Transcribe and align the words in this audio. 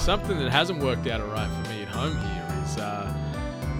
something 0.00 0.38
that 0.38 0.50
hasn't 0.50 0.82
worked 0.82 1.06
out 1.06 1.20
alright 1.20 1.50
for 1.50 1.70
me 1.70 1.82
at 1.82 1.88
home 1.88 2.16
here 2.16 2.64
is 2.64 2.78
uh, 2.78 3.12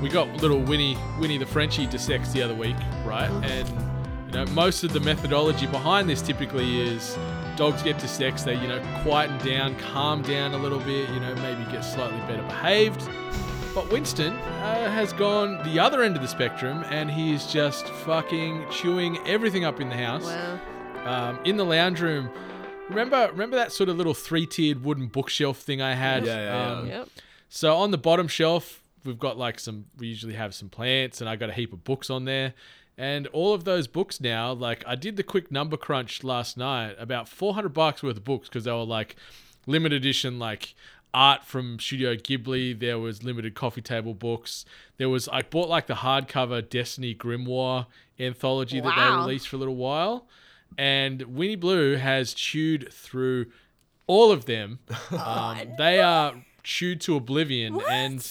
we 0.03 0.09
got 0.09 0.29
little 0.43 0.61
Winnie, 0.61 0.96
Winnie 1.18 1.39
the 1.39 1.46
Frenchie 1.46 1.86
to 1.86 1.98
sex 1.98 2.30
the 2.32 2.43
other 2.43 2.54
week, 2.54 2.77
right? 3.04 3.30
And 3.43 3.68
you 4.27 4.32
know, 4.32 4.46
most 4.53 4.85
of 4.85 4.93
the 4.93 5.00
methodology 5.00 5.67
behind 5.67 6.09
this 6.09 6.21
typically 6.21 6.80
is 6.80 7.18
dogs 7.57 7.82
get 7.82 7.98
to 8.00 8.09
sex, 8.09 8.43
they 8.43 8.54
you 8.54 8.68
know 8.68 8.80
quieten 9.03 9.39
down, 9.39 9.77
calm 9.77 10.22
down 10.22 10.53
a 10.53 10.59
little 10.59 10.79
bit, 10.79 11.09
you 11.11 11.21
know, 11.21 11.35
maybe 11.36 11.64
get 11.72 11.82
slightly 11.82 12.18
better 12.21 12.43
behaved. 12.43 13.09
But 13.75 13.91
Winston 13.91 14.34
uh, 14.34 14.91
has 14.91 15.12
gone 15.12 15.62
the 15.64 15.79
other 15.79 16.02
end 16.02 16.16
of 16.16 16.23
the 16.23 16.29
spectrum, 16.29 16.84
and 16.91 17.11
he's 17.11 17.46
just 17.46 17.86
fucking 17.86 18.66
chewing 18.71 19.18
everything 19.27 19.64
up 19.64 19.80
in 19.80 19.89
the 19.89 19.96
house. 19.96 20.25
Wow. 20.25 20.61
Um, 21.05 21.41
in 21.44 21.57
the 21.57 21.64
lounge 21.64 22.00
room. 22.02 22.29
Remember, 22.90 23.29
remember 23.30 23.57
that 23.57 23.72
sort 23.72 23.89
of 23.89 23.96
little 23.96 24.14
three-tiered 24.14 24.85
wooden 24.85 25.07
bookshelf 25.07 25.58
thing 25.58 25.80
I 25.80 25.94
had. 25.94 26.26
Yeah, 26.26 26.36
yeah, 26.36 26.44
yeah. 26.44 26.72
Um, 26.79 26.86
Yep. 26.89 27.08
so 27.49 27.76
on 27.76 27.90
the 27.93 27.99
bottom 27.99 28.29
shelf, 28.29 28.82
we've 29.04 29.18
got 29.18 29.39
like 29.39 29.58
some. 29.61 29.86
We 29.99 30.08
usually 30.08 30.35
have 30.35 30.54
some 30.54 30.68
plants, 30.68 31.21
and 31.21 31.30
I 31.30 31.36
got 31.36 31.50
a 31.50 31.53
heap 31.53 31.72
of 31.72 31.85
books 31.85 32.11
on 32.11 32.25
there. 32.25 32.53
And 32.98 33.27
all 33.28 33.55
of 33.55 33.64
those 33.64 33.86
books 33.86 34.20
now, 34.20 34.53
like 34.53 34.84
I 34.86 34.94
did 34.94 35.16
the 35.16 35.22
quick 35.22 35.50
number 35.50 35.77
crunch 35.77 36.22
last 36.25 36.56
night, 36.58 36.97
about 36.98 37.28
four 37.28 37.55
hundred 37.55 37.72
bucks 37.72 38.03
worth 38.03 38.16
of 38.16 38.25
books 38.25 38.48
because 38.48 38.64
they 38.64 38.72
were 38.72 38.83
like 38.84 39.16
limited 39.66 39.97
edition, 39.97 40.38
like 40.38 40.75
art 41.14 41.44
from 41.44 41.78
Studio 41.78 42.14
Ghibli. 42.16 42.78
There 42.78 42.98
was 42.98 43.22
limited 43.22 43.55
coffee 43.55 43.80
table 43.83 44.14
books. 44.14 44.64
There 44.98 45.08
was 45.08 45.28
I 45.28 45.42
bought 45.42 45.69
like 45.69 45.86
the 45.86 45.94
hardcover 45.94 46.69
Destiny 46.69 47.14
Grimoire 47.14 47.86
anthology 48.19 48.80
that 48.80 48.94
they 48.96 49.16
released 49.16 49.48
for 49.48 49.56
a 49.56 49.58
little 49.61 49.77
while, 49.77 50.27
and 50.78 51.22
Winnie 51.22 51.56
Blue 51.56 51.96
has 51.96 52.34
chewed 52.34 52.92
through 52.92 53.46
all 54.06 54.30
of 54.32 54.46
them. 54.46 54.78
Um, 55.12 55.58
they 55.78 56.00
are 56.00 56.34
chewed 56.62 57.00
to 57.02 57.16
oblivion, 57.16 57.80
and 57.90 58.27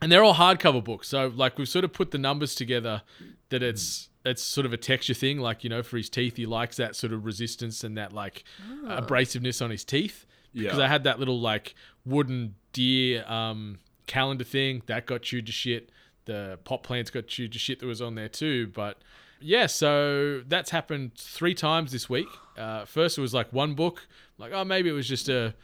and 0.00 0.10
they're 0.12 0.22
all 0.24 0.34
hardcover 0.34 0.82
books. 0.82 1.08
So 1.08 1.32
like 1.34 1.58
we've 1.58 1.68
sort 1.68 1.84
of 1.84 1.92
put 1.92 2.10
the 2.10 2.18
numbers 2.18 2.54
together 2.54 3.02
that 3.50 3.62
it's 3.62 4.08
it's 4.24 4.42
sort 4.42 4.66
of 4.66 4.72
a 4.72 4.76
texture 4.76 5.14
thing. 5.14 5.38
Like 5.38 5.64
you 5.64 5.70
know, 5.70 5.82
for 5.82 5.96
his 5.96 6.08
teeth, 6.10 6.36
he 6.36 6.46
likes 6.46 6.76
that 6.76 6.96
sort 6.96 7.12
of 7.12 7.24
resistance 7.24 7.84
and 7.84 7.96
that 7.98 8.12
like 8.12 8.44
abrasiveness 8.86 9.62
on 9.62 9.70
his 9.70 9.84
teeth. 9.84 10.26
Because 10.54 10.78
Yeah. 10.78 10.84
I 10.84 10.88
had 10.88 11.04
that 11.04 11.18
little 11.18 11.40
like 11.40 11.74
wooden 12.06 12.54
deer 12.72 13.24
um, 13.30 13.78
calendar 14.06 14.44
thing 14.44 14.82
that 14.86 15.06
got 15.06 15.22
chewed 15.22 15.46
to 15.46 15.52
shit. 15.52 15.90
The 16.24 16.58
pot 16.64 16.82
plants 16.82 17.10
got 17.10 17.26
chewed 17.26 17.52
to 17.52 17.58
shit 17.58 17.80
that 17.80 17.86
was 17.86 18.02
on 18.02 18.14
there 18.14 18.28
too. 18.28 18.68
But 18.68 18.98
yeah, 19.40 19.66
so 19.66 20.42
that's 20.46 20.70
happened 20.70 21.14
three 21.14 21.54
times 21.54 21.92
this 21.92 22.08
week. 22.08 22.28
Uh, 22.56 22.84
first, 22.84 23.18
it 23.18 23.20
was 23.20 23.34
like 23.34 23.52
one 23.52 23.74
book, 23.74 24.06
like 24.38 24.52
oh 24.52 24.64
maybe 24.64 24.88
it 24.88 24.92
was 24.92 25.08
just 25.08 25.28
a 25.28 25.54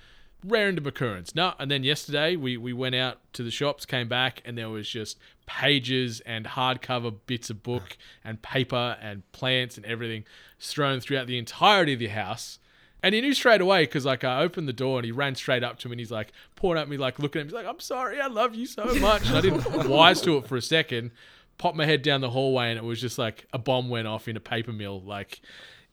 random 0.44 0.86
occurrence. 0.86 1.34
No, 1.34 1.54
and 1.58 1.70
then 1.70 1.82
yesterday 1.82 2.36
we 2.36 2.56
we 2.56 2.72
went 2.72 2.94
out 2.94 3.18
to 3.34 3.42
the 3.42 3.50
shops, 3.50 3.86
came 3.86 4.08
back, 4.08 4.42
and 4.44 4.56
there 4.56 4.68
was 4.68 4.88
just 4.88 5.18
pages 5.46 6.20
and 6.20 6.46
hardcover 6.46 7.14
bits 7.26 7.50
of 7.50 7.62
book 7.62 7.96
and 8.24 8.40
paper 8.42 8.96
and 9.00 9.30
plants 9.32 9.76
and 9.76 9.84
everything 9.86 10.24
strewn 10.58 11.00
throughout 11.00 11.26
the 11.26 11.38
entirety 11.38 11.94
of 11.94 11.98
the 11.98 12.08
house. 12.08 12.58
And 13.02 13.14
he 13.14 13.20
knew 13.20 13.34
straight 13.34 13.60
away 13.60 13.84
because 13.84 14.06
like 14.06 14.24
I 14.24 14.40
opened 14.40 14.66
the 14.66 14.72
door 14.72 14.98
and 14.98 15.04
he 15.04 15.12
ran 15.12 15.34
straight 15.34 15.62
up 15.62 15.78
to 15.80 15.88
me 15.88 15.92
and 15.92 16.00
he's 16.00 16.10
like 16.10 16.32
pouring 16.56 16.80
at 16.80 16.88
me 16.88 16.96
like 16.96 17.18
looking 17.18 17.40
at 17.40 17.44
me 17.44 17.48
he's 17.48 17.54
like 17.54 17.66
I'm 17.66 17.80
sorry 17.80 18.18
I 18.18 18.28
love 18.28 18.54
you 18.54 18.64
so 18.64 18.82
much 18.94 19.26
and 19.26 19.36
I 19.36 19.42
didn't 19.42 19.88
wise 19.88 20.22
to 20.22 20.38
it 20.38 20.46
for 20.48 20.56
a 20.56 20.62
second 20.62 21.10
popped 21.58 21.76
my 21.76 21.86
head 21.86 22.02
down 22.02 22.20
the 22.20 22.30
hallway 22.30 22.70
and 22.70 22.78
it 22.78 22.84
was 22.84 23.00
just 23.00 23.18
like 23.18 23.46
a 23.52 23.58
bomb 23.58 23.88
went 23.88 24.06
off 24.06 24.28
in 24.28 24.36
a 24.36 24.40
paper 24.40 24.72
mill 24.72 25.00
like 25.02 25.40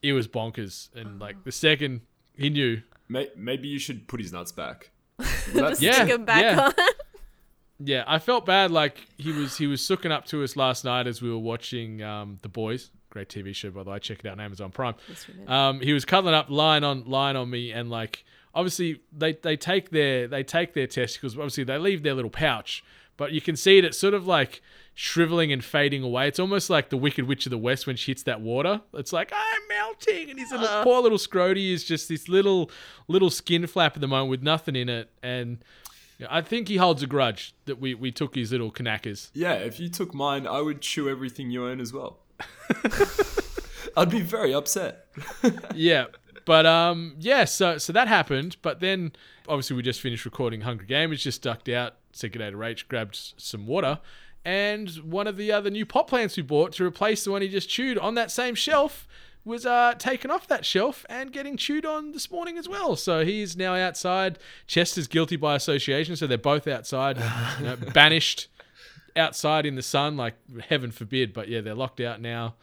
it 0.02 0.14
was 0.14 0.28
bonkers 0.28 0.90
and 0.96 1.20
like 1.20 1.44
the 1.44 1.52
second 1.52 2.02
he 2.36 2.50
knew 2.50 2.82
Maybe 3.36 3.68
you 3.68 3.78
should 3.78 4.08
put 4.08 4.22
his 4.22 4.32
nuts 4.32 4.52
back. 4.52 4.92
Just 5.54 5.82
Yeah, 5.82 5.94
stick 5.94 6.10
him 6.10 6.26
back 6.26 6.42
yeah. 6.42 6.66
on. 6.68 6.74
Yeah, 7.84 8.04
I 8.08 8.20
felt 8.20 8.46
bad. 8.46 8.72
Like 8.72 8.98
he 9.18 9.32
was 9.32 9.58
he 9.58 9.68
was 9.68 9.84
sooking 9.84 10.12
up 10.12 10.26
to 10.28 10.44
us 10.44 10.56
last 10.56 10.86
night 10.86 11.08
as 11.08 11.22
we 11.22 11.30
were 11.30 11.40
watching 11.40 12.02
um, 12.04 12.38
the 12.42 12.48
Boys. 12.48 12.92
Great 13.10 13.28
TV 13.28 13.54
show, 13.54 13.72
by 13.72 13.84
the 13.84 13.90
way. 13.90 14.00
Check 14.00 14.20
it 14.20 14.28
out 14.28 14.34
on 14.34 14.40
Amazon 14.40 14.72
Prime. 14.72 14.96
Um, 15.48 15.82
he 15.82 15.92
was 15.92 16.06
cuddling 16.06 16.36
up, 16.36 16.50
lying 16.50 16.84
on 16.84 17.04
lying 17.06 17.36
on 17.36 17.50
me, 17.50 17.72
and 17.72 17.90
like 17.90 18.24
obviously 18.54 19.02
they, 19.12 19.34
they 19.34 19.58
take 19.58 19.90
their 19.90 20.28
they 20.28 20.44
take 20.44 20.74
their 20.74 20.88
testicles. 20.88 21.36
Obviously 21.36 21.64
they 21.64 21.78
leave 21.78 22.04
their 22.04 22.14
little 22.14 22.30
pouch, 22.30 22.84
but 23.18 23.32
you 23.32 23.42
can 23.42 23.56
see 23.56 23.80
it. 23.80 23.84
It's 23.84 23.98
sort 23.98 24.14
of 24.14 24.28
like 24.28 24.62
shriveling 24.94 25.52
and 25.52 25.64
fading 25.64 26.04
away. 26.04 26.28
It's 26.28 26.40
almost 26.40 26.70
like 26.70 26.90
the 26.90 26.98
Wicked 26.98 27.28
Witch 27.28 27.46
of 27.46 27.50
the 27.50 27.58
West 27.58 27.88
when 27.88 27.96
she 27.96 28.12
hits 28.12 28.24
that 28.24 28.42
water. 28.42 28.82
It's 28.94 29.14
like 29.14 29.32
I'm 29.34 29.62
melting, 29.70 30.30
and 30.30 30.40
his 30.40 30.52
little 30.52 30.84
poor 30.84 31.02
little 31.02 31.18
Scrody 31.18 31.72
is 31.72 31.84
just 31.84 32.10
this 32.10 32.28
little 32.28 32.70
little 33.08 33.30
skin 33.30 33.68
flap 33.68 33.96
at 33.96 34.02
the 34.02 34.08
moment 34.08 34.30
with 34.30 34.44
nothing 34.44 34.76
in 34.76 34.90
it, 34.90 35.10
and. 35.24 35.64
yeah, 36.18 36.28
I 36.30 36.42
think 36.42 36.68
he 36.68 36.78
holds 36.78 37.02
a 37.02 37.08
grudge 37.08 37.56
that 37.66 37.80
we, 37.80 37.96
we 37.96 38.12
took 38.12 38.36
his 38.36 38.52
little 38.52 38.72
knackers. 38.72 39.32
Yeah, 39.34 39.54
if 39.54 39.80
you 39.80 39.90
took 39.90 40.14
mine, 40.14 40.46
I 40.46 40.62
would 40.62 40.82
chew 40.82 41.10
everything 41.10 41.50
you 41.50 41.66
own 41.66 41.82
as 41.82 41.92
well. 41.92 42.20
I'd 43.98 44.10
be 44.10 44.22
very 44.22 44.54
upset. 44.54 45.08
yeah. 45.76 46.06
But 46.46 46.66
um 46.66 47.16
yeah, 47.20 47.46
so 47.46 47.78
so 47.78 47.94
that 47.94 48.08
happened, 48.08 48.58
but 48.62 48.80
then 48.80 49.14
obviously 49.48 49.76
we 49.76 49.84
just 49.84 50.02
finished 50.02 50.26
recording 50.26 50.62
Hungry 50.62 50.88
Gamers, 50.88 51.20
just 51.20 51.42
ducked 51.42 51.70
out, 51.70 51.96
said 52.14 52.32
good 52.32 52.40
day 52.40 52.50
to 52.50 52.58
Rach, 52.58 52.88
grabbed 52.88 53.34
some 53.38 53.68
water, 53.68 54.00
and 54.44 54.90
one 54.98 55.28
of 55.28 55.38
the 55.38 55.52
other 55.52 55.70
new 55.70 55.86
pot 55.86 56.08
plants 56.08 56.36
we 56.36 56.44
bought 56.44 56.74
to 56.74 56.86
replace 56.86 57.24
the 57.24 57.32
one 57.32 57.42
he 57.42 57.48
just 57.48 57.70
chewed 57.70 57.98
on 57.98 58.16
that 58.16 58.32
same 58.32 58.56
shelf 58.56 59.08
was 59.44 59.66
uh 59.66 59.94
taken 59.98 60.30
off 60.30 60.48
that 60.48 60.66
shelf 60.66 61.06
and 61.10 61.32
getting 61.32 61.58
chewed 61.58 61.86
on 61.86 62.12
this 62.12 62.30
morning 62.30 62.58
as 62.58 62.70
well. 62.70 62.96
So 62.96 63.26
he's 63.26 63.58
now 63.58 63.76
outside. 63.76 64.38
Chester's 64.68 65.08
guilty 65.08 65.36
by 65.36 65.56
association, 65.56 66.16
so 66.16 66.28
they're 66.28 66.38
both 66.38 66.68
outside, 66.68 67.18
you 67.60 67.66
know, 67.66 67.76
banished 67.94 68.48
outside 69.16 69.66
in 69.66 69.76
the 69.76 69.82
sun, 69.82 70.18
like 70.18 70.36
heaven 70.70 70.92
forbid. 70.92 71.34
But 71.34 71.48
yeah, 71.48 71.62
they're 71.62 71.76
locked 71.76 72.00
out 72.00 72.22
now. 72.22 72.56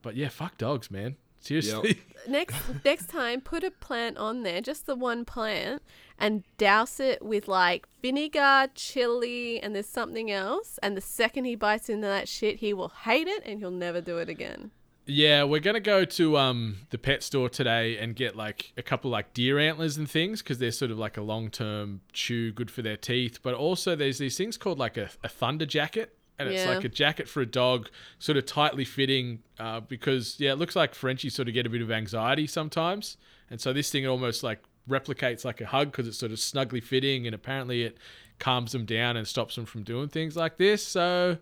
But 0.00 0.16
yeah, 0.16 0.28
fuck 0.28 0.58
dogs, 0.58 0.90
man. 0.90 1.16
Seriously. 1.42 2.00
next 2.28 2.54
next 2.84 3.08
time 3.08 3.40
put 3.40 3.64
a 3.64 3.70
plant 3.70 4.16
on 4.16 4.44
there 4.44 4.60
just 4.60 4.86
the 4.86 4.94
one 4.94 5.24
plant 5.24 5.82
and 6.18 6.44
douse 6.56 7.00
it 7.00 7.20
with 7.20 7.48
like 7.48 7.84
vinegar 8.00 8.68
chili 8.76 9.60
and 9.60 9.74
there's 9.74 9.88
something 9.88 10.30
else 10.30 10.78
and 10.84 10.96
the 10.96 11.00
second 11.00 11.44
he 11.44 11.56
bites 11.56 11.88
into 11.88 12.06
that 12.06 12.28
shit 12.28 12.56
he 12.58 12.72
will 12.72 12.90
hate 13.04 13.26
it 13.26 13.42
and 13.44 13.58
he'll 13.58 13.72
never 13.72 14.00
do 14.00 14.18
it 14.18 14.28
again 14.28 14.70
Yeah, 15.04 15.42
we're 15.42 15.58
gonna 15.58 15.80
go 15.80 16.04
to 16.04 16.36
um 16.38 16.76
the 16.90 16.98
pet 16.98 17.24
store 17.24 17.48
today 17.48 17.98
and 17.98 18.14
get 18.14 18.36
like 18.36 18.72
a 18.76 18.82
couple 18.82 19.10
like 19.10 19.34
deer 19.34 19.58
antlers 19.58 19.96
and 19.96 20.08
things 20.08 20.42
because 20.42 20.58
they're 20.58 20.70
sort 20.70 20.92
of 20.92 20.98
like 20.98 21.16
a 21.16 21.22
long 21.22 21.50
term 21.50 22.02
chew, 22.12 22.52
good 22.52 22.70
for 22.70 22.82
their 22.82 22.96
teeth. 22.96 23.40
But 23.42 23.54
also 23.54 23.96
there's 23.96 24.18
these 24.18 24.36
things 24.36 24.56
called 24.56 24.78
like 24.78 24.96
a, 24.96 25.10
a 25.24 25.28
thunder 25.28 25.66
jacket, 25.66 26.16
and 26.38 26.48
it's 26.48 26.64
Yeah. 26.64 26.74
like 26.74 26.84
a 26.84 26.88
jacket 26.88 27.28
for 27.28 27.40
a 27.40 27.46
dog, 27.46 27.88
sort 28.18 28.36
of 28.38 28.46
tightly 28.46 28.84
fitting. 28.84 29.42
Uh, 29.58 29.80
because 29.80 30.36
yeah, 30.38 30.52
it 30.52 30.58
looks 30.58 30.74
like 30.76 30.94
Frenchies 30.94 31.34
sort 31.34 31.48
of 31.48 31.54
get 31.54 31.66
a 31.66 31.70
bit 31.70 31.82
of 31.82 31.90
anxiety 31.90 32.46
sometimes, 32.46 33.16
and 33.50 33.60
so 33.60 33.72
this 33.72 33.90
thing 33.90 34.06
almost 34.06 34.42
like 34.42 34.62
replicates 34.88 35.44
like 35.44 35.60
a 35.60 35.66
hug 35.66 35.92
because 35.92 36.08
it's 36.08 36.18
sort 36.18 36.32
of 36.32 36.38
snugly 36.40 36.80
fitting, 36.80 37.26
and 37.26 37.34
apparently 37.34 37.82
it 37.82 37.98
calms 38.38 38.72
them 38.72 38.84
down 38.84 39.16
and 39.16 39.28
stops 39.28 39.54
them 39.54 39.64
from 39.66 39.82
doing 39.82 40.08
things 40.08 40.36
like 40.36 40.56
this. 40.58 40.86
So. 40.86 41.38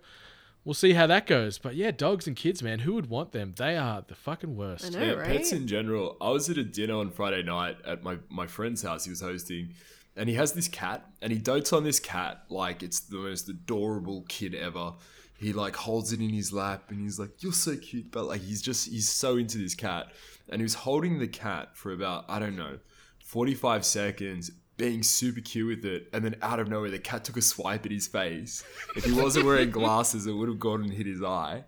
We'll 0.63 0.75
see 0.75 0.93
how 0.93 1.07
that 1.07 1.27
goes. 1.27 1.57
But 1.57 1.75
yeah, 1.75 1.91
dogs 1.91 2.27
and 2.27 2.37
kids, 2.37 2.63
man, 2.63 2.81
who 2.81 2.93
would 2.93 3.09
want 3.09 3.33
them? 3.33 3.55
They 3.57 3.79
are 3.79 4.05
the 4.07 4.15
fucking 4.15 4.57
worst. 4.57 4.85
I 4.85 4.89
know 4.91 5.03
Yeah, 5.07 5.13
right 5.13 5.27
pets 5.29 5.53
in 5.53 5.67
general. 5.67 6.19
I 6.21 6.29
was 6.29 6.51
at 6.51 6.59
a 6.59 6.63
dinner 6.65 6.97
on 6.97 7.11
Friday 7.13 7.43
night 7.43 7.79
at 7.87 8.03
my, 8.03 8.19
my 8.29 8.47
friend's 8.47 8.83
house 8.83 9.05
he 9.07 9.11
was 9.11 9.23
hosting, 9.23 9.73
and 10.21 10.29
he 10.29 10.35
has 10.35 10.53
this 10.53 10.69
cat, 10.69 11.11
and 11.23 11.33
he 11.33 11.39
dotes 11.39 11.73
on 11.73 11.83
this 11.83 11.99
cat 11.99 12.43
like 12.51 12.83
it's 12.83 13.01
the 13.01 13.17
most 13.17 13.49
adorable 13.49 14.27
kid 14.29 14.55
ever. 14.55 14.93
He 15.39 15.55
like 15.55 15.75
holds 15.75 16.13
it 16.13 16.21
in 16.21 16.29
his 16.29 16.53
lap, 16.53 16.91
and 16.91 17.01
he's 17.01 17.19
like, 17.19 17.43
"You're 17.43 17.55
so 17.55 17.75
cute," 17.75 18.13
but 18.13 18.27
like 18.27 18.43
he's 18.43 18.61
just 18.61 18.91
he's 18.91 19.09
so 19.09 19.39
into 19.39 19.57
this 19.57 19.75
cat, 19.75 20.13
and 20.51 20.61
he 20.61 20.63
was 20.63 20.75
holding 20.75 21.19
the 21.19 21.27
cat 21.27 21.75
for 21.75 21.93
about 21.93 22.27
I 22.29 22.39
don't 22.39 22.55
know, 22.55 22.79
forty 23.25 23.55
five 23.55 23.85
seconds. 23.85 24.51
Being 24.77 25.03
super 25.03 25.41
cute 25.43 25.69
with 25.69 25.85
it, 25.85 26.09
and 26.15 26.25
then 26.25 26.37
out 26.41 26.59
of 26.59 26.69
nowhere, 26.69 26.91
the 26.91 26.99
cat 26.99 27.25
took 27.25 27.37
a 27.37 27.43
swipe 27.43 27.85
at 27.85 27.93
his 27.93 28.07
face. 28.07 28.65
If 28.97 29.05
he 29.05 29.13
wasn't 29.13 29.45
wearing 29.45 29.71
glasses, 29.71 30.27
it 30.27 30.33
would 30.33 30.49
have 30.49 30.59
gone 30.59 30.83
and 30.83 30.91
hit 30.91 31.07
his 31.07 31.23
eye. 31.23 31.65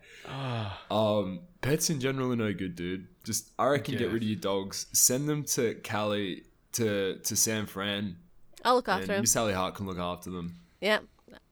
Um, 0.91 1.41
pets 1.61 1.91
in 1.91 2.01
general 2.01 2.33
are 2.33 2.37
no 2.37 2.55
good, 2.55 2.75
dude. 2.75 3.09
Just 3.23 3.51
I 3.59 3.67
reckon 3.67 3.99
get 3.99 4.13
rid 4.13 4.23
of 4.23 4.29
your 4.29 4.39
dogs. 4.41 4.87
Send 4.95 5.29
them 5.29 5.45
to 5.45 5.75
Cali 5.75 6.45
to 6.73 7.19
to 7.19 7.37
San 7.37 7.67
Fran, 7.67 8.17
i'll 8.65 8.75
look 8.77 8.89
after 8.89 9.15
him 9.15 9.21
Miss 9.23 9.33
Sally 9.33 9.53
Hart 9.53 9.75
can 9.75 9.87
look 9.87 9.99
after 9.99 10.31
them. 10.31 10.55
yeah 10.81 10.99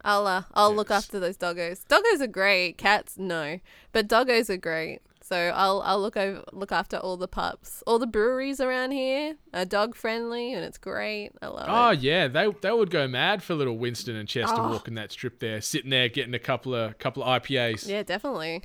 i'll 0.05 0.27
uh, 0.27 0.43
i'll 0.55 0.75
look 0.75 0.91
after 0.91 1.19
those 1.21 1.37
doggos 1.37 1.85
doggos 1.89 2.21
are 2.21 2.27
great 2.27 2.77
cats 2.79 3.17
no 3.19 3.59
but 3.93 4.09
doggos 4.09 4.49
are 4.51 4.57
great 4.57 5.01
so 5.23 5.37
I'll 5.55 5.81
I'll 5.83 6.01
look 6.01 6.17
over 6.17 6.43
look 6.51 6.73
after 6.73 6.97
all 6.97 7.17
the 7.17 7.29
pups. 7.29 7.85
All 7.87 8.01
the 8.01 8.07
breweries 8.09 8.59
around 8.61 8.91
here 8.91 9.37
are 9.55 9.65
dog 9.65 9.95
friendly 9.95 10.53
and 10.55 10.65
it's 10.65 10.77
great. 10.79 11.31
I 11.41 11.47
love 11.47 11.67
Oh 11.69 11.91
it. 11.91 12.01
yeah, 12.01 12.27
they 12.27 12.51
they 12.63 12.73
would 12.73 12.91
go 12.91 13.07
mad 13.07 13.41
for 13.41 13.55
little 13.55 13.79
Winston 13.79 14.17
and 14.17 14.29
Chester 14.29 14.57
Oh. 14.59 14.73
walking 14.73 14.95
that 14.95 15.13
strip 15.13 15.39
there, 15.39 15.61
sitting 15.61 15.91
there 15.91 16.09
getting 16.09 16.35
a 16.35 16.41
couple 16.41 16.75
of 16.75 16.99
couple 16.99 17.23
of 17.23 17.43
IPAs. 17.43 17.87
Yeah, 17.87 18.03
definitely. 18.03 18.63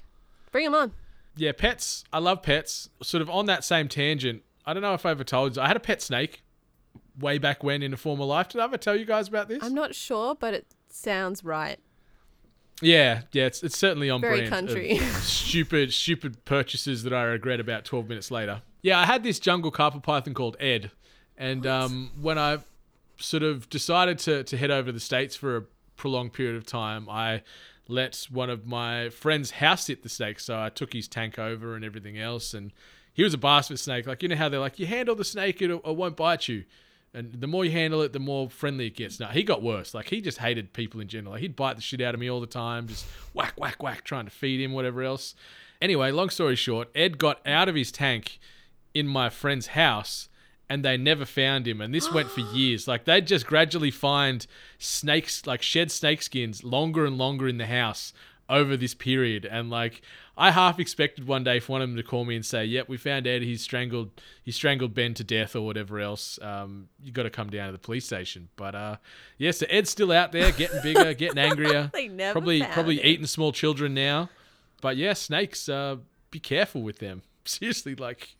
Bring 0.51 0.65
them 0.65 0.73
on. 0.73 0.93
Yeah, 1.35 1.51
pets. 1.51 2.03
I 2.11 2.17
love 2.17 2.41
pets. 2.41 2.89
Sort 3.03 3.21
of 3.21 3.29
on 3.29 3.45
that 3.45 3.63
same 3.63 3.87
tangent. 3.87 4.41
I 4.65 4.73
don't 4.73 4.81
know 4.81 4.95
if 4.95 5.05
I 5.05 5.11
ever 5.11 5.23
told 5.25 5.57
you. 5.57 5.61
I 5.61 5.67
had 5.67 5.77
a 5.77 5.81
pet 5.81 6.01
snake. 6.01 6.41
Way 7.19 7.37
back 7.37 7.63
when 7.63 7.81
in 7.81 7.93
a 7.93 7.97
former 7.97 8.25
life. 8.25 8.49
Did 8.49 8.61
I 8.61 8.65
ever 8.65 8.77
tell 8.77 8.95
you 8.95 9.05
guys 9.05 9.27
about 9.27 9.47
this? 9.47 9.63
I'm 9.63 9.73
not 9.73 9.95
sure, 9.95 10.35
but 10.35 10.53
it 10.53 10.65
sounds 10.89 11.43
right. 11.43 11.79
Yeah, 12.81 13.21
yeah, 13.31 13.45
it's, 13.45 13.63
it's 13.63 13.77
certainly 13.77 14.09
on 14.09 14.21
Very 14.21 14.47
brand. 14.47 14.49
country. 14.49 14.97
stupid, 15.21 15.93
stupid 15.93 16.43
purchases 16.45 17.03
that 17.03 17.13
I 17.13 17.23
regret 17.23 17.59
about 17.59 17.85
12 17.85 18.09
minutes 18.09 18.31
later. 18.31 18.61
Yeah, 18.81 18.99
I 18.99 19.05
had 19.05 19.23
this 19.23 19.39
jungle 19.39 19.71
carpet 19.71 20.03
python 20.03 20.33
called 20.33 20.57
Ed. 20.59 20.91
And 21.37 21.65
um, 21.65 22.11
when 22.21 22.37
I 22.37 22.59
sort 23.17 23.43
of 23.43 23.69
decided 23.69 24.19
to, 24.19 24.43
to 24.43 24.57
head 24.57 24.71
over 24.71 24.87
to 24.87 24.91
the 24.91 24.99
States 24.99 25.35
for 25.35 25.57
a 25.57 25.63
prolonged 25.95 26.33
period 26.33 26.55
of 26.55 26.65
time, 26.65 27.09
I 27.09 27.43
let 27.87 28.27
one 28.29 28.49
of 28.49 28.65
my 28.65 29.09
friends 29.09 29.51
house 29.51 29.85
sit 29.85 30.03
the 30.03 30.09
snake. 30.09 30.39
So 30.39 30.59
I 30.59 30.69
took 30.69 30.93
his 30.93 31.07
tank 31.07 31.39
over 31.39 31.75
and 31.75 31.85
everything 31.85 32.17
else. 32.17 32.53
And 32.53 32.71
he 33.13 33.23
was 33.23 33.33
a 33.33 33.37
basket 33.37 33.79
snake. 33.79 34.05
Like, 34.05 34.21
you 34.21 34.29
know 34.29 34.35
how 34.35 34.49
they're 34.49 34.59
like, 34.59 34.79
you 34.79 34.85
handle 34.85 35.15
the 35.15 35.25
snake, 35.25 35.61
it, 35.61 35.71
it 35.71 35.95
won't 35.95 36.17
bite 36.17 36.47
you. 36.47 36.65
And 37.15 37.33
the 37.33 37.47
more 37.47 37.63
you 37.63 37.71
handle 37.71 38.01
it, 38.01 38.13
the 38.13 38.19
more 38.19 38.49
friendly 38.49 38.87
it 38.87 38.95
gets. 38.95 39.19
No, 39.19 39.27
he 39.27 39.41
got 39.43 39.63
worse. 39.63 39.93
Like 39.93 40.09
he 40.09 40.21
just 40.21 40.39
hated 40.39 40.73
people 40.73 40.99
in 40.99 41.07
general. 41.07 41.33
Like, 41.33 41.41
he'd 41.41 41.55
bite 41.55 41.77
the 41.77 41.81
shit 41.81 42.01
out 42.01 42.13
of 42.13 42.19
me 42.19 42.29
all 42.29 42.41
the 42.41 42.47
time, 42.47 42.87
just 42.87 43.05
whack, 43.33 43.53
whack, 43.57 43.81
whack, 43.81 44.03
trying 44.03 44.25
to 44.25 44.31
feed 44.31 44.61
him, 44.61 44.73
whatever 44.73 45.01
else. 45.01 45.33
Anyway, 45.81 46.11
long 46.11 46.29
story 46.29 46.55
short, 46.55 46.89
Ed 46.93 47.17
got 47.17 47.39
out 47.47 47.69
of 47.69 47.75
his 47.75 47.91
tank 47.91 48.39
in 48.93 49.07
my 49.07 49.29
friend's 49.29 49.67
house 49.67 50.29
and 50.69 50.83
they 50.83 50.97
never 50.97 51.25
found 51.25 51.67
him. 51.67 51.81
And 51.81 51.93
this 51.93 52.11
went 52.11 52.29
for 52.29 52.41
years. 52.53 52.87
Like 52.87 53.05
they'd 53.05 53.27
just 53.27 53.45
gradually 53.45 53.91
find 53.91 54.45
snakes, 54.77 55.45
like 55.45 55.61
shed 55.61 55.91
snake 55.91 56.21
skins, 56.21 56.63
longer 56.63 57.05
and 57.05 57.17
longer 57.17 57.47
in 57.47 57.57
the 57.57 57.67
house 57.67 58.13
over 58.49 58.75
this 58.77 58.93
period. 58.93 59.45
And 59.45 59.69
like 59.69 60.01
I 60.37 60.51
half 60.51 60.79
expected 60.79 61.27
one 61.27 61.43
day 61.45 61.59
for 61.59 61.71
one 61.73 61.81
of 61.81 61.87
them 61.89 61.95
to 61.97 62.03
call 62.03 62.25
me 62.25 62.35
and 62.35 62.45
say, 62.45 62.65
"Yep, 62.65 62.89
we 62.89 62.97
found 62.97 63.25
Ed. 63.25 63.41
He's 63.41 63.61
strangled. 63.61 64.09
He 64.43 64.51
strangled 64.51 64.93
Ben 64.93 65.13
to 65.13 65.23
death 65.23 65.55
or 65.55 65.61
whatever 65.61 65.99
else. 65.99 66.37
Um, 66.41 66.89
you 67.01 67.11
got 67.13 67.23
to 67.23 67.29
come 67.29 67.49
down 67.49 67.67
to 67.67 67.71
the 67.71 67.77
police 67.77 68.05
station." 68.05 68.49
But 68.57 68.75
uh, 68.75 68.97
yeah, 69.37 69.51
so 69.51 69.65
Ed's 69.69 69.89
still 69.89 70.11
out 70.11 70.31
there, 70.33 70.51
getting 70.51 70.81
bigger, 70.81 71.13
getting 71.15 71.37
angrier. 71.37 71.89
They 71.93 72.09
never 72.09 72.33
probably 72.33 72.59
found 72.61 72.73
probably 72.73 72.97
him. 72.99 73.05
eating 73.05 73.25
small 73.27 73.51
children 73.53 73.93
now. 73.93 74.29
But 74.81 74.97
yeah, 74.97 75.13
snakes. 75.13 75.69
Uh, 75.69 75.97
be 76.31 76.39
careful 76.39 76.81
with 76.81 76.99
them. 76.99 77.21
Seriously, 77.45 77.95
like 77.95 78.35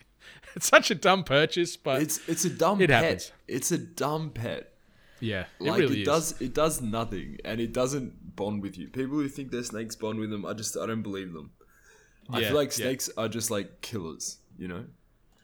it's 0.55 0.67
such 0.67 0.91
a 0.91 0.95
dumb 0.95 1.23
purchase, 1.23 1.77
but 1.77 2.01
It's 2.01 2.19
it's 2.27 2.43
a 2.43 2.49
dumb 2.49 2.81
It 2.81 2.89
pet. 2.89 3.03
happens. 3.03 3.31
It's 3.47 3.71
a 3.71 3.77
dumb 3.77 4.31
pet. 4.31 4.73
yeah, 5.21 5.45
it 5.61 5.67
Like 5.69 5.79
really 5.79 5.99
it 6.01 6.01
is. 6.01 6.05
does 6.07 6.41
it 6.41 6.53
does 6.53 6.81
nothing 6.81 7.37
and 7.45 7.61
it 7.61 7.71
doesn't 7.71 8.35
bond 8.35 8.61
with 8.63 8.77
you. 8.77 8.89
People 8.89 9.15
who 9.15 9.29
think 9.29 9.51
their 9.51 9.63
snakes 9.63 9.95
bond 9.95 10.19
with 10.19 10.29
them, 10.29 10.45
I 10.45 10.51
just 10.53 10.75
I 10.77 10.85
don't 10.87 11.03
believe 11.03 11.31
them. 11.31 11.51
I 12.31 12.39
Yeah, 12.39 12.47
feel 12.49 12.57
like 12.57 12.69
yeah. 12.69 12.85
snakes 12.85 13.09
are 13.17 13.27
just 13.27 13.51
like 13.51 13.81
killers, 13.81 14.37
you 14.57 14.67
know? 14.67 14.85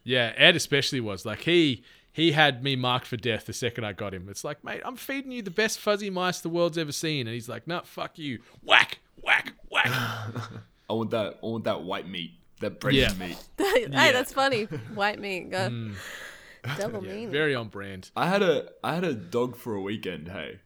Yeah, 0.04 0.34
Ed 0.36 0.56
especially 0.56 1.00
was 1.00 1.26
like 1.26 1.42
he 1.42 1.84
he 2.12 2.32
had 2.34 2.64
me 2.64 2.76
marked 2.76 3.06
for 3.08 3.18
death 3.18 3.46
the 3.46 3.54
second 3.54 3.86
I 3.86 3.94
got 3.94 4.14
him. 4.14 4.28
It's 4.30 4.44
like, 4.44 4.64
mate, 4.64 4.82
I'm 4.84 4.96
feeding 4.98 5.32
you 5.32 5.42
the 5.42 5.52
best 5.52 5.80
fuzzy 5.80 6.10
mice 6.10 6.42
the 6.42 6.50
world's 6.50 6.78
ever 6.78 6.92
seen, 6.92 7.28
and 7.28 7.34
he's 7.34 7.48
like, 7.48 7.68
no, 7.68 7.82
fuck 7.84 8.18
you, 8.20 8.40
whack, 8.64 9.00
whack, 9.22 9.54
whack. 9.70 9.88
I 10.90 10.94
want 10.94 11.12
that 11.12 11.40
I 11.42 11.46
want 11.46 11.64
that 11.66 11.84
white 11.84 12.08
meat. 12.10 12.32
That 12.60 12.80
breaded 12.80 13.00
Yeah. 13.02 13.14
meat. 13.14 13.38
hey, 13.58 13.88
Yeah. 13.90 14.12
that's 14.12 14.34
funny. 14.34 14.66
White 14.94 15.20
meat. 15.20 15.50
Go. 15.52 15.70
Mm. 15.70 15.96
Double 16.78 17.04
Yeah, 17.04 17.14
meaning. 17.14 17.32
very 17.32 17.56
on 17.56 17.70
brand. 17.70 18.12
I 18.16 18.28
had 18.28 18.44
a 18.44 18.70
I 18.84 18.94
had 18.96 19.04
a 19.04 19.14
dog 19.14 19.56
for 19.56 19.74
a 19.76 19.82
weekend, 19.82 20.28
hey. 20.28 20.60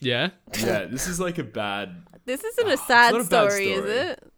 Yeah, 0.00 0.30
Yeah, 0.56 0.84
this 0.84 1.08
is 1.08 1.18
like 1.18 1.38
a 1.38 1.42
bad 1.44 2.02
This 2.24 2.44
isn't 2.44 2.68
a 2.70 2.76
sad 2.76 3.12
not 3.14 3.22
a 3.22 3.24
bad 3.28 3.50
story, 3.50 3.72
is 3.72 3.84
it? 3.84 4.32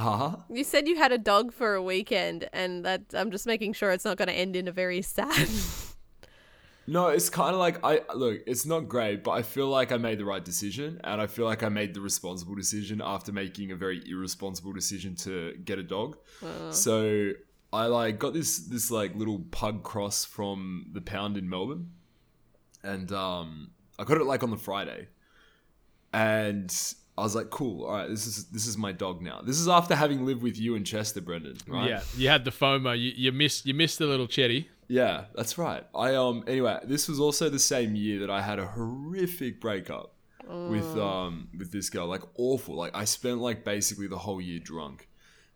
Huh? 0.00 0.36
You 0.48 0.64
said 0.64 0.88
you 0.88 0.96
had 0.96 1.12
a 1.12 1.18
dog 1.18 1.52
for 1.52 1.74
a 1.74 1.82
weekend, 1.82 2.48
and 2.52 2.84
that 2.84 3.02
I'm 3.14 3.30
just 3.30 3.46
making 3.46 3.74
sure 3.74 3.90
it's 3.90 4.04
not 4.04 4.16
going 4.16 4.28
to 4.28 4.34
end 4.34 4.56
in 4.56 4.66
a 4.68 4.72
very 4.72 5.02
sad. 5.02 5.48
No, 6.86 7.06
it's 7.06 7.30
kind 7.30 7.52
of 7.52 7.60
like 7.60 7.78
I 7.84 8.00
look. 8.16 8.40
It's 8.48 8.66
not 8.66 8.88
great, 8.88 9.22
but 9.22 9.30
I 9.32 9.42
feel 9.42 9.68
like 9.68 9.92
I 9.92 9.96
made 9.96 10.18
the 10.18 10.24
right 10.24 10.44
decision, 10.44 11.00
and 11.04 11.20
I 11.20 11.28
feel 11.28 11.44
like 11.44 11.62
I 11.62 11.68
made 11.68 11.94
the 11.94 12.00
responsible 12.00 12.56
decision 12.56 13.00
after 13.00 13.30
making 13.30 13.70
a 13.70 13.76
very 13.76 14.02
irresponsible 14.04 14.72
decision 14.72 15.14
to 15.16 15.54
get 15.64 15.78
a 15.78 15.84
dog. 15.84 16.16
So 16.70 17.32
I 17.72 17.86
like 17.86 18.18
got 18.18 18.32
this 18.34 18.58
this 18.58 18.90
like 18.90 19.14
little 19.14 19.38
pug 19.52 19.84
cross 19.84 20.24
from 20.24 20.86
the 20.92 21.00
pound 21.00 21.36
in 21.36 21.48
Melbourne, 21.48 21.90
and 22.82 23.12
um, 23.12 23.70
I 23.96 24.02
got 24.02 24.16
it 24.16 24.24
like 24.24 24.42
on 24.42 24.50
the 24.50 24.56
Friday, 24.56 25.06
and 26.12 26.74
I 27.20 27.22
was 27.22 27.34
like, 27.34 27.50
cool. 27.50 27.84
All 27.84 27.92
right, 27.92 28.08
this 28.08 28.26
is 28.26 28.46
this 28.46 28.66
is 28.66 28.78
my 28.78 28.92
dog 28.92 29.20
now. 29.20 29.42
This 29.42 29.58
is 29.60 29.68
after 29.68 29.94
having 29.94 30.24
lived 30.24 30.42
with 30.42 30.58
you 30.58 30.74
and 30.74 30.86
Chester, 30.86 31.20
Brendan. 31.20 31.58
Right? 31.66 31.90
yeah. 31.90 32.02
You 32.16 32.28
had 32.28 32.44
the 32.44 32.50
FOMO. 32.50 32.98
You, 32.98 33.12
you 33.14 33.30
missed 33.30 33.66
you 33.66 33.74
missed 33.74 33.98
the 33.98 34.06
little 34.06 34.26
chetty. 34.26 34.66
Yeah, 34.88 35.26
that's 35.34 35.58
right. 35.58 35.84
I 35.94 36.14
um 36.14 36.44
anyway, 36.46 36.78
this 36.84 37.08
was 37.08 37.20
also 37.20 37.50
the 37.50 37.58
same 37.58 37.94
year 37.94 38.20
that 38.20 38.30
I 38.30 38.40
had 38.40 38.58
a 38.58 38.66
horrific 38.66 39.60
breakup 39.60 40.14
with 40.48 40.96
um 40.96 41.48
with 41.56 41.72
this 41.72 41.90
girl. 41.90 42.06
Like 42.06 42.22
awful. 42.36 42.74
Like 42.74 42.96
I 42.96 43.04
spent 43.04 43.38
like 43.38 43.64
basically 43.64 44.06
the 44.06 44.18
whole 44.18 44.40
year 44.40 44.58
drunk. 44.58 45.08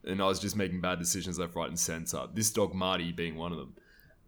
And 0.07 0.21
I 0.21 0.27
was 0.27 0.39
just 0.39 0.55
making 0.55 0.83
bad 0.83 0.99
decisions 0.99 1.39
left, 1.39 1.57
right, 1.57 1.69
and 1.69 1.79
center. 1.79 2.27
This 2.35 2.51
dog 2.51 2.75
Marty 2.75 3.11
being 3.11 3.37
one 3.37 3.53
of 3.53 3.59
them. 3.59 3.75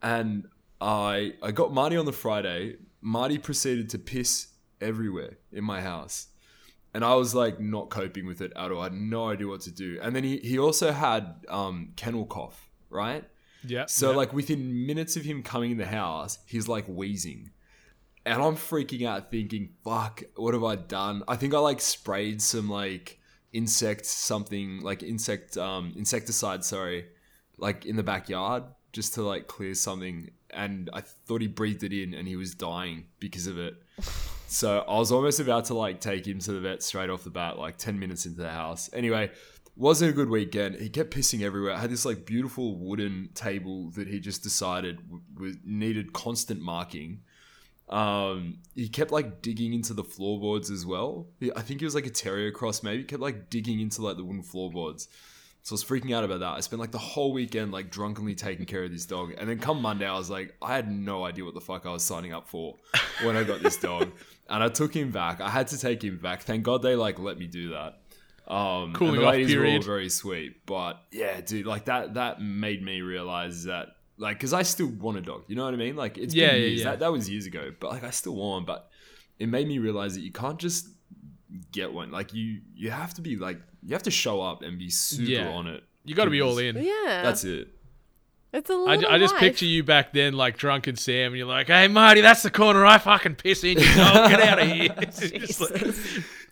And 0.03 0.49
I 0.81 1.35
I 1.43 1.51
got 1.51 1.71
Marty 1.71 1.99
on 1.99 2.07
the 2.07 2.13
Friday. 2.13 2.77
Marty 3.03 3.37
proceeded 3.37 3.91
to 3.91 3.99
piss 3.99 4.49
everywhere 4.81 5.37
in 5.53 5.65
my 5.65 5.83
house. 5.83 6.29
And 6.97 7.05
I 7.05 7.15
was 7.15 7.35
like 7.35 7.61
not 7.61 7.91
coping 7.91 8.25
with 8.25 8.41
it 8.41 8.55
at 8.57 8.73
all. 8.73 8.81
I 8.81 8.85
had 8.85 8.95
no 8.95 9.29
idea 9.29 9.47
what 9.47 9.61
to 9.63 9.71
do. 9.71 9.99
And 10.01 10.17
then 10.17 10.25
he, 10.25 10.39
he 10.39 10.59
also 10.59 10.93
had 10.93 11.45
um 11.47 11.93
kennel 11.95 12.25
cough, 12.25 12.71
right? 12.89 13.23
Yeah. 13.63 13.85
So 13.85 14.13
yeah. 14.13 14.17
like 14.17 14.33
within 14.33 14.87
minutes 14.87 15.15
of 15.15 15.23
him 15.23 15.43
coming 15.43 15.73
in 15.73 15.77
the 15.77 15.85
house, 15.85 16.39
he's 16.47 16.69
like 16.69 16.87
wheezing. 16.87 17.51
And 18.25 18.43
I'm 18.43 18.57
freaking 18.57 19.07
out 19.07 19.31
thinking, 19.31 19.75
fuck, 19.85 20.23
what 20.37 20.55
have 20.55 20.65
I 20.65 20.77
done? 20.77 21.23
I 21.29 21.37
think 21.37 21.53
I 21.53 21.59
like 21.59 21.83
sprayed 21.83 22.41
some 22.41 22.71
like 22.71 23.21
insect 23.53 24.07
something 24.07 24.81
like 24.81 25.03
insect 25.03 25.59
um 25.59 25.93
insecticide, 25.99 26.65
sorry, 26.65 27.09
like 27.59 27.85
in 27.85 27.97
the 27.97 28.03
backyard 28.03 28.63
just 28.95 29.13
to 29.15 29.23
like 29.23 29.49
clear 29.49 29.75
something 29.75 30.31
and 30.49 30.89
I 30.95 31.03
thought 31.03 31.43
he 31.43 31.47
breathed 31.47 31.83
it 31.83 31.93
in 31.93 32.15
and 32.15 32.27
he 32.27 32.37
was 32.37 32.55
dying 32.55 33.09
because 33.21 33.47
of 33.47 33.59
it. 33.59 33.75
So 34.47 34.85
I 34.87 34.99
was 34.99 35.11
almost 35.11 35.41
about 35.41 35.67
to 35.67 35.75
like 35.75 36.01
take 36.01 36.27
him 36.27 36.39
to 36.41 36.53
the 36.53 36.61
vet 36.61 36.83
straight 36.83 37.11
off 37.11 37.25
the 37.25 37.31
bat, 37.31 37.59
like 37.59 37.79
10 37.79 37.99
minutes 37.99 38.27
into 38.27 38.43
the 38.43 38.51
house. 38.51 38.89
Anyway, 38.93 39.31
wasn't 39.77 40.11
a 40.11 40.15
good 40.15 40.31
weekend. 40.31 40.77
He 40.77 40.89
kept 40.89 41.15
pissing 41.15 41.43
everywhere. 41.43 41.75
I 41.75 41.79
had 41.79 41.91
this 41.91 42.05
like 42.05 42.25
beautiful 42.25 42.77
wooden 42.79 43.31
table 43.35 43.91
that 43.91 44.09
he 44.09 44.21
just 44.21 44.43
decided 44.43 45.01
was 45.39 45.57
needed 45.65 46.13
constant 46.13 46.61
marking. 46.61 47.21
Um, 47.89 48.59
he 48.75 48.89
kept 48.89 49.13
like 49.13 49.43
digging 49.43 49.75
into 49.75 49.95
the 49.95 50.03
floorboards 50.03 50.71
as 50.71 50.87
well. 50.87 51.27
I 51.55 51.63
think 51.63 51.81
he 51.81 51.85
was 51.85 51.95
like 51.95 52.07
a 52.07 52.11
terrier 52.11 52.51
cross, 52.51 52.83
maybe. 52.83 52.99
He 52.99 53.05
kept 53.05 53.23
like 53.23 53.51
digging 53.51 53.81
into 53.81 54.03
like 54.03 54.17
the 54.17 54.25
wooden 54.25 54.43
floorboards. 54.43 55.09
So 55.63 55.73
I 55.73 55.75
was 55.75 55.85
freaking 55.85 56.15
out 56.15 56.23
about 56.23 56.41
that. 56.41 56.55
I 56.55 56.61
spent 56.61 56.79
like 56.79 56.93
the 56.93 56.99
whole 56.99 57.33
weekend 57.33 57.73
like 57.73 57.91
drunkenly 57.91 58.37
taking 58.37 58.67
care 58.67 58.85
of 58.85 58.93
this 58.93 59.05
dog. 59.05 59.35
And 59.37 59.49
then 59.49 59.59
come 59.59 59.83
Monday, 59.83 60.07
I 60.07 60.17
was 60.17 60.31
like, 60.31 60.55
I 60.63 60.75
had 60.75 60.91
no 60.91 61.25
idea 61.25 61.45
what 61.45 61.55
the 61.55 61.61
fuck 61.61 61.87
I 61.87 61.91
was 61.91 62.05
signing 62.05 62.33
up 62.33 62.49
for 62.49 62.77
when 63.25 63.37
I 63.37 63.43
got 63.43 63.61
this 63.61 63.77
dog. 63.77 64.13
And 64.49 64.63
I 64.63 64.69
took 64.69 64.95
him 64.95 65.11
back. 65.11 65.41
I 65.41 65.51
had 65.51 65.69
to 65.69 65.79
take 65.79 66.03
him 66.05 66.19
back. 66.19 66.43
Thank 66.43 66.63
God 66.63 66.83
they 66.83 66.95
like 66.95 67.19
let 67.19 67.39
me 67.39 67.47
do 67.47 67.71
that. 67.71 67.99
Um, 68.47 68.93
Cooling 68.93 69.15
and 69.17 69.23
the 69.23 69.27
off 69.27 69.33
ladies 69.33 69.55
were 69.57 69.63
all 69.63 69.67
period. 69.67 69.85
very 69.85 70.09
sweet. 70.09 70.65
But 70.67 71.01
yeah, 71.11 71.41
dude, 71.41 71.67
like 71.67 71.87
that 71.87 72.15
that 72.15 72.41
made 72.41 72.83
me 72.83 73.01
realize 73.01 73.65
that 73.65 73.89
like 74.19 74.37
because 74.39 74.53
I 74.53 74.63
still 74.63 74.87
want 74.87 75.19
a 75.19 75.21
dog. 75.21 75.43
You 75.49 75.57
know 75.57 75.65
what 75.65 75.75
I 75.75 75.77
mean? 75.77 75.97
Like 75.97 76.17
it's 76.17 76.33
Yeah, 76.35 76.53
been 76.53 76.61
yeah, 76.61 76.67
years. 76.69 76.81
yeah. 76.81 76.91
That 76.91 77.01
that 77.01 77.13
was 77.13 77.29
years 77.29 77.47
ago. 77.47 77.73
But 77.81 77.91
like 77.91 78.05
I 78.05 78.11
still 78.11 78.37
want 78.37 78.51
one. 78.53 78.65
But 78.67 78.89
it 79.41 79.49
made 79.49 79.67
me 79.67 79.79
realize 79.79 80.15
that 80.15 80.21
you 80.21 80.31
can't 80.33 80.59
just 80.61 80.89
get 81.73 81.93
one. 81.93 82.11
Like 82.13 82.33
you 82.33 82.61
you 82.75 82.91
have 82.93 83.15
to 83.15 83.21
be 83.21 83.37
like 83.37 83.61
you 83.85 83.95
have 83.95 84.05
to 84.05 84.11
show 84.13 84.41
up 84.41 84.63
and 84.63 84.79
be 84.79 84.91
super 84.91 85.29
Yeah. 85.31 85.49
on 85.49 85.67
it. 85.67 85.83
you 86.05 86.15
got 86.15 86.25
to 86.27 86.31
be 86.31 86.41
all 86.41 86.59
in. 86.59 86.77
yeah. 86.77 87.23
That's 87.23 87.43
it. 87.45 87.69
It's 88.57 88.71
a 88.71 88.73
I, 88.73 88.77
little 88.77 89.11
I 89.11 89.19
just 89.19 89.37
picture 89.37 89.67
you 89.67 89.85
back 89.85 90.15
then, 90.15 90.33
like 90.33 90.57
drunken 90.57 90.97
Sam, 90.97 91.33
and 91.33 91.37
you're 91.37 91.47
like, 91.47 91.67
"Hey, 91.67 91.89
Marty, 91.89 92.23
that's 92.23 92.43
the 92.43 92.51
corner 92.51 92.87
I 92.87 92.97
fucking 92.97 93.35
piss 93.35 93.63
in. 93.63 93.79
You 93.79 93.97
know, 93.97 94.29
get 94.31 94.41
out 94.41 94.59
of 94.59 94.67
here!" 94.67 94.89
Just 95.41 95.61
like, 95.61 95.95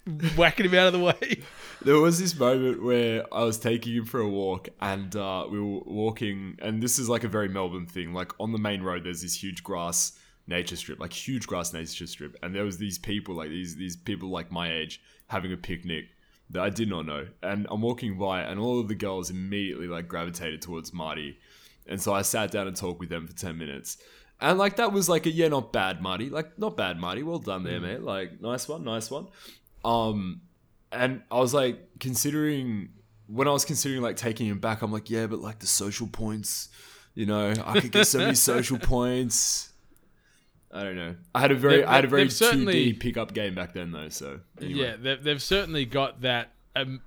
whacking 0.36 0.66
him 0.66 0.74
out 0.74 0.88
of 0.88 0.92
the 0.92 0.98
way. 0.98 1.42
There 1.80 1.98
was 1.98 2.20
this 2.20 2.38
moment 2.38 2.82
where 2.82 3.24
I 3.32 3.44
was 3.44 3.58
taking 3.58 3.94
him 3.94 4.04
for 4.04 4.20
a 4.20 4.28
walk, 4.28 4.68
and 4.82 5.16
uh, 5.16 5.46
we 5.50 5.58
were 5.58 5.80
walking, 5.86 6.58
and 6.60 6.82
this 6.82 6.98
is 6.98 7.08
like 7.08 7.24
a 7.24 7.28
very 7.28 7.48
Melbourne 7.48 7.86
thing. 7.86 8.12
Like 8.12 8.32
on 8.38 8.52
the 8.52 8.58
main 8.58 8.82
road, 8.82 9.04
there's 9.04 9.22
this 9.22 9.42
huge 9.42 9.62
grass 9.62 10.12
nature 10.46 10.76
strip, 10.76 11.00
like 11.00 11.12
huge 11.12 11.46
grass 11.46 11.72
nature 11.72 12.06
strip, 12.06 12.36
and 12.42 12.54
there 12.54 12.64
was 12.64 12.76
these 12.76 12.98
people, 12.98 13.34
like 13.34 13.48
these 13.48 13.76
these 13.76 13.96
people 13.96 14.28
like 14.28 14.52
my 14.52 14.70
age, 14.70 15.00
having 15.28 15.54
a 15.54 15.56
picnic 15.56 16.04
that 16.50 16.62
I 16.62 16.68
did 16.68 16.90
not 16.90 17.06
know. 17.06 17.28
And 17.42 17.66
I'm 17.70 17.80
walking 17.80 18.18
by, 18.18 18.42
and 18.42 18.60
all 18.60 18.78
of 18.78 18.88
the 18.88 18.94
girls 18.94 19.30
immediately 19.30 19.86
like 19.86 20.06
gravitated 20.06 20.60
towards 20.60 20.92
Marty, 20.92 21.38
and 21.86 22.00
so 22.00 22.12
I 22.12 22.22
sat 22.22 22.50
down 22.50 22.66
and 22.66 22.76
talked 22.76 23.00
with 23.00 23.08
them 23.08 23.26
for 23.26 23.34
ten 23.34 23.58
minutes. 23.58 23.96
And 24.40 24.58
like 24.58 24.76
that 24.76 24.92
was 24.92 25.08
like 25.08 25.26
a 25.26 25.30
yeah, 25.30 25.48
not 25.48 25.72
bad, 25.72 26.02
Marty. 26.02 26.28
Like 26.30 26.58
not 26.58 26.76
bad, 26.76 26.98
Marty. 26.98 27.22
Well 27.22 27.38
done 27.38 27.62
there, 27.62 27.80
mate. 27.80 28.02
Like 28.02 28.40
nice 28.40 28.68
one, 28.68 28.84
nice 28.84 29.10
one. 29.10 29.28
Um, 29.84 30.40
and 30.92 31.22
I 31.30 31.38
was 31.38 31.54
like 31.54 31.78
considering 32.00 32.90
when 33.26 33.48
I 33.48 33.52
was 33.52 33.64
considering 33.64 34.02
like 34.02 34.16
taking 34.16 34.46
him 34.46 34.58
back, 34.58 34.82
I'm 34.82 34.92
like, 34.92 35.08
yeah, 35.10 35.26
but 35.26 35.38
like 35.40 35.60
the 35.60 35.66
social 35.66 36.06
points, 36.08 36.68
you 37.14 37.26
know, 37.26 37.54
I 37.64 37.80
could 37.80 37.92
get 37.92 38.06
so 38.06 38.18
many 38.18 38.34
social 38.52 38.78
points. 38.78 39.70
I 40.72 40.82
don't 40.82 40.96
know. 40.96 41.14
I 41.34 41.40
had 41.40 41.52
a 41.52 41.54
very, 41.54 41.76
They've- 41.76 41.86
I 41.88 41.94
had 41.94 42.04
a 42.04 42.08
very 42.08 42.28
certainly- 42.28 42.92
2D 42.92 43.00
pickup 43.00 43.32
game 43.32 43.54
back 43.54 43.74
then, 43.74 43.92
though. 43.92 44.08
So 44.08 44.40
anyway. 44.60 44.80
Yeah, 44.80 44.96
they've, 45.00 45.22
they've 45.22 45.42
certainly 45.42 45.84
got 45.84 46.22
that 46.22 46.50
um, 46.74 47.00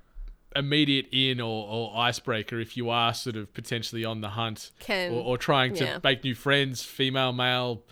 immediate 0.57 1.07
in 1.11 1.39
or, 1.39 1.67
or 1.67 1.97
icebreaker 1.97 2.59
if 2.59 2.75
you 2.75 2.89
are 2.89 3.13
sort 3.13 3.35
of 3.35 3.53
potentially 3.53 4.03
on 4.03 4.21
the 4.21 4.29
hunt 4.29 4.71
Can- 4.79 5.11
or, 5.11 5.23
or 5.23 5.37
trying 5.37 5.73
to 5.75 5.85
yeah. 5.85 5.99
make 6.03 6.23
new 6.23 6.35
friends, 6.35 6.83
female, 6.83 7.33
male, 7.33 7.83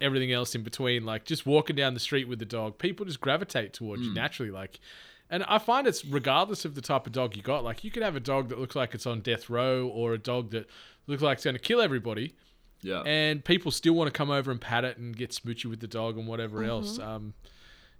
everything 0.00 0.32
else 0.32 0.54
in 0.54 0.62
between. 0.62 1.04
Like 1.04 1.24
just 1.24 1.46
walking 1.46 1.76
down 1.76 1.94
the 1.94 2.00
street 2.00 2.28
with 2.28 2.38
the 2.38 2.44
dog, 2.44 2.78
people 2.78 3.04
just 3.06 3.20
gravitate 3.20 3.72
towards 3.72 4.02
you 4.02 4.14
naturally. 4.14 4.50
Like, 4.50 4.80
and 5.30 5.44
I 5.44 5.58
find 5.58 5.86
it's 5.86 6.04
regardless 6.04 6.64
of 6.64 6.74
the 6.74 6.82
type 6.82 7.06
of 7.06 7.12
dog 7.12 7.36
you 7.36 7.42
got. 7.42 7.64
Like, 7.64 7.84
you 7.84 7.90
could 7.90 8.02
have 8.02 8.16
a 8.16 8.20
dog 8.20 8.50
that 8.50 8.58
looks 8.58 8.76
like 8.76 8.94
it's 8.94 9.06
on 9.06 9.20
death 9.20 9.48
row 9.48 9.88
or 9.88 10.12
a 10.12 10.18
dog 10.18 10.50
that 10.50 10.68
looks 11.06 11.22
like 11.22 11.36
it's 11.36 11.44
going 11.44 11.56
to 11.56 11.60
kill 11.60 11.80
everybody 11.80 12.34
yeah. 12.82 13.02
and 13.02 13.44
people 13.44 13.70
still 13.70 13.94
want 13.94 14.12
to 14.12 14.16
come 14.16 14.30
over 14.30 14.50
and 14.50 14.60
pat 14.60 14.84
it 14.84 14.98
and 14.98 15.16
get 15.16 15.30
smoochy 15.30 15.66
with 15.66 15.80
the 15.80 15.86
dog 15.86 16.18
and 16.18 16.26
whatever 16.26 16.62
else. 16.64 16.98
Um, 16.98 17.34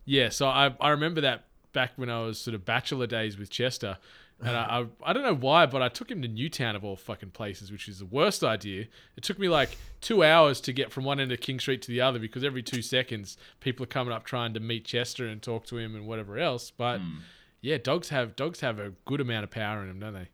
yeah, 0.05 0.29
so 0.29 0.49
I 0.49 0.75
I 0.81 0.91
remember 0.91 1.21
that 1.23 1.45
back 1.73 1.93
when 1.97 2.11
I 2.11 2.21
was 2.21 2.39
sort 2.39 2.55
of 2.55 2.65
bachelor 2.65 3.07
days 3.07 3.39
with 3.39 3.51
Chester, 3.51 3.99
and 4.41 4.57
I, 4.57 4.81
I 5.05 5.11
I 5.11 5.13
don't 5.13 5.23
know 5.23 5.35
why, 5.35 5.67
but 5.67 5.83
I 5.83 5.89
took 5.89 6.11
him 6.11 6.23
to 6.23 6.29
Newtown 6.29 6.75
of 6.75 6.85
all 6.85 6.97
fucking 6.97 7.31
places, 7.31 7.71
which 7.71 7.89
is 7.89 8.01
the 8.01 8.07
worst 8.07 8.43
idea. 8.43 8.87
It 9.17 9.23
took 9.23 9.39
me 9.39 9.49
like 9.49 9.77
two 10.01 10.25
hours 10.25 10.61
to 10.63 10.73
get 10.73 10.91
from 10.91 11.05
one 11.05 11.21
end 11.21 11.31
of 11.31 11.41
King 11.41 11.61
Street 11.61 11.83
to 11.83 11.89
the 11.89 12.01
other 12.01 12.19
because 12.19 12.43
every 12.43 12.63
two 12.63 12.83
seconds 12.83 13.37
people 13.61 13.85
are 13.85 13.89
coming 13.89 14.13
up 14.13 14.25
trying 14.25 14.55
to 14.55 14.61
meet 14.61 14.85
Chester 14.85 15.27
and 15.27 15.41
talk 15.41 15.67
to 15.67 15.79
him 15.79 15.95
and 15.95 16.07
whatever 16.07 16.39
else. 16.39 16.71
But 16.71 16.99
hmm. 16.99 17.19
yeah, 17.61 17.79
dogs 17.79 18.09
have 18.09 18.35
dogs 18.35 18.61
have 18.61 18.79
a 18.79 18.93
good 19.05 19.21
amount 19.21 19.45
of 19.45 19.51
power 19.51 19.83
in 19.83 19.89
them, 19.89 20.01
don't 20.01 20.15
they? 20.15 20.29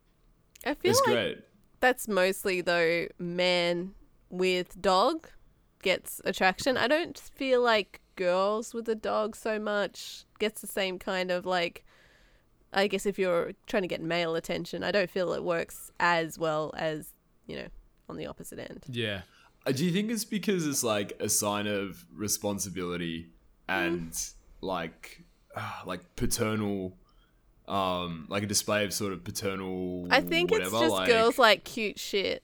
I 0.65 0.73
feel 0.73 0.91
it's 0.91 1.01
like 1.01 1.15
great. 1.15 1.37
that's 1.79 2.07
mostly 2.07 2.61
though 2.61 3.07
man 3.19 3.93
with 4.29 4.81
dog 4.81 5.27
gets 5.83 6.21
attraction. 6.25 6.77
I 6.77 6.87
don't 6.87 7.17
feel 7.17 7.61
like 7.61 8.01
girls 8.19 8.73
with 8.73 8.87
a 8.89 8.95
dog 8.95 9.35
so 9.35 9.57
much 9.57 10.25
gets 10.39 10.59
the 10.61 10.67
same 10.67 10.99
kind 10.99 11.31
of 11.31 11.45
like 11.45 11.85
I 12.71 12.87
guess 12.87 13.05
if 13.05 13.17
you're 13.17 13.53
trying 13.65 13.81
to 13.83 13.87
get 13.87 14.01
male 14.01 14.35
attention, 14.35 14.83
I 14.83 14.91
don't 14.91 15.09
feel 15.09 15.33
it 15.33 15.43
works 15.43 15.91
as 15.99 16.37
well 16.37 16.71
as, 16.77 17.13
you 17.47 17.55
know, 17.55 17.67
on 18.07 18.17
the 18.17 18.27
opposite 18.27 18.59
end. 18.59 18.85
Yeah. 18.87 19.21
Uh, 19.65 19.71
Do 19.71 19.83
you 19.85 19.91
think 19.91 20.11
it's 20.11 20.25
because 20.25 20.67
it's 20.67 20.83
like 20.83 21.13
a 21.19 21.29
sign 21.29 21.65
of 21.65 22.05
responsibility 22.13 23.29
and 23.67 24.15
like 24.61 25.23
uh, 25.55 25.81
like 25.85 26.15
paternal 26.15 26.95
um 27.67 28.25
like 28.29 28.43
a 28.43 28.47
display 28.47 28.83
of 28.83 28.93
sort 28.93 29.13
of 29.13 29.23
paternal 29.23 30.07
I 30.09 30.21
think 30.21 30.51
whatever, 30.51 30.77
it's 30.77 30.93
just 30.93 31.05
girls 31.05 31.37
like 31.37 31.63
cute 31.63 31.99
shit. 31.99 32.43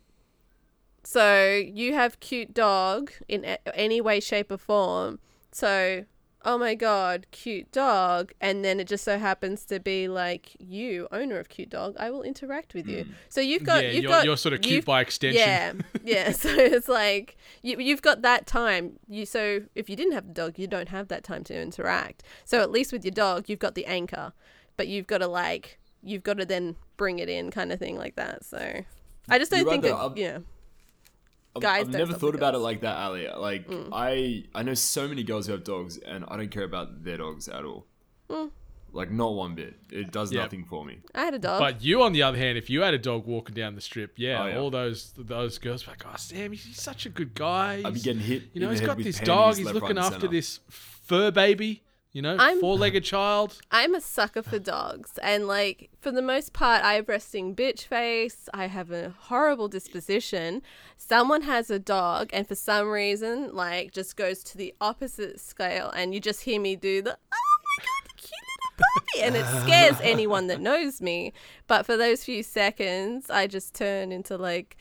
So 1.04 1.54
you 1.54 1.94
have 1.94 2.20
cute 2.20 2.54
dog 2.54 3.12
in 3.28 3.46
any 3.74 4.02
way, 4.02 4.20
shape, 4.20 4.52
or 4.52 4.58
form. 4.58 5.20
So, 5.56 6.04
oh 6.44 6.58
my 6.58 6.76
god, 6.76 7.28
cute 7.32 7.72
dog, 7.72 8.34
and 8.42 8.66
then 8.66 8.82
it 8.82 8.90
just 8.90 9.06
so 9.06 9.18
happens 9.18 9.64
to 9.68 9.80
be 9.80 10.10
like 10.10 10.50
you, 10.60 11.08
owner 11.14 11.40
of 11.40 11.48
cute 11.48 11.70
dog. 11.70 11.96
I 11.98 12.12
will 12.12 12.24
interact 12.24 12.74
with 12.74 12.90
you. 12.90 13.06
Hmm. 13.06 13.12
So 13.30 13.40
you've 13.40 13.64
got 13.64 13.82
yeah, 13.82 13.92
you've 13.92 14.04
you're, 14.04 14.12
got 14.12 14.26
you're 14.26 14.36
sort 14.36 14.54
of 14.54 14.60
cute 14.60 14.84
by 14.84 15.00
extension. 15.00 15.40
yeah, 15.40 15.74
yeah. 16.04 16.32
So 16.34 16.50
it's 16.50 16.90
like 16.90 17.38
you, 17.62 17.80
you've 17.80 18.02
got 18.02 18.22
that 18.22 18.48
time. 18.48 19.00
You 19.08 19.26
so 19.26 19.62
if 19.76 19.90
you 19.90 19.96
didn't 19.96 20.12
have 20.12 20.28
the 20.28 20.34
dog, 20.34 20.60
you 20.60 20.68
don't 20.68 20.90
have 20.90 21.08
that 21.08 21.24
time 21.24 21.46
to 21.46 21.58
interact. 21.58 22.24
So 22.44 22.60
at 22.60 22.70
least 22.70 22.92
with 22.92 23.06
your 23.06 23.14
dog, 23.14 23.48
you've 23.48 23.60
got 23.60 23.76
the 23.76 23.86
anchor, 23.86 24.34
but 24.76 24.90
you've 24.90 25.08
got 25.08 25.20
to 25.20 25.28
like 25.28 25.80
you've 26.04 26.24
got 26.24 26.38
to 26.40 26.46
then 26.46 26.76
bring 26.98 27.20
it 27.20 27.30
in, 27.30 27.50
kind 27.50 27.72
of 27.72 27.80
thing 27.80 27.98
like 27.98 28.18
that. 28.18 28.44
So 28.44 28.82
I 29.30 29.40
just 29.40 29.52
don't 29.52 29.62
You're 29.62 29.70
think 29.70 29.84
though, 29.84 30.10
that 30.10 30.18
yeah. 30.18 30.40
I've, 31.56 31.62
guys 31.62 31.82
I've 31.86 31.92
don't 31.92 32.00
never 32.00 32.14
thought 32.14 32.34
with 32.34 32.36
about 32.36 32.56
it 32.56 32.60
like 32.60 32.82
that, 32.82 32.98
Ali. 32.98 33.28
Like 33.30 33.68
Mm. 33.68 33.90
I 33.94 34.44
I 34.54 34.64
know 34.64 34.74
so 34.74 35.08
many 35.08 35.24
girls 35.24 35.46
who 35.48 35.54
have 35.54 35.64
dogs 35.64 35.98
and 35.98 36.26
I 36.28 36.38
don't 36.38 36.52
care 36.52 36.64
about 36.64 37.04
their 37.04 37.18
dogs 37.18 37.48
at 37.48 37.64
all. 37.64 37.86
Mm. 38.30 38.52
Like 38.92 39.12
not 39.12 39.34
one 39.36 39.56
bit. 39.56 39.74
It 39.92 40.12
does 40.12 40.32
Yep. 40.32 40.42
nothing 40.44 40.64
for 40.66 40.86
me. 40.86 41.00
I 41.14 41.26
had 41.26 41.34
a 41.34 41.40
dog. 41.40 41.60
But 41.60 41.84
you, 41.84 42.02
on 42.02 42.14
the 42.14 42.24
other 42.24 42.38
hand, 42.38 42.58
if 42.58 42.70
you 42.70 42.82
had 42.82 42.94
a 42.94 42.98
dog 42.98 43.26
walking 43.26 43.54
down 43.54 43.76
the 43.76 43.82
strip, 43.82 44.14
yeah, 44.18 44.42
Oh, 44.44 44.48
yeah. 44.48 44.58
all 44.58 44.70
those 44.70 45.12
those 45.18 45.58
girls 45.58 45.86
were 45.86 45.92
like, 45.92 46.06
"Oh, 46.06 46.16
Sam, 46.18 46.52
he's, 46.54 46.64
he's 46.64 46.82
such 46.82 47.06
a 47.06 47.10
good 47.10 47.34
guy. 47.36 47.76
I'd 47.84 47.84
be 47.84 47.90
He's- 48.00 48.04
getting 48.04 48.22
hit. 48.22 48.44
you 48.54 48.62
know, 48.62 48.68
in 48.68 48.72
he's 48.74 48.80
the 48.82 48.88
head 48.88 48.98
got 48.98 49.04
this 49.04 49.20
dog. 49.20 49.58
He's 49.58 49.66
looking 49.66 49.98
right, 49.98 50.06
after 50.06 50.20
center." 50.22 50.28
this 50.32 50.60
fur 50.70 51.30
baby. 51.32 51.84
You 52.16 52.22
know, 52.22 52.38
I'm- 52.38 52.62
four-legged 52.62 53.04
child. 53.04 53.60
I'm 53.72 53.94
a 53.94 54.00
sucker 54.00 54.42
for 54.42 54.58
dogs, 54.58 55.20
and 55.22 55.50
like 55.50 55.90
for 56.00 56.12
the 56.14 56.22
most 56.22 56.54
part, 56.54 56.82
I 56.82 56.94
have 56.94 57.10
resting 57.10 57.54
bitch 57.54 57.82
face. 57.82 58.48
I 58.54 58.68
have 58.68 58.90
a 58.90 59.10
horrible 59.24 59.68
disposition. 59.68 60.62
Someone 60.96 61.42
has 61.42 61.70
a 61.70 61.78
dog, 61.78 62.30
and 62.32 62.48
for 62.48 62.56
some 62.56 62.88
reason, 62.90 63.54
like 63.54 63.92
just 63.92 64.16
goes 64.16 64.46
to 64.46 64.58
the 64.58 64.74
opposite 64.80 65.42
scale, 65.42 65.90
and 65.90 66.14
you 66.14 66.22
just 66.22 66.44
hear 66.44 66.62
me 66.62 66.78
do 66.78 67.02
the 67.02 67.18
oh 67.34 67.58
my 67.66 67.84
god, 67.84 68.10
the 68.10 68.22
cute 68.22 68.32
little 68.32 68.86
puppy, 68.96 69.22
and 69.22 69.36
it 69.36 69.62
scares 69.66 70.00
anyone 70.02 70.48
that 70.48 70.62
knows 70.62 71.02
me. 71.02 71.34
But 71.68 71.86
for 71.86 71.98
those 71.98 72.24
few 72.24 72.44
seconds, 72.44 73.30
I 73.30 73.48
just 73.48 73.76
turn 73.76 74.14
into 74.14 74.38
like. 74.38 74.78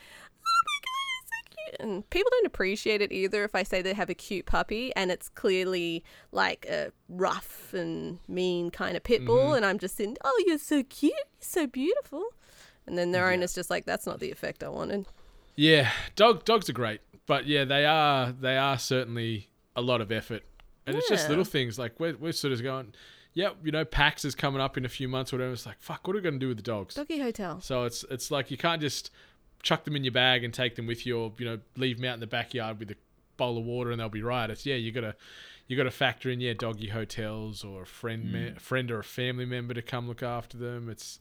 And 1.79 2.09
people 2.09 2.29
don't 2.31 2.45
appreciate 2.45 3.01
it 3.01 3.11
either 3.11 3.43
if 3.43 3.55
I 3.55 3.63
say 3.63 3.81
they 3.81 3.93
have 3.93 4.09
a 4.09 4.13
cute 4.13 4.45
puppy 4.45 4.93
and 4.95 5.11
it's 5.11 5.29
clearly 5.29 6.03
like 6.31 6.65
a 6.69 6.91
rough 7.09 7.73
and 7.73 8.19
mean 8.27 8.71
kind 8.71 8.97
of 8.97 9.03
pit 9.03 9.25
bull, 9.25 9.37
mm-hmm. 9.37 9.55
and 9.55 9.65
I'm 9.65 9.79
just 9.79 9.99
in, 9.99 10.17
oh, 10.23 10.43
you're 10.45 10.57
so 10.57 10.83
cute, 10.83 11.13
you're 11.13 11.21
so 11.39 11.67
beautiful. 11.67 12.23
And 12.87 12.97
then 12.97 13.11
their 13.11 13.31
owner's 13.31 13.53
just 13.53 13.69
like, 13.69 13.85
that's 13.85 14.05
not 14.05 14.19
the 14.19 14.31
effect 14.31 14.63
I 14.63 14.69
wanted. 14.69 15.05
Yeah, 15.55 15.91
dog 16.15 16.43
dogs 16.43 16.69
are 16.69 16.73
great, 16.73 16.99
but 17.25 17.47
yeah, 17.47 17.63
they 17.63 17.85
are 17.85 18.33
they 18.33 18.57
are 18.57 18.77
certainly 18.77 19.49
a 19.75 19.81
lot 19.81 20.01
of 20.01 20.11
effort, 20.11 20.43
and 20.85 20.97
it's 20.97 21.07
just 21.07 21.29
little 21.29 21.45
things 21.45 21.79
like 21.79 21.97
we're 21.97 22.17
we're 22.17 22.33
sort 22.33 22.51
of 22.51 22.61
going, 22.61 22.93
Yep, 23.35 23.57
you 23.63 23.71
know, 23.71 23.83
PAX 23.83 24.23
is 24.23 24.33
coming 24.33 24.61
up 24.61 24.77
in 24.77 24.85
a 24.85 24.89
few 24.89 25.09
months 25.09 25.33
or 25.33 25.37
whatever. 25.37 25.53
It's 25.53 25.65
like, 25.65 25.81
fuck, 25.81 26.07
what 26.07 26.15
are 26.15 26.19
we 26.19 26.23
gonna 26.23 26.39
do 26.39 26.47
with 26.47 26.57
the 26.57 26.63
dogs? 26.63 26.95
Doggy 26.95 27.19
Hotel. 27.19 27.59
So 27.59 27.83
it's 27.83 28.05
it's 28.09 28.31
like 28.31 28.49
you 28.49 28.57
can't 28.57 28.81
just 28.81 29.11
chuck 29.65 29.83
them 29.83 29.95
in 29.97 30.03
your 30.05 30.13
bag 30.13 30.43
and 30.45 30.53
take 30.53 30.75
them 30.75 30.85
with 30.85 31.05
you, 31.05 31.19
or 31.19 31.33
you 31.37 31.45
know, 31.45 31.59
leave 31.75 31.97
them 31.97 32.05
out 32.05 32.13
in 32.13 32.19
the 32.21 32.27
backyard 32.27 32.79
with 32.79 32.91
a 32.91 32.95
bowl 33.35 33.57
of 33.57 33.65
water 33.65 33.91
and 33.91 33.99
they'll 33.99 34.07
be 34.07 34.21
right. 34.21 34.49
It's 34.49 34.65
yeah, 34.65 34.75
you 34.75 34.93
gotta 34.93 35.15
you 35.67 35.75
gotta 35.75 35.91
factor 35.91 36.29
in 36.29 36.39
yeah, 36.39 36.53
doggy 36.53 36.89
hotels 36.89 37.63
or 37.65 37.81
a 37.81 37.85
friend 37.85 38.31
me- 38.31 38.51
mm. 38.51 38.57
a 38.57 38.59
friend 38.59 38.89
or 38.91 38.99
a 38.99 39.03
family 39.03 39.45
member 39.45 39.73
to 39.73 39.81
come 39.81 40.07
look 40.07 40.23
after 40.23 40.57
them. 40.57 40.87
It's 40.87 41.19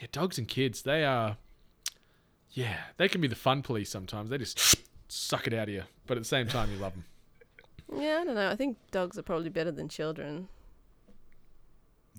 yeah, 0.00 0.06
dogs 0.12 0.38
and 0.38 0.46
kids 0.46 0.82
they 0.82 1.02
are 1.04 1.38
yeah 2.50 2.76
they 2.98 3.08
can 3.08 3.20
be 3.20 3.28
the 3.28 3.34
fun 3.34 3.62
police 3.62 3.90
sometimes. 3.90 4.30
They 4.30 4.38
just 4.38 4.76
suck 5.08 5.46
it 5.46 5.54
out 5.54 5.68
of 5.68 5.74
you, 5.74 5.82
but 6.06 6.16
at 6.16 6.22
the 6.22 6.28
same 6.28 6.46
time 6.46 6.70
you 6.70 6.76
love 6.78 6.92
them. 6.92 7.04
Yeah, 7.96 8.18
I 8.20 8.24
don't 8.24 8.34
know. 8.34 8.50
I 8.50 8.56
think 8.56 8.78
dogs 8.90 9.16
are 9.16 9.22
probably 9.22 9.48
better 9.48 9.70
than 9.70 9.88
children. 9.88 10.48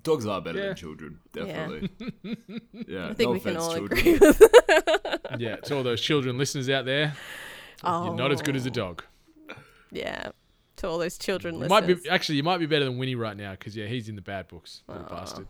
Dogs 0.02 0.24
are 0.24 0.40
better 0.40 0.58
Yeah. 0.58 0.66
than 0.68 0.76
children, 0.76 1.18
definitely. 1.30 1.90
Yeah, 2.88 3.08
I 3.10 3.12
think 3.14 3.28
no 3.28 3.32
we 3.32 3.40
can 3.40 3.56
offense, 3.56 3.64
all 3.64 3.74
children. 3.76 3.98
agree 3.98 4.18
with 4.18 4.42
Yeah, 5.38 5.56
to 5.56 5.76
all 5.76 5.82
those 5.82 6.00
children 6.00 6.38
listeners 6.38 6.68
out 6.70 6.84
there, 6.84 7.14
Oh, 7.84 8.06
you're 8.06 8.14
not 8.14 8.32
as 8.32 8.40
good 8.42 8.56
as 8.56 8.66
a 8.66 8.70
dog. 8.70 9.02
Yeah. 9.90 10.30
To 10.76 10.88
all 10.88 10.98
those 10.98 11.18
children 11.18 11.54
You 11.54 11.60
listeners. 11.60 11.70
might 11.88 12.02
be 12.02 12.08
actually 12.10 12.36
you 12.36 12.42
might 12.44 12.58
be 12.58 12.66
better 12.66 12.84
than 12.84 12.98
Winnie 12.98 13.14
right 13.16 13.36
now 13.36 13.52
because 13.52 13.76
yeah, 13.76 13.86
he's 13.86 14.08
in 14.08 14.14
the 14.16 14.22
bad 14.22 14.46
books, 14.48 14.82
little 14.86 15.04
Aw. 15.04 15.08
bastard. 15.08 15.48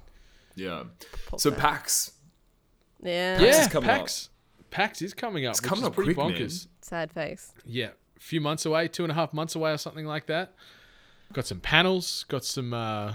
Yeah. 0.57 0.85
Poor 1.27 1.39
So. 1.39 1.51
PAX. 1.51 2.13
Yeah. 3.03 3.37
PAX 3.39 3.43
yeah, 3.57 3.63
is 3.63 3.69
coming 3.69 3.89
PAX. 3.91 4.29
PAX 4.71 5.03
is 5.03 5.15
coming 5.15 5.47
up. 5.47 5.51
It's 5.53 5.61
which 5.63 5.69
coming 5.69 5.83
is 5.85 5.89
up 5.89 5.95
pretty 5.95 6.15
quick, 6.15 6.27
man. 6.29 6.37
bonkers. 6.37 6.67
Sad 6.81 7.13
face. 7.13 7.53
Yeah, 7.65 7.89
a 8.17 8.21
few 8.21 8.41
months 8.41 8.65
away, 8.67 8.89
two 8.89 9.05
and 9.05 9.13
a 9.13 9.15
half 9.15 9.33
months 9.35 9.55
away, 9.55 9.71
or 9.73 9.79
something 9.79 10.07
like 10.07 10.27
that. 10.27 10.55
Got 11.33 11.47
some 11.47 11.61
panels. 11.61 12.25
Got 12.29 12.45
some. 12.45 12.73
Uh, 12.75 13.15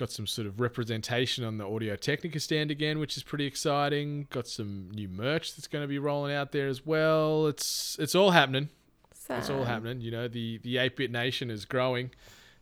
got 0.00 0.10
some 0.10 0.26
sort 0.26 0.46
of 0.46 0.58
representation 0.58 1.44
on 1.44 1.58
the 1.58 1.68
Audio 1.68 1.94
Technica 1.94 2.40
stand 2.40 2.70
again, 2.70 2.98
which 2.98 3.18
is 3.18 3.22
pretty 3.22 3.44
exciting. 3.44 4.26
Got 4.30 4.48
some 4.48 4.90
new 4.92 5.08
merch 5.08 5.54
that's 5.54 5.68
going 5.68 5.84
to 5.84 5.88
be 5.88 5.98
rolling 5.98 6.34
out 6.34 6.52
there 6.52 6.68
as 6.68 6.86
well. 6.86 7.46
It's 7.46 7.98
it's 8.00 8.14
all 8.14 8.30
happening. 8.30 8.70
Sad. 9.12 9.40
It's 9.40 9.50
all 9.50 9.64
happening. 9.64 10.00
You 10.00 10.10
know, 10.10 10.26
the 10.26 10.56
the 10.58 10.76
Atebit 10.76 11.10
nation 11.10 11.50
is 11.50 11.66
growing 11.66 12.12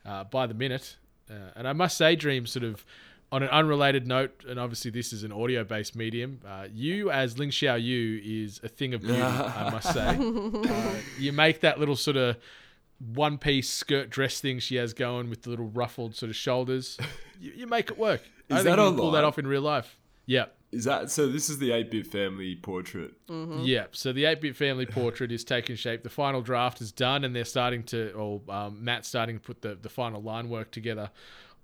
uh, 0.04 0.25
by 0.25 0.49
the 0.49 0.54
minute, 0.54 0.97
uh, 1.30 1.52
and 1.54 1.68
I 1.68 1.73
must 1.73 1.97
say, 1.97 2.16
Dream, 2.16 2.45
sort 2.45 2.64
of 2.64 2.85
on 3.30 3.45
an 3.45 3.50
unrelated 3.50 4.09
note, 4.09 4.45
and 4.49 4.59
obviously 4.59 4.90
this 4.90 5.12
is 5.12 5.23
an 5.23 5.30
audio 5.30 5.62
based 5.62 5.95
medium. 5.95 6.40
Uh, 6.45 6.66
you 6.75 7.12
as 7.12 7.38
Ling 7.38 7.50
Xiao 7.50 7.80
Yu 7.80 8.21
is 8.25 8.59
a 8.64 8.68
thing 8.68 8.95
of 8.95 9.02
beauty, 9.02 9.23
I 9.23 9.71
must 9.71 9.92
say. 9.92 10.18
Uh, 10.68 10.95
you 11.18 11.33
make 11.33 11.61
that 11.61 11.78
little 11.78 11.97
sort 11.97 12.16
of 12.16 12.37
one 12.98 13.38
piece 13.38 13.68
skirt 13.68 14.10
dress 14.10 14.40
thing 14.40 14.58
she 14.58 14.76
has 14.76 14.92
going 14.92 15.30
with 15.30 15.42
the 15.42 15.50
little 15.50 15.68
ruffled 15.68 16.14
sort 16.16 16.30
of 16.30 16.36
shoulders. 16.36 16.98
You, 17.40 17.52
you 17.54 17.66
make 17.68 17.88
it 17.88 17.96
work. 17.96 18.22
Is 18.48 18.64
think 18.64 18.64
that 18.64 18.78
you 18.78 18.88
can 18.88 18.96
pull 18.96 19.12
that 19.12 19.22
off 19.22 19.38
in 19.38 19.46
real 19.46 19.62
life. 19.62 19.96
Yeah. 20.26 20.46
Is 20.72 20.86
that 20.86 21.08
so? 21.08 21.28
This 21.28 21.48
is 21.48 21.58
the 21.58 21.70
Atebit 21.70 22.08
family 22.08 22.56
portrait. 22.56 23.14
Mm-hmm. 23.28 23.60
Yeah, 23.60 23.86
so 23.92 24.12
the 24.12 24.24
Atebit 24.24 24.56
family 24.56 24.86
portrait 24.86 25.30
is 25.30 25.44
taking 25.44 25.76
shape. 25.76 26.02
The 26.02 26.10
final 26.10 26.42
draft 26.42 26.80
is 26.80 26.90
done, 26.90 27.22
and 27.22 27.36
they're 27.36 27.44
starting 27.44 27.84
to, 27.84 28.10
or 28.10 28.42
um, 28.48 28.84
Matt's 28.84 29.06
starting 29.06 29.38
to 29.38 29.40
put 29.40 29.62
the, 29.62 29.76
the 29.76 29.88
final 29.88 30.20
line 30.20 30.48
work 30.48 30.72
together 30.72 31.10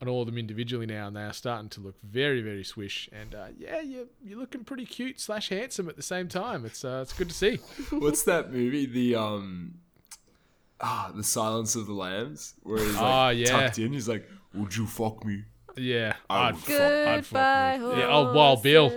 on 0.01 0.09
all 0.09 0.23
of 0.23 0.27
them 0.27 0.39
individually 0.39 0.87
now, 0.87 1.07
and 1.09 1.17
they 1.17 1.23
are 1.23 1.33
starting 1.33 1.69
to 1.71 1.81
look 1.81 1.97
very, 2.03 2.41
very 2.41 2.65
swish. 2.65 3.09
And 3.13 3.35
uh, 3.35 3.47
yeah, 3.59 3.81
you're, 3.81 4.07
you're 4.23 4.39
looking 4.39 4.65
pretty 4.65 4.87
cute 4.87 5.21
slash 5.21 5.51
handsome 5.51 5.89
at 5.89 5.97
the 5.97 6.03
same 6.03 6.29
time. 6.29 6.65
It's 6.65 6.85
uh, 6.85 7.01
it's 7.03 7.13
good 7.13 7.29
to 7.29 7.35
see. 7.35 7.57
What's 7.91 8.23
that 8.25 8.53
movie? 8.53 8.87
The 8.87 9.17
um, 9.17 9.75
ah, 10.87 11.11
the 11.15 11.25
Silence 11.25 11.75
of 11.77 11.87
the 11.87 11.93
Lambs, 11.95 12.55
where 12.63 12.79
he's 12.85 12.95
like 12.95 13.03
Oh, 13.03 13.29
yeah. 13.31 13.47
tucked 13.47 13.79
in. 13.79 13.93
He's 13.93 14.09
like, 14.09 14.29
"Would 14.55 14.77
you 14.77 14.87
fuck 14.87 15.25
me?" 15.25 15.45
Yeah, 15.77 16.15
I 16.31 16.49
I'd 16.49 16.55
would 16.55 16.63
fuck, 16.65 17.09
I'd 17.09 17.27
fuck 17.27 17.81
with- 17.89 17.99
Yeah, 17.99 18.09
oh, 18.11 18.33
Wild 18.33 18.63
Bill. 18.63 18.89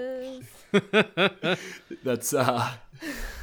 That's 2.04 2.34
uh, 2.34 2.72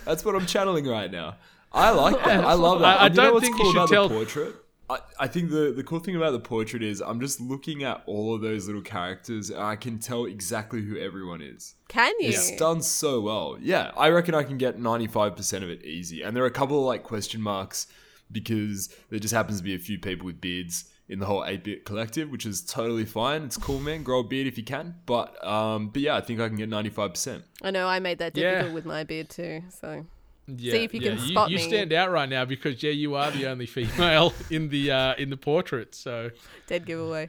that's 0.05 0.25
what 0.25 0.35
I'm 0.35 0.47
channeling 0.47 0.87
right 0.87 1.11
now. 1.11 1.37
I 1.73 1.91
like 1.91 2.23
that. 2.25 2.45
I 2.45 2.53
love 2.55 2.81
that. 2.81 3.01
I- 3.01 3.05
I 3.07 3.09
know 3.09 3.15
don't 3.25 3.35
what's 3.35 3.47
think 3.47 3.59
you 3.59 3.63
cool 3.65 3.73
should 3.73 3.79
about 3.79 3.89
tell- 3.89 4.09
the 4.09 4.15
portrait. 4.15 4.55
I, 4.91 4.99
I 5.19 5.27
think 5.29 5.51
the, 5.51 5.73
the 5.75 5.83
cool 5.83 5.99
thing 5.99 6.15
about 6.15 6.33
the 6.33 6.41
portrait 6.41 6.83
is 6.83 7.01
I'm 7.01 7.19
just 7.19 7.41
looking 7.41 7.83
at 7.85 8.03
all 8.05 8.35
of 8.35 8.43
those 8.43 8.67
little 8.67 8.83
characters 8.83 9.49
and 9.49 9.59
I 9.59 9.77
can 9.77 9.99
tell 9.99 10.27
exactly 10.27 10.83
who 10.83 10.99
everyone 10.99 11.41
is. 11.41 11.75
Can 11.89 12.13
you? 12.21 12.29
It's 12.29 12.55
done 12.57 12.83
so 12.83 13.23
well. 13.23 13.57
Yeah, 13.59 13.93
I 13.97 14.11
reckon 14.11 14.35
I 14.35 14.43
can 14.43 14.59
get 14.59 14.79
95% 14.79 15.63
of 15.63 15.71
it 15.71 15.83
easy. 15.87 16.21
And 16.21 16.37
there 16.37 16.45
are 16.45 16.49
a 16.49 16.51
couple 16.51 16.79
of 16.81 16.85
like 16.85 17.03
question 17.03 17.41
marks 17.41 17.87
because 18.31 18.89
there 19.11 19.19
just 19.19 19.35
happens 19.35 19.59
to 19.59 19.65
be 19.65 19.75
a 19.75 19.79
few 19.79 19.99
people 19.99 20.27
with 20.27 20.41
beards 20.41 20.85
in 21.09 21.19
the 21.19 21.27
whole 21.27 21.43
Atebit 21.43 21.85
collective, 21.85 22.31
which 22.31 22.47
is 22.47 22.63
totally 22.63 23.05
fine. 23.05 23.43
It's 23.43 23.57
cool, 23.59 23.79
man. 23.81 24.03
Grow 24.03 24.21
a 24.21 24.25
beard 24.25 24.47
if 24.47 24.57
you 24.57 24.65
can. 24.65 24.95
But 25.07 25.43
um, 25.47 25.89
but 25.89 26.01
yeah, 26.03 26.17
I 26.17 26.21
think 26.21 26.41
I 26.41 26.49
can 26.49 26.57
get 26.57 26.71
95%. 26.71 27.43
I 27.63 27.71
know 27.71 27.87
I 27.87 28.01
made 28.01 28.19
that 28.19 28.37
Yeah. 28.37 28.51
difficult 28.53 28.75
with 28.75 28.87
my 28.87 29.05
beard 29.05 29.29
too. 29.29 29.63
So 29.81 30.07
Yeah, 30.47 30.73
See 30.73 30.85
if 30.85 30.95
you 30.95 31.01
can 31.01 31.19
yeah. 31.19 31.27
spot 31.27 31.51
you, 31.51 31.57
me. 31.57 31.63
stand 31.63 31.93
out 31.93 32.11
right 32.11 32.29
now 32.29 32.45
because 32.45 32.83
yeah, 32.83 32.91
you 32.93 33.15
are 33.15 33.31
the 33.31 33.47
only 33.47 33.67
female 33.67 34.33
in 34.51 34.69
the 34.71 34.91
uh, 34.91 35.15
in 35.17 35.29
the 35.31 35.37
portrait. 35.37 35.95
So 35.95 36.31
dead 36.67 36.87
giveaway. 36.87 37.29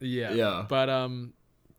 yeah, 0.00 0.32
Yeah. 0.32 0.64
But 0.68 0.88
um, 0.88 1.32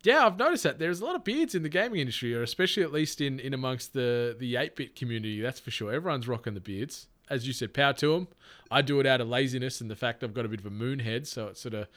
yeah, 0.03 0.25
I've 0.25 0.37
noticed 0.37 0.63
that 0.63 0.79
there's 0.79 1.01
a 1.01 1.05
lot 1.05 1.15
of 1.15 1.23
beards 1.23 1.55
in 1.55 1.63
the 1.63 1.69
gaming 1.69 1.99
industry, 1.99 2.33
or 2.35 2.43
especially 2.43 2.83
at 2.83 2.91
least 2.91 3.21
in 3.21 3.39
in 3.39 3.53
amongst 3.53 3.93
the 3.93 4.35
the 4.37 4.55
Atebit 4.55 4.95
community. 4.95 5.41
That's 5.41 5.59
for 5.59 5.71
sure. 5.71 5.91
Everyone's 5.93 6.27
rocking 6.27 6.53
the 6.53 6.59
beards. 6.59 7.07
As 7.29 7.45
you 7.47 7.53
said, 7.53 7.73
power 7.73 7.93
to 7.93 8.13
them. 8.13 8.27
I 8.69 8.81
do 8.81 8.99
it 8.99 9.05
out 9.05 9.21
of 9.21 9.27
laziness 9.29 9.79
and 9.81 9.89
the 9.89 9.95
fact 9.95 10.23
I've 10.23 10.33
got 10.33 10.45
a 10.45 10.49
bit 10.49 10.59
of 10.59 10.65
a 10.65 10.69
moon 10.71 10.99
head, 10.99 11.27
so 11.27 11.47
it 11.47 11.57
sort 11.57 11.73
of 11.73 11.87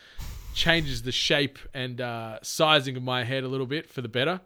changes 0.54 1.02
the 1.02 1.12
shape 1.12 1.58
and 1.74 2.00
uh, 2.00 2.38
sizing 2.42 2.96
of 2.96 3.02
my 3.02 3.24
head 3.24 3.44
a 3.44 3.48
little 3.48 3.66
bit 3.66 3.88
for 3.88 4.00
the 4.02 4.08
better. 4.08 4.40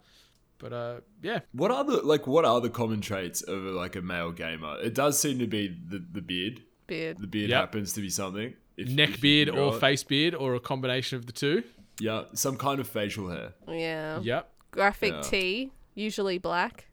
But 0.59 0.73
uh, 0.73 1.01
yeah, 1.23 1.41
What 1.53 1.71
are 1.71 1.85
the 1.85 1.97
like? 2.03 2.27
What 2.27 2.45
are 2.45 2.61
the 2.61 2.71
common 2.71 3.01
traits 3.01 3.43
of 3.43 3.61
like 3.63 3.97
a 3.97 4.01
male 4.03 4.31
gamer? 4.33 4.79
It 4.81 4.95
does 4.95 5.19
seem 5.19 5.39
to 5.41 5.47
be 5.47 5.69
the, 5.69 5.99
the 6.13 6.23
beard. 6.23 6.63
Beard. 6.87 7.19
The 7.19 7.27
beard 7.27 7.51
Yep. 7.51 7.61
happens 7.61 7.93
to 7.95 8.01
be 8.01 8.09
something. 8.11 8.55
If, 8.77 8.89
neck 8.89 9.11
if 9.11 9.21
beard 9.21 9.49
or 9.51 9.77
it. 9.77 9.81
face 9.81 10.03
beard 10.05 10.35
or 10.35 10.55
a 10.55 10.61
combination 10.61 11.17
of 11.19 11.27
the 11.27 11.33
two. 11.33 11.63
Yeah, 12.01 12.25
some 12.35 12.57
kind 12.57 12.81
of 12.81 12.89
facial 12.89 13.29
hair. 13.31 13.53
Yeah. 13.69 14.21
Yep. 14.21 14.51
Graphic 14.71 15.13
Yeah. 15.13 15.21
tee, 15.23 15.73
usually 15.95 16.39
black. 16.39 16.87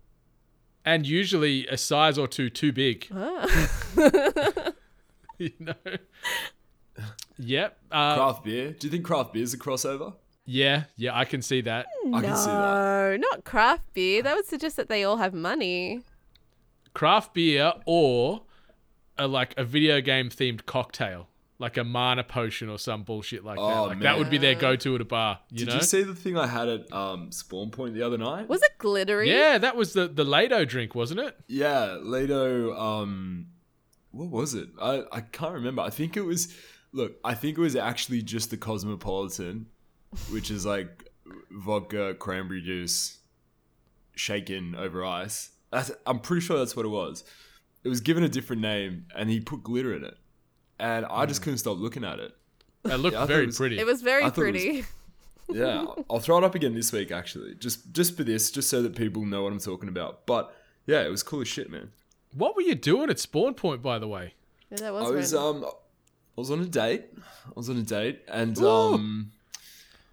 And 0.85 1.05
usually 1.05 1.67
a 1.67 1.77
size 1.77 2.17
or 2.17 2.27
two 2.27 2.49
too 2.49 2.71
big. 2.71 3.07
Ah. 3.13 3.45
you 5.37 5.51
know. 5.59 5.73
Yep. 7.37 7.77
Uh, 7.91 8.15
Craft 8.15 8.43
beer. 8.43 8.71
Do 8.71 8.87
you 8.87 8.91
think 8.91 9.03
craft 9.05 9.33
beer 9.33 9.43
is 9.43 9.53
a 9.53 9.57
crossover? 9.57 10.13
yeah. 10.45 10.83
Yeah. 10.97 11.17
I 11.17 11.25
can 11.25 11.41
see 11.41 11.61
that. 11.61 11.87
I 12.13 12.21
can 12.21 12.35
see 12.35 12.45
that. 12.45 12.51
no, 12.51 13.17
not 13.17 13.43
craft 13.43 13.93
beer. 13.93 14.21
That 14.21 14.35
would 14.35 14.45
suggest 14.45 14.75
that 14.77 14.89
they 14.89 15.03
all 15.03 15.17
have 15.17 15.33
money. 15.33 16.01
Craft 16.93 17.33
beer 17.33 17.73
or 17.85 18.43
a 19.17 19.27
like 19.27 19.53
a 19.57 19.63
video 19.63 20.01
game 20.01 20.29
themed 20.29 20.65
cocktail, 20.65 21.27
like 21.61 21.77
a 21.77 21.83
mana 21.83 22.23
potion 22.23 22.67
or 22.67 22.77
some 22.77 23.03
bullshit 23.03 23.45
like 23.45 23.57
that. 23.57 23.61
Oh, 23.61 23.85
Like 23.85 23.99
that 24.01 24.17
would 24.17 24.29
be 24.29 24.37
their 24.37 24.55
go-to 24.55 24.95
at 24.95 25.01
a 25.01 25.05
bar. 25.05 25.39
You 25.49 25.59
Did 25.59 25.67
know. 25.69 25.75
you 25.75 25.81
see 25.81 26.03
the 26.03 26.15
thing 26.15 26.37
I 26.37 26.47
had 26.47 26.67
at 26.67 26.91
um, 26.91 27.31
Spawn 27.31 27.69
Point 27.69 27.93
the 27.93 28.01
other 28.01 28.17
night? 28.17 28.49
Was 28.49 28.61
it 28.61 28.71
glittery? 28.77 29.29
yeah, 29.29 29.57
that 29.57 29.77
was 29.77 29.93
the 29.93 30.07
the 30.07 30.25
Lado 30.25 30.65
drink, 30.65 30.93
wasn't 30.95 31.21
it? 31.21 31.37
Yeah, 31.47 31.97
Lato. 32.01 32.77
Um, 32.77 33.47
what 34.11 34.29
was 34.29 34.53
it? 34.55 34.67
I 34.81 35.03
I 35.11 35.21
can't 35.21 35.53
remember. 35.53 35.81
I 35.81 35.89
think 35.89 36.17
it 36.17 36.25
was. 36.25 36.53
Look, 36.93 37.13
I 37.23 37.35
think 37.35 37.57
it 37.57 37.61
was 37.61 37.77
actually 37.77 38.21
just 38.21 38.49
the 38.51 38.57
Cosmopolitan, 38.57 39.67
which 40.29 40.51
is 40.51 40.65
like 40.65 41.09
vodka, 41.49 42.15
cranberry 42.15 42.61
juice, 42.61 43.19
shaken 44.15 44.75
over 44.75 45.05
ice. 45.05 45.51
That's, 45.71 45.91
I'm 46.05 46.19
pretty 46.19 46.41
sure 46.41 46.57
that's 46.57 46.75
what 46.75 46.85
it 46.85 46.89
was. 46.89 47.23
It 47.83 47.89
was 47.89 48.01
given 48.01 48.23
a 48.23 48.29
different 48.29 48.61
name, 48.61 49.05
and 49.15 49.29
he 49.29 49.39
put 49.39 49.63
glitter 49.63 49.93
in 49.95 50.03
it, 50.03 50.17
and 50.81 51.05
I 51.05 51.25
just 51.25 51.41
couldn't 51.41 51.59
stop 51.59 51.77
looking 51.77 52.03
at 52.03 52.19
it. 52.19 52.35
It 52.83 52.95
looked 52.97 53.15
Yeah, 53.15 53.25
very 53.25 53.43
it 53.43 53.47
was- 53.47 53.57
pretty. 53.57 53.79
It 53.79 53.85
was 53.85 54.01
very 54.01 54.23
I 54.23 54.29
thought 54.29 54.41
it 54.45 54.53
was- 54.53 54.63
pretty. 54.63 54.85
Yeah, 55.53 55.85
I'll 56.09 56.19
throw 56.21 56.37
it 56.37 56.45
up 56.45 56.55
again 56.55 56.73
this 56.75 56.93
week 56.93 57.11
actually, 57.11 57.55
just 57.55 57.91
just 57.91 58.15
for 58.15 58.23
this, 58.23 58.51
just 58.51 58.69
so 58.69 58.81
that 58.83 58.95
people 58.95 59.25
know 59.25 59.43
what 59.43 59.51
I'm 59.51 59.59
talking 59.59 59.89
about. 59.89 60.25
But 60.25 60.55
yeah, 60.85 61.01
it 61.01 61.09
was 61.09 61.23
cool 61.23 61.41
as 61.41 61.47
shit, 61.49 61.69
man. 61.69 61.91
what 62.33 62.55
were 62.55 62.61
you 62.61 62.73
doing 62.73 63.09
at 63.09 63.19
Spawn 63.19 63.53
Point, 63.53 63.81
by 63.81 63.99
the 63.99 64.07
way? 64.07 64.33
Yeah, 64.69 64.77
that 64.77 64.93
was, 64.93 65.09
I 65.09 65.13
was 65.13 65.33
random. 65.33 65.63
um, 65.65 65.69
I 66.37 66.39
was 66.41 66.51
on 66.51 66.61
a 66.61 66.65
date. 66.65 67.03
I 67.47 67.51
was 67.53 67.69
on 67.69 67.75
a 67.75 67.81
date, 67.83 68.21
and 68.29 68.57
Ooh. 68.61 68.69
um, 68.69 69.31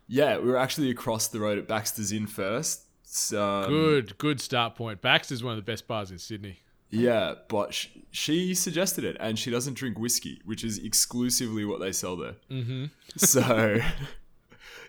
yeah, 0.08 0.38
we 0.38 0.48
were 0.50 0.56
actually 0.56 0.90
across 0.90 1.28
the 1.28 1.38
road 1.38 1.56
at 1.56 1.68
Baxter's 1.68 2.10
Inn 2.10 2.26
first. 2.26 2.82
So, 3.04 3.40
um, 3.62 3.68
Good, 3.70 4.18
good 4.18 4.40
start 4.40 4.74
point. 4.74 5.00
Baxter's 5.00 5.44
one 5.44 5.52
of 5.52 5.64
the 5.64 5.70
best 5.70 5.86
bars 5.86 6.10
in 6.10 6.18
Sydney. 6.18 6.58
Yeah, 6.90 7.34
but 7.48 7.74
sh- 7.74 7.88
she 8.10 8.54
suggested 8.54 9.04
it, 9.04 9.16
and 9.20 9.38
she 9.38 9.50
doesn't 9.50 9.74
drink 9.74 9.98
whiskey, 9.98 10.40
which 10.44 10.64
is 10.64 10.78
exclusively 10.78 11.64
what 11.64 11.80
they 11.80 11.92
sell 11.92 12.16
there. 12.16 12.36
Mm-hmm. 12.50 12.86
So 13.16 13.80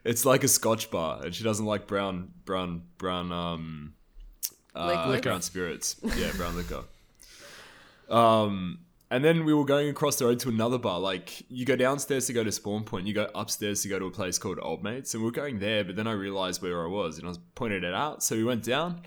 it's 0.04 0.26
like 0.26 0.44
a 0.44 0.48
Scotch 0.48 0.92
bar, 0.92 1.22
and 1.24 1.34
she 1.34 1.44
doesn't 1.44 1.66
like 1.66 1.88
brown, 1.88 2.32
brown, 2.46 2.84
brown, 2.98 3.32
um, 3.32 3.94
uh, 4.76 5.20
brown 5.22 5.42
spirits. 5.42 5.96
Yeah, 6.18 6.32
brown 6.36 6.56
liquor. 6.56 6.84
Um, 8.10 8.80
and 9.12 9.26
then 9.26 9.46
we 9.46 9.54
were 9.54 9.66
going 9.66 9.90
across 9.90 10.18
the 10.18 10.26
road 10.26 10.40
to 10.40 10.50
another 10.50 10.78
bar. 10.78 11.00
Like 11.00 11.44
you 11.50 11.66
go 11.66 11.76
downstairs 11.76 12.28
to 12.28 12.34
go 12.34 12.44
to 12.44 12.52
Spawn 12.52 12.84
Point, 12.84 13.08
you 13.08 13.14
go 13.14 13.30
upstairs 13.34 13.82
to 13.84 13.88
go 13.88 14.00
to 14.00 14.06
a 14.06 14.12
place 14.12 14.38
called 14.38 14.60
Old 14.62 14.84
Mates, 14.84 15.14
and 15.14 15.24
we 15.24 15.30
are 15.30 15.34
going 15.34 15.60
there. 15.60 15.84
But 15.84 15.96
then 15.96 16.08
I 16.08 16.12
realized 16.12 16.62
where 16.62 16.84
I 16.84 16.88
was, 16.88 17.18
and 17.18 17.26
I 17.26 17.30
was 17.30 17.40
pointed 17.56 17.84
it 17.84 17.94
out. 17.94 18.24
So 18.24 18.36
we 18.36 18.44
went 18.44 18.64
down, 18.64 19.02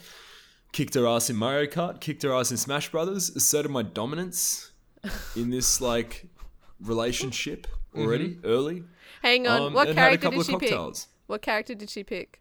kicked 0.73 0.95
her 0.95 1.07
ass 1.07 1.31
in 1.31 1.37
Mario 1.37 1.71
Kart, 1.71 2.01
kicked 2.01 2.23
her 2.23 2.33
ass 2.35 2.51
in 2.51 2.57
Smash 2.57 2.91
Brothers, 2.91 3.31
asserted 3.31 3.71
my 3.71 3.83
dominance 3.83 4.73
in 5.37 5.51
this 5.51 5.81
like 5.93 6.27
relationship 6.81 7.67
already 7.97 8.39
early. 8.45 8.85
Hang 9.23 9.47
on. 9.47 9.63
Um, 9.63 9.73
what 9.75 9.89
and 9.89 9.99
had 9.99 10.15
a 10.15 10.19
character 10.19 10.39
did 10.39 10.47
she 10.47 10.57
pick? 10.57 10.97
What 11.27 11.43
character 11.43 11.75
did 11.75 11.91
she 11.91 12.05
pick? 12.05 12.41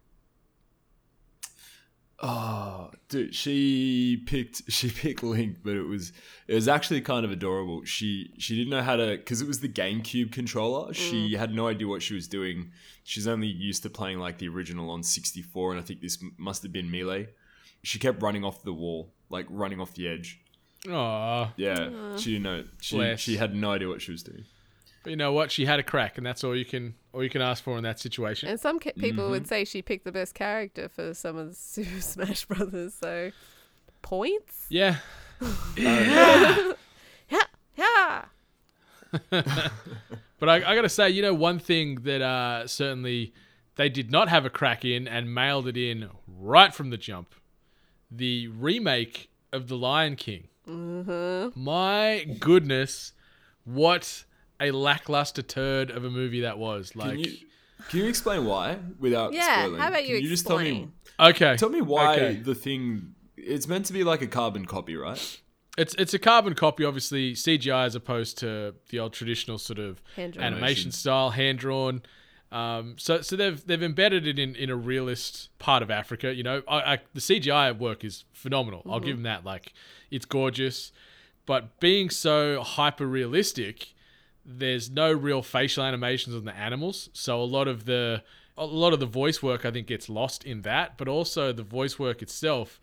Oh, 2.24 2.92
dude, 3.10 3.34
she 3.34 4.22
picked 4.28 4.62
she 4.72 4.90
picked 4.90 5.24
Link, 5.24 5.58
but 5.64 5.74
it 5.74 5.84
was 5.84 6.14
it 6.48 6.54
was 6.54 6.68
actually 6.68 7.02
kind 7.02 7.26
of 7.26 7.32
adorable. 7.32 7.84
She 7.84 8.34
she 8.38 8.56
didn't 8.56 8.70
know 8.70 8.84
how 8.84 8.96
to 8.96 9.18
because 9.18 9.42
it 9.42 9.48
was 9.48 9.60
the 9.60 9.70
GameCube 9.70 10.32
controller. 10.32 10.94
She 10.94 11.34
had 11.34 11.54
no 11.54 11.68
idea 11.68 11.88
what 11.88 12.04
she 12.04 12.14
was 12.14 12.28
doing. 12.28 12.72
She's 13.04 13.28
only 13.28 13.48
used 13.48 13.82
to 13.84 13.90
playing 13.90 14.20
like 14.20 14.38
the 14.38 14.48
original 14.48 14.92
on 14.92 15.02
64, 15.02 15.72
and 15.72 15.80
I 15.80 15.84
think 15.84 16.02
this 16.02 16.20
must 16.38 16.62
have 16.62 16.72
been 16.72 16.92
melee. 16.92 17.30
She 17.84 18.00
kept 18.00 18.22
running 18.22 18.44
off 18.44 18.64
the 18.64 18.74
wall, 18.74 19.12
like 19.30 19.46
running 19.50 19.80
off 19.80 19.94
the 19.96 20.08
edge. 20.08 20.40
Aw. 20.90 21.52
Yeah, 21.58 22.16
she 22.18 22.32
didn't 22.34 22.44
know. 22.44 22.64
She 22.82 22.96
Bless. 22.96 23.20
she 23.20 23.38
had 23.38 23.54
no 23.56 23.72
idea 23.72 23.88
what 23.88 24.02
she 24.02 24.12
was 24.12 24.24
doing. 24.24 24.46
But 25.04 25.10
you 25.12 25.16
know 25.16 25.34
what? 25.34 25.52
She 25.52 25.66
had 25.66 25.80
a 25.80 25.84
crack, 25.84 26.18
and 26.18 26.26
that's 26.26 26.44
all 26.44 26.56
you 26.56 26.66
can 26.66 26.94
all 27.14 27.24
you 27.24 27.30
can 27.30 27.42
ask 27.42 27.64
for 27.64 27.78
in 27.78 27.84
that 27.84 28.00
situation. 28.00 28.50
And 28.50 28.60
some 28.60 28.80
ca- 28.80 28.92
people 28.98 29.24
Mm-hmm. 29.24 29.32
would 29.32 29.48
say 29.48 29.66
she 29.66 29.82
picked 29.82 30.06
the 30.06 30.12
best 30.12 30.34
character 30.36 30.90
for 30.90 31.14
some 31.14 31.38
of 31.38 31.50
the 31.50 31.56
Super 31.56 32.02
Smash 32.02 32.46
Brothers. 32.46 32.94
So 32.94 33.32
points. 34.02 34.66
Yeah. 34.70 34.98
Yeah. 35.78 36.74
Yeah. 37.78 38.26
But 40.40 40.50
I, 40.50 40.56
I 40.72 40.76
got 40.76 40.82
to 40.82 40.90
say, 40.90 41.08
you 41.12 41.22
know, 41.22 41.36
one 41.36 41.60
thing 41.60 42.02
that 42.02 42.20
uh, 42.24 42.66
certainly 42.66 43.32
they 43.76 43.90
did 43.90 44.10
not 44.10 44.28
have 44.28 44.44
a 44.44 44.50
crack 44.50 44.84
in 44.84 45.08
and 45.08 45.32
mailed 45.32 45.68
it 45.68 45.78
in 45.78 46.10
right 46.28 46.74
from 46.74 46.90
the 46.90 46.98
jump 46.98 47.36
the 48.12 48.48
remake 48.50 49.30
of 49.54 49.68
The 49.68 49.76
Lion 49.78 50.16
King. 50.16 50.48
Mm-hmm. 50.68 51.60
My 51.62 52.26
goodness, 52.40 53.14
what 53.64 54.24
a 54.60 54.72
lackluster 54.72 55.42
turd 55.42 55.90
of 55.92 56.04
a 56.04 56.10
movie 56.10 56.42
that 56.42 56.58
was. 56.58 56.96
Like, 56.96 57.12
Can 57.12 57.20
you 57.20 57.34
can 57.90 58.00
you 58.00 58.06
explain 58.08 58.46
why 58.46 58.78
without 59.00 59.34
spoiling? 59.34 59.36
Yeah. 59.48 59.60
spoiling? 59.64 59.80
How 59.82 59.88
about 59.88 60.00
Can 60.02 60.10
you, 60.10 60.28
just 60.30 60.46
tell 60.46 60.60
me 60.60 60.70
explain? 60.70 60.92
okay. 61.20 61.58
tell 61.58 61.70
me 61.70 61.82
why 61.82 62.14
Okay. 62.16 62.36
the 62.36 62.54
thing 62.56 63.16
it's 63.38 63.68
meant 63.68 63.86
to 63.88 63.94
be 63.94 64.04
like 64.04 64.22
a 64.22 64.28
carbon 64.28 64.66
copy, 64.66 64.96
right? 64.96 65.40
It's 65.78 65.96
it's 65.96 66.14
a 66.14 66.20
carbon 66.20 66.54
copy, 66.54 66.84
obviously 66.86 67.34
CGI 67.34 67.86
as 67.86 67.96
opposed 67.96 68.38
to 68.40 68.76
the 68.90 69.00
old 69.00 69.14
traditional 69.14 69.58
sort 69.58 69.80
of 69.80 70.02
animation 70.18 70.44
Animation. 70.44 70.92
style, 70.92 71.32
hand 71.32 71.60
drawn. 71.60 72.04
Um, 72.52 72.96
so 72.98 73.22
so 73.22 73.36
they've 73.36 73.66
they've 73.66 73.82
embedded 73.82 74.28
it 74.28 74.38
in, 74.38 74.56
in 74.56 74.70
a 74.70 74.76
realist 74.76 75.50
part 75.58 75.82
of 75.82 75.90
Africa. 75.90 76.34
You 76.34 76.44
know, 76.44 76.62
I, 76.68 76.94
I, 76.94 77.00
the 77.14 77.22
CGI 77.22 77.78
work 77.78 78.04
is 78.04 78.26
phenomenal. 78.34 78.82
I'll 78.90 79.00
give 79.00 79.16
them 79.16 79.24
that. 79.24 79.46
Like, 79.46 79.74
it's 80.10 80.26
gorgeous, 80.26 80.92
but 81.46 81.80
being 81.80 82.10
so 82.10 82.62
hyper 82.62 83.08
realistic, 83.08 83.94
there's 84.46 84.90
no 84.90 85.12
real 85.12 85.42
facial 85.42 85.84
animations 85.84 86.36
on 86.36 86.44
the 86.44 86.56
animals. 86.56 87.10
So 87.14 87.42
a 87.42 87.46
lot 87.46 87.68
of 87.68 87.86
the 87.86 88.24
a 88.58 88.66
lot 88.66 88.92
of 88.92 89.00
the 89.00 89.06
voice 89.06 89.42
work 89.42 89.66
I 89.66 89.72
think 89.72 89.88
gets 89.88 90.10
lost 90.10 90.44
in 90.44 90.64
that, 90.64 90.98
but 90.98 91.08
also 91.08 91.54
the 91.54 91.64
voice 91.64 91.98
work 91.98 92.22
itself 92.22 92.82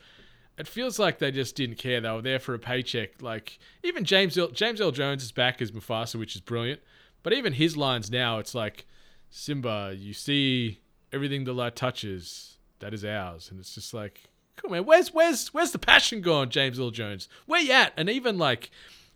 it 0.59 0.67
feels 0.67 0.99
like 0.99 1.19
they 1.19 1.31
just 1.31 1.55
didn't 1.55 1.79
care. 1.79 2.01
They 2.01 2.11
were 2.11 2.21
there 2.21 2.41
for 2.41 2.53
a 2.53 2.59
paycheck. 2.59 3.23
Like 3.23 3.59
even 3.85 4.05
James 4.05 4.37
Earl, 4.37 4.49
James 4.49 4.81
Earl 4.81 4.91
Jones 4.91 5.23
is 5.23 5.33
back 5.33 5.63
as 5.63 5.71
Mufasa, 5.71 6.17
which 6.17 6.35
is 6.35 6.41
brilliant. 6.41 6.81
But 7.23 7.33
even 7.33 7.53
his 7.53 7.77
lines 7.77 8.11
now, 8.11 8.39
it's 8.39 8.55
like 8.55 8.87
Simba, 9.31 9.95
you 9.97 10.13
see 10.13 10.81
everything 11.13 11.45
the 11.45 11.53
light 11.53 11.77
touches, 11.77 12.59
that 12.81 12.95
is 12.95 13.05
ours, 13.05 13.51
and 13.51 13.59
it's 13.61 13.75
just 13.75 13.93
like, 13.93 14.25
cool 14.57 14.71
man, 14.71 14.85
where's 14.85 15.13
where's 15.13 15.49
where's 15.55 15.73
the 15.73 15.79
passion 15.79 16.21
gone, 16.21 16.51
James 16.51 16.79
Earl 16.79 16.91
Jones? 16.91 17.29
Where 17.47 17.61
you 17.61 17.73
at? 17.73 17.93
And 17.97 18.09
even 18.09 18.39
like 18.39 18.71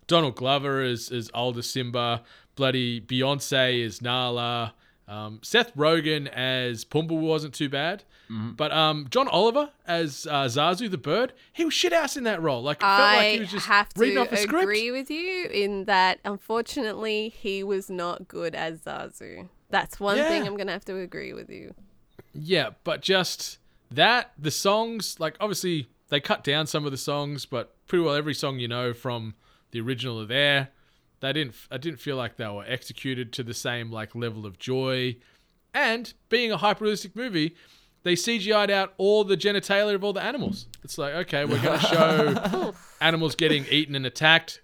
Donald 0.06 0.36
Glover 0.36 0.82
is 0.82 1.10
is 1.10 1.30
older 1.34 1.62
Simba, 1.62 2.22
bloody 2.56 3.00
Beyonce 3.00 3.82
is 3.82 4.02
Nala. 4.02 4.74
Um, 5.08 5.40
Seth 5.42 5.74
Rogen 5.74 6.28
as 6.28 6.84
Pumbaa 6.84 7.18
wasn't 7.18 7.52
too 7.54 7.68
bad, 7.68 8.04
but 8.30 8.72
um, 8.72 9.08
John 9.10 9.28
Oliver 9.28 9.70
as 9.86 10.26
uh, 10.30 10.44
Zazu 10.44 10.90
the 10.90 10.96
bird, 10.96 11.34
he 11.52 11.64
was 11.66 11.74
shit 11.74 11.92
ass 11.92 12.16
in 12.16 12.24
that 12.24 12.40
role. 12.40 12.62
Like 12.62 12.78
it 12.78 12.82
felt 12.82 12.92
I 13.00 13.16
like 13.16 13.32
he 13.34 13.40
was 13.40 13.50
just 13.50 13.66
have 13.66 13.88
reading 13.96 14.14
to 14.14 14.22
off 14.22 14.32
a 14.32 14.36
script. 14.38 14.62
agree 14.62 14.90
with 14.90 15.10
you 15.10 15.48
in 15.48 15.84
that 15.84 16.20
unfortunately 16.24 17.28
he 17.28 17.62
was 17.62 17.90
not 17.90 18.26
good 18.28 18.54
as 18.54 18.80
Zazu. 18.82 19.48
That's 19.72 19.98
one 19.98 20.18
thing 20.18 20.46
I'm 20.46 20.56
gonna 20.56 20.72
have 20.72 20.84
to 20.84 20.98
agree 20.98 21.32
with 21.32 21.48
you. 21.48 21.74
Yeah, 22.34 22.70
but 22.84 23.00
just 23.00 23.58
that 23.90 24.32
the 24.38 24.50
songs, 24.50 25.18
like 25.18 25.36
obviously 25.40 25.88
they 26.10 26.20
cut 26.20 26.44
down 26.44 26.66
some 26.66 26.84
of 26.84 26.90
the 26.92 26.98
songs, 26.98 27.46
but 27.46 27.74
pretty 27.86 28.04
well 28.04 28.14
every 28.14 28.34
song 28.34 28.58
you 28.58 28.68
know 28.68 28.92
from 28.92 29.34
the 29.70 29.80
original 29.80 30.20
are 30.20 30.26
there. 30.26 30.68
They 31.20 31.32
didn't. 31.32 31.54
I 31.70 31.78
didn't 31.78 32.00
feel 32.00 32.16
like 32.16 32.36
they 32.36 32.46
were 32.46 32.64
executed 32.66 33.32
to 33.32 33.42
the 33.42 33.54
same 33.54 33.90
like 33.90 34.14
level 34.14 34.44
of 34.44 34.58
joy, 34.58 35.16
and 35.72 36.12
being 36.28 36.52
a 36.52 36.58
hyper 36.58 36.84
realistic 36.84 37.16
movie, 37.16 37.56
they 38.02 38.12
CGI'd 38.14 38.70
out 38.70 38.92
all 38.98 39.24
the 39.24 39.38
genitalia 39.38 39.94
of 39.94 40.04
all 40.04 40.12
the 40.12 40.22
animals. 40.22 40.66
It's 40.84 40.98
like 40.98 41.14
okay, 41.14 41.46
we're 41.46 41.62
gonna 41.62 41.80
show 41.80 42.74
animals 43.00 43.36
getting 43.36 43.64
eaten 43.70 43.94
and 43.94 44.04
attacked. 44.04 44.60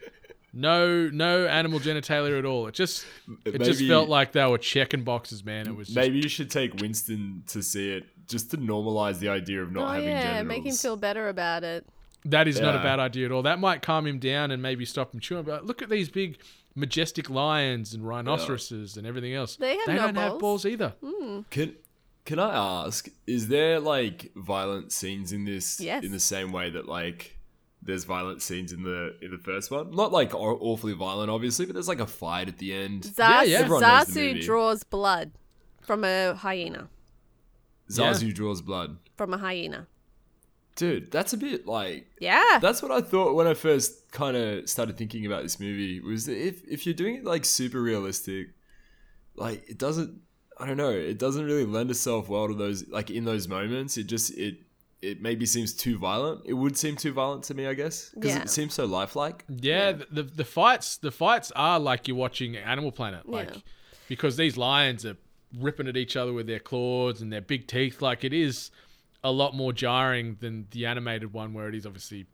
No, 0.53 1.09
no 1.09 1.47
animal 1.47 1.79
genitalia 1.79 2.39
at 2.39 2.45
all. 2.45 2.67
It 2.67 2.75
just, 2.75 3.05
it 3.45 3.61
just 3.63 3.85
felt 3.87 4.09
like 4.09 4.33
they 4.33 4.45
were 4.47 4.59
checking 4.59 5.05
boxes, 5.05 5.45
man. 5.45 5.67
It 5.67 5.77
was 5.77 5.89
just 5.89 5.97
Maybe 5.97 6.19
you 6.19 6.29
should 6.29 6.51
take 6.51 6.75
Winston 6.75 7.43
to 7.49 7.63
see 7.63 7.93
it 7.93 8.05
just 8.27 8.51
to 8.53 8.57
normalize 8.59 9.19
the 9.19 9.29
idea 9.29 9.63
of 9.63 9.73
not 9.73 9.85
oh 9.85 9.93
having 9.93 10.09
yeah, 10.09 10.23
genitals. 10.23 10.49
make 10.49 10.65
him 10.65 10.75
feel 10.75 10.97
better 10.97 11.29
about 11.29 11.65
it. 11.65 11.87
That 12.25 12.49
is 12.49 12.61
not 12.61 12.75
a 12.75 12.79
bad 12.79 12.99
idea 12.99 13.27
at 13.27 13.33
all. 13.33 13.43
That 13.43 13.59
might 13.59 13.81
calm 13.81 14.07
him 14.07 14.19
down 14.19 14.51
and 14.51 14.61
maybe 14.61 14.85
stop 14.85 15.15
him 15.15 15.21
chewing. 15.21 15.45
But 15.45 15.65
look 15.65 15.83
at 15.83 15.89
these 15.89 16.09
big, 16.09 16.39
majestic 16.75 17.31
lions 17.31 17.95
and 17.95 18.07
rhinoceroses 18.07 18.97
and 18.97 19.07
everything 19.07 19.35
else. 19.35 19.57
They 19.57 19.77
have 19.77 19.87
no 19.87 19.97
don't 19.97 20.15
have 20.17 20.31
balls. 20.33 20.41
balls 20.41 20.67
either. 20.67 20.95
Hmm. 21.03 21.41
Can 21.51 21.77
can 22.25 22.39
I 22.39 22.85
ask? 22.85 23.09
Is 23.27 23.49
there 23.49 23.81
like 23.81 24.33
violent 24.37 24.93
scenes 24.93 25.33
in 25.33 25.45
this? 25.45 25.81
Yes. 25.81 26.05
In 26.05 26.13
the 26.13 26.21
same 26.21 26.53
way 26.53 26.69
that 26.71 26.87
like 26.87 27.38
there's 27.83 28.05
violent 28.05 28.43
scenes 28.43 28.73
in 28.73 28.83
the 28.83 29.17
in 29.23 29.31
the 29.31 29.39
first 29.39 29.71
one. 29.71 29.91
Not 29.95 30.13
like 30.13 30.35
aw- 30.35 30.59
awfully 30.61 30.93
violent, 30.95 31.31
obviously, 31.31 31.67
but 31.67 31.75
there's 31.75 31.89
like 31.89 32.01
a 32.01 32.07
fight 32.07 32.49
at 32.49 32.59
the 32.59 32.73
end. 32.75 33.13
Yeah. 33.19 33.63
The 33.63 33.75
Zazu 33.81 34.41
draws 34.45 34.83
blood 34.85 35.33
from 35.81 36.05
a 36.05 36.35
hyena. 36.35 36.89
Zazu 37.91 38.35
draws 38.35 38.61
blood. 38.61 38.99
From 39.17 39.33
a 39.33 39.39
hyena. 39.39 39.87
Dude, 40.77 41.11
that's 41.11 41.33
a 41.33 41.37
bit 41.37 41.67
like 41.67 42.07
Yeah. 42.21 42.59
that's 42.61 42.83
what 42.83 42.93
I 42.93 43.01
thought 43.01 43.35
when 43.35 43.47
I 43.49 43.55
first 43.55 44.13
kind 44.13 44.37
of 44.37 44.69
started 44.69 44.97
thinking 44.97 45.27
about 45.27 45.43
this 45.43 45.59
movie. 45.59 46.01
Was 46.01 46.27
that 46.27 46.37
if 46.37 46.63
if 46.69 46.87
you're 46.87 46.95
doing 46.95 47.17
it 47.17 47.25
like 47.25 47.45
super 47.45 47.81
realistic, 47.83 48.49
like 49.35 49.69
it 49.69 49.79
doesn't. 49.79 50.21
I 50.61 50.67
don't 50.67 50.77
know. 50.77 50.91
It 50.91 51.19
doesn't 51.19 51.45
really 51.45 51.65
lend 51.65 51.91
itself 51.91 52.29
well 52.29 52.49
to 52.49 52.55
those 52.55 52.87
like 52.89 53.11
in 53.11 53.25
those 53.25 53.49
moments. 53.49 53.97
It 53.97 54.05
just 54.05 54.37
it 54.37 54.59
it 55.01 55.23
maybe 55.23 55.47
seems 55.47 55.73
too 55.73 55.97
violent. 55.99 56.43
It 56.45 56.55
would 56.55 56.77
seem 56.77 56.97
too 56.97 57.13
violent 57.13 57.45
to 57.45 57.55
me, 57.55 57.67
I 57.67 57.75
guess, 57.75 58.11
because 58.11 58.31
Yeah. 58.35 58.43
it 58.43 58.51
seems 58.51 58.75
so 58.75 58.85
lifelike. 58.85 59.45
Yeah, 59.49 59.93
The, 59.93 60.07
the 60.11 60.23
the 60.25 60.45
fights 60.45 60.97
the 60.97 61.11
fights 61.13 61.53
are 61.55 61.79
like 61.79 62.09
you're 62.09 62.17
watching 62.17 62.57
Animal 62.57 62.91
Planet, 62.93 63.29
like 63.29 63.51
Yeah. 63.55 63.61
because 64.09 64.37
these 64.37 64.57
lions 64.57 65.07
are 65.07 65.17
ripping 65.57 65.89
at 65.89 65.97
each 65.97 66.17
other 66.17 66.33
with 66.33 66.47
their 66.47 66.59
claws 66.59 67.21
and 67.23 67.33
their 67.33 67.41
big 67.41 67.67
teeth. 67.69 68.03
Like 68.03 68.25
it 68.25 68.33
is 68.33 68.71
a 69.25 69.31
lot 69.33 69.55
more 69.55 69.73
jarring 69.73 70.37
than 70.41 70.67
the 70.73 70.87
animated 70.87 71.33
one, 71.33 71.53
where 71.55 71.69
it 71.69 71.75
is 71.75 71.87
obviously 71.87 72.27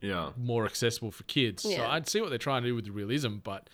Yeah. 0.00 0.32
more 0.36 0.64
accessible 0.66 1.12
for 1.12 1.22
kids. 1.24 1.62
So 1.62 1.84
I'd 1.86 2.08
see 2.08 2.20
what 2.20 2.30
they're 2.30 2.38
trying 2.38 2.62
to 2.62 2.68
do 2.68 2.74
with 2.74 2.84
the 2.86 2.92
realism, 2.92 3.36
but 3.36 3.70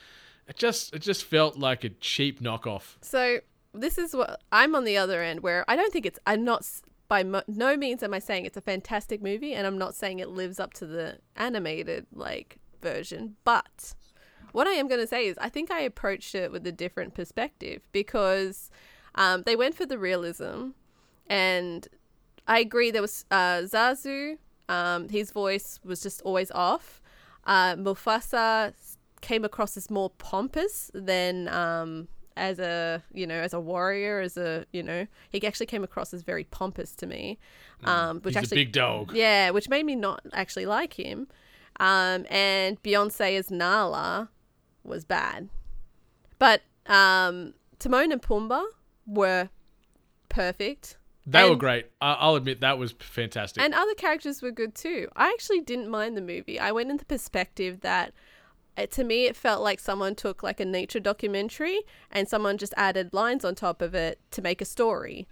it 0.47 0.57
just 0.57 0.95
it 0.95 1.01
just 1.01 1.25
felt 1.25 1.57
like 1.59 1.83
a 1.85 1.89
cheap 1.89 2.41
knockoff. 2.41 2.97
So 3.01 3.41
this 3.73 3.97
is 3.99 4.15
what 4.15 4.43
I'm 4.53 4.75
on 4.75 4.85
the 4.85 4.97
other 4.99 5.23
end 5.23 5.41
where 5.41 5.65
I 5.69 5.77
don't 5.77 5.93
think 5.93 6.05
it's 6.05 6.19
I'm 6.27 6.45
not 6.45 6.61
s- 6.61 6.83
by 7.09 7.25
mo- 7.25 7.43
no 7.49 7.77
means 7.77 8.03
am 8.03 8.15
I 8.15 8.19
saying 8.19 8.45
it's 8.45 8.57
a 8.57 8.63
fantastic 8.63 9.23
movie 9.23 9.55
and 9.55 9.67
I'm 9.67 9.79
not 9.79 9.95
saying 9.95 10.19
it 10.19 10.29
lives 10.29 10.61
up 10.61 10.75
to 10.75 10.87
the 10.87 11.19
animated 11.37 12.07
like 12.13 12.59
version, 12.81 13.37
but 13.45 13.95
what 14.53 14.67
I 14.67 14.73
am 14.73 14.89
going 14.89 15.01
to 15.01 15.07
say 15.07 15.27
is 15.27 15.37
I 15.39 15.49
think 15.49 15.71
I 15.71 15.81
approached 15.81 16.35
it 16.35 16.53
with 16.53 16.67
a 16.67 16.73
different 16.73 17.15
perspective 17.15 17.83
because 17.93 18.71
um, 19.15 19.43
they 19.45 19.57
went 19.57 19.75
for 19.75 19.87
the 19.87 19.99
realism 19.99 20.71
and 21.29 21.89
I 22.47 22.61
agree 22.61 22.91
there 22.91 23.03
was 23.03 23.25
uh, 23.31 23.63
Zazu 23.63 24.39
um, 24.69 25.09
his 25.09 25.31
voice 25.31 25.81
was 25.83 26.03
just 26.03 26.21
always 26.23 26.51
off. 26.51 27.01
Uh, 27.45 27.75
Mufasa 27.75 28.75
came 29.21 29.45
across 29.45 29.77
as 29.77 29.91
more 29.91 30.11
pompous 30.11 30.91
than 30.95 31.49
um, 31.49 32.09
as 32.39 32.59
a 32.59 33.03
you 33.13 33.27
know 33.27 33.35
as 33.41 33.53
a 33.53 33.61
warrior 33.61 34.21
as 34.21 34.37
a 34.37 34.65
you 34.73 34.83
know 34.83 35.07
he 35.31 35.47
actually 35.47 35.67
came 35.67 35.85
across 35.85 36.15
as 36.15 36.23
very 36.23 36.45
pompous 36.45 36.95
to 36.95 37.07
me 37.07 37.39
um, 37.85 38.21
which 38.23 38.35
He's 38.35 38.45
actually 38.45 38.63
a 38.63 38.65
big 38.65 38.73
dog. 38.73 39.13
yeah 39.15 39.51
which 39.51 39.69
made 39.69 39.85
me 39.85 39.95
not 39.95 40.21
actually 40.33 40.67
like 40.67 40.95
him 40.95 41.27
um, 41.81 42.25
and 42.31 42.83
Beyonce 42.83 43.37
as 43.39 43.51
Nala 43.51 44.31
was 44.85 45.05
bad 45.05 45.49
but 46.39 46.63
um, 46.87 47.55
Timon 47.79 48.13
and 48.13 48.23
Pumbaa 48.23 48.65
were 49.07 49.49
perfect 50.29 50.97
They 51.27 51.49
were 51.49 51.57
great. 51.57 51.87
I'll 52.01 52.37
admit 52.37 52.61
that 52.61 52.79
was 52.79 52.93
fantastic. 52.99 53.63
and 53.63 53.75
other 53.75 53.95
characters 53.95 54.41
were 54.41 54.51
good 54.51 54.75
too. 54.75 55.09
I 55.15 55.27
actually 55.29 55.61
didn't 55.61 55.89
mind 55.91 56.17
the 56.17 56.23
movie. 56.23 56.59
I 56.59 56.73
went 56.73 56.91
in 56.91 56.97
the 56.97 57.05
perspective 57.05 57.81
that 57.83 58.13
uh, 58.79 58.87
to 58.87 59.05
me 59.05 59.27
it 59.27 59.37
felt 59.37 59.63
like 59.63 59.81
someone 59.81 60.15
took 60.15 60.43
like 60.43 60.61
a 60.61 60.65
nature 60.65 61.01
documentary 61.01 61.81
and 62.11 62.29
someone 62.29 62.57
just 62.57 62.75
added 62.77 63.13
lines 63.13 63.45
on 63.45 63.55
top 63.55 63.83
of 63.83 63.95
it 63.95 64.21
to 64.31 64.41
make 64.43 64.61
a 64.61 64.65
story. 64.65 65.27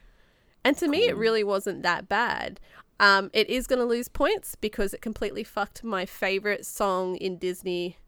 And 0.65 0.77
to 0.79 0.89
me 0.89 1.05
it 1.05 1.17
really 1.17 1.45
wasn't 1.45 1.83
that 1.83 2.09
bad. 2.09 2.59
Um, 2.99 3.31
it 3.33 3.49
is 3.49 3.67
going 3.67 3.79
to 3.79 3.85
lose 3.85 4.09
points 4.09 4.55
because 4.55 4.95
it 4.95 5.03
completely 5.03 5.45
fucked 5.45 5.85
my 5.85 6.07
favorite 6.07 6.65
song 6.65 7.17
in 7.17 7.37
Disney 7.39 7.99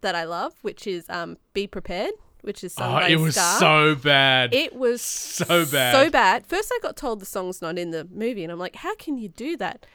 that 0.00 0.14
I 0.14 0.24
love, 0.24 0.54
which 0.62 0.86
is 0.86 1.08
um, 1.08 1.38
"Be 1.54 1.66
Prepared," 1.66 2.12
which 2.42 2.64
is 2.64 2.72
sung 2.72 3.02
oh, 3.02 3.06
it 3.06 3.16
was 3.16 3.34
Scar. 3.36 3.58
so 3.58 3.94
bad. 3.94 4.54
It 4.54 4.74
was 4.74 5.02
So 5.02 5.64
bad. 5.66 5.94
So 5.94 6.10
bad. 6.10 6.46
First, 6.46 6.72
I 6.74 6.78
got 6.82 6.96
told 6.96 7.20
the 7.20 7.26
song's 7.26 7.62
not 7.62 7.78
in 7.78 7.90
the 7.90 8.06
movie, 8.10 8.42
and 8.42 8.52
I'm 8.52 8.58
like, 8.58 8.76
how 8.76 8.94
can 8.96 9.18
you 9.18 9.28
do 9.28 9.56
that? 9.56 9.86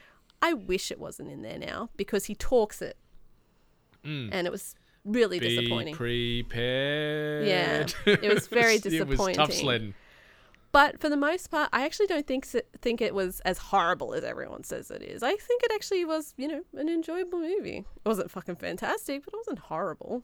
I 0.42 0.52
wish 0.52 0.90
it 0.90 0.98
wasn't 0.98 1.30
in 1.30 1.42
there 1.42 1.58
now 1.58 1.90
because 1.96 2.26
he 2.26 2.34
talks 2.34 2.82
it, 2.82 2.96
and 4.04 4.46
it 4.46 4.50
was 4.50 4.74
really 5.04 5.38
Mm. 5.38 5.40
Be 5.40 5.56
disappointing. 5.56 5.94
prepared. 5.94 7.46
Yeah, 7.46 7.86
it 8.06 8.32
was 8.34 8.46
very 8.48 8.78
disappointing. 8.78 9.00
It 9.00 9.08
was 9.08 9.18
tough 9.36 9.48
disappointing. 9.48 9.52
sledding. 9.64 9.94
but 10.72 11.00
for 11.00 11.08
the 11.08 11.16
most 11.16 11.50
part, 11.50 11.68
I 11.72 11.84
actually 11.84 12.06
don't 12.06 12.26
think 12.26 12.46
think 12.80 13.00
it 13.00 13.14
was 13.14 13.40
as 13.40 13.58
horrible 13.58 14.14
as 14.14 14.24
everyone 14.24 14.64
says 14.64 14.90
it 14.90 15.02
is. 15.02 15.22
I 15.22 15.34
think 15.36 15.62
it 15.64 15.72
actually 15.74 16.04
was, 16.04 16.34
you 16.36 16.48
know, 16.48 16.62
an 16.76 16.88
enjoyable 16.88 17.38
movie. 17.40 17.78
It 18.04 18.08
wasn't 18.08 18.30
fucking 18.30 18.56
fantastic, 18.56 19.24
but 19.24 19.34
it 19.34 19.36
wasn't 19.36 19.58
horrible. 19.60 20.22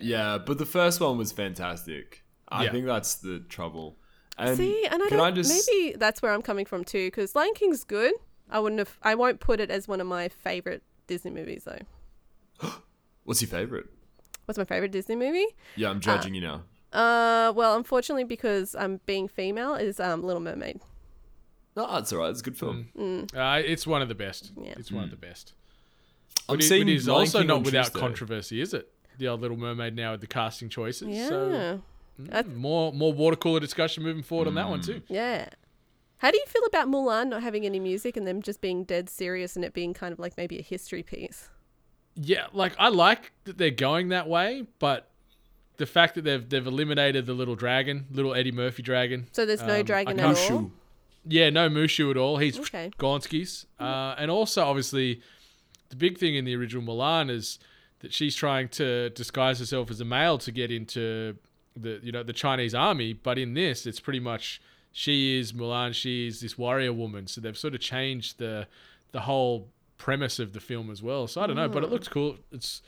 Yeah, 0.00 0.38
but 0.38 0.58
the 0.58 0.66
first 0.66 1.00
one 1.00 1.18
was 1.18 1.32
fantastic. 1.32 2.22
I 2.48 2.64
Yeah. 2.64 2.72
think 2.72 2.86
that's 2.86 3.14
the 3.16 3.40
trouble. 3.48 3.96
And 4.38 4.56
See, 4.56 4.84
and 4.86 5.02
I 5.02 5.08
can 5.08 5.18
don't. 5.18 5.26
I 5.26 5.30
just 5.32 5.68
Maybe 5.68 5.96
that's 5.96 6.22
where 6.22 6.32
I'm 6.32 6.42
coming 6.42 6.64
from 6.64 6.84
too. 6.84 7.08
Because 7.08 7.34
Lion 7.34 7.52
King's 7.54 7.84
good. 7.84 8.14
I 8.48 8.58
wouldn't 8.58 8.78
have. 8.78 8.98
I 9.02 9.14
won't 9.14 9.38
put 9.40 9.60
it 9.60 9.70
as 9.70 9.86
one 9.86 10.00
of 10.00 10.06
my 10.06 10.28
favorite 10.28 10.82
Disney 11.06 11.30
movies 11.30 11.64
though. 11.64 11.78
What's 13.24 13.40
your 13.42 13.48
favorite? 13.48 13.86
What's 14.46 14.58
my 14.58 14.64
favorite 14.64 14.90
Disney 14.92 15.16
movie? 15.16 15.46
Yeah, 15.76 15.90
I'm 15.90 16.00
judging 16.00 16.34
you 16.34 16.40
now. 16.40 16.62
Uh, 16.92 17.52
well, 17.54 17.76
unfortunately, 17.76 18.24
because 18.24 18.74
I'm 18.74 19.00
being 19.06 19.28
female, 19.28 19.74
is 19.74 20.00
um 20.00 20.22
Little 20.24 20.42
Mermaid. 20.42 20.80
No, 21.76 21.86
that's 21.92 22.12
alright. 22.12 22.30
It's 22.30 22.40
a 22.40 22.44
good 22.44 22.56
film. 22.56 22.88
Uh, 23.34 23.62
it's 23.64 23.86
one 23.86 24.02
of 24.02 24.08
the 24.08 24.14
best. 24.16 24.52
Yeah. 24.60 24.74
It's 24.76 24.90
one 24.90 25.04
of 25.04 25.10
the 25.10 25.16
best. 25.16 25.52
I'm 26.48 26.56
But 26.56 26.64
it, 26.64 26.68
seeing 26.68 26.88
it 26.88 26.94
is 26.96 27.06
Lion 27.06 27.20
also 27.20 27.38
King 27.38 27.46
not 27.46 27.62
without 27.62 27.84
Tuesday. 27.86 28.00
controversy, 28.00 28.60
is 28.60 28.74
it? 28.74 28.90
The 29.18 29.28
old 29.28 29.40
Little 29.40 29.56
Mermaid 29.56 29.94
now 29.94 30.12
with 30.12 30.20
the 30.20 30.26
casting 30.26 30.68
choices. 30.68 31.06
Yeah, 31.08 31.28
So 31.28 31.80
mm, 32.20 32.56
more 32.56 32.92
more 32.92 33.12
water 33.12 33.36
cooler 33.36 33.60
discussion 33.60 34.02
moving 34.02 34.24
forward 34.24 34.48
on 34.48 34.54
that 34.56 34.68
one 34.68 34.80
Mm. 34.80 34.86
too. 34.86 35.02
yeah. 35.08 35.48
How 36.18 36.30
do 36.32 36.36
you 36.38 36.44
feel 36.46 36.64
about 36.66 36.88
Mulan 36.88 37.28
not 37.28 37.42
having 37.42 37.64
any 37.64 37.78
music 37.80 38.14
and 38.16 38.26
them 38.26 38.42
just 38.42 38.60
being 38.60 38.84
dead 38.84 39.08
serious 39.08 39.56
and 39.56 39.64
it 39.64 39.72
being 39.72 39.94
kind 39.94 40.12
of 40.12 40.18
like 40.18 40.36
maybe 40.36 40.58
a 40.58 40.62
history 40.62 41.02
piece? 41.02 41.48
Yeah, 42.22 42.46
like 42.52 42.74
I 42.78 42.88
like 42.88 43.32
that 43.44 43.56
they're 43.58 43.70
going 43.70 44.08
that 44.10 44.28
way, 44.28 44.66
but 44.78 45.08
the 45.78 45.86
fact 45.86 46.14
that 46.16 46.22
they've 46.22 46.46
they've 46.48 46.66
eliminated 46.66 47.24
the 47.26 47.32
little 47.34 47.54
dragon, 47.56 48.06
little 48.10 48.34
Eddie 48.34 48.52
Murphy 48.52 48.82
dragon. 48.82 49.26
So 49.32 49.46
there's 49.46 49.62
no 49.62 49.74
Um, 49.74 49.78
I 49.78 49.82
dragon 49.82 50.16
can't- 50.18 50.36
at 50.38 50.50
all. 50.50 50.58
Mushu. 50.60 50.70
Yeah, 51.26 51.50
no 51.50 51.68
Mushu 51.68 52.10
at 52.10 52.16
all. 52.16 52.38
He's 52.38 52.58
Okay. 52.58 52.90
Gonskis. 52.98 53.66
Uh, 53.78 54.14
and 54.18 54.30
also, 54.30 54.62
obviously, 54.64 55.20
the 55.90 55.96
big 55.96 56.16
thing 56.18 56.34
in 56.34 56.44
the 56.46 56.54
original 56.56 56.82
Mulan 56.82 57.30
is 57.30 57.58
that 58.00 58.12
she's 58.14 58.34
trying 58.34 58.68
to 58.70 59.10
disguise 59.10 59.58
herself 59.58 59.90
as 59.90 60.00
a 60.00 60.04
male 60.06 60.38
to 60.38 60.50
get 60.50 60.70
into 60.70 61.36
the 61.76 62.00
you 62.02 62.10
know 62.12 62.22
the 62.22 62.32
Chinese 62.32 62.74
army. 62.74 63.12
But 63.12 63.38
in 63.38 63.54
this, 63.54 63.86
it's 63.86 64.00
pretty 64.00 64.20
much 64.20 64.60
she 64.92 65.38
is 65.38 65.52
Mulan. 65.52 65.94
She 65.94 66.26
is 66.26 66.40
this 66.40 66.58
warrior 66.58 66.92
woman. 66.92 67.26
So 67.26 67.40
they've 67.40 67.56
sort 67.56 67.74
of 67.74 67.80
changed 67.80 68.38
the 68.38 68.66
the 69.12 69.20
whole 69.20 69.68
premise 70.00 70.38
of 70.38 70.54
the 70.54 70.60
film 70.60 70.90
as 70.90 71.02
well. 71.02 71.28
So 71.28 71.42
I 71.42 71.46
don't 71.46 71.56
know, 71.56 71.68
but 71.68 71.84
it 71.84 71.88
mm. 71.88 71.92
looks 71.92 72.08
cool. 72.08 72.36
It's 72.50 72.80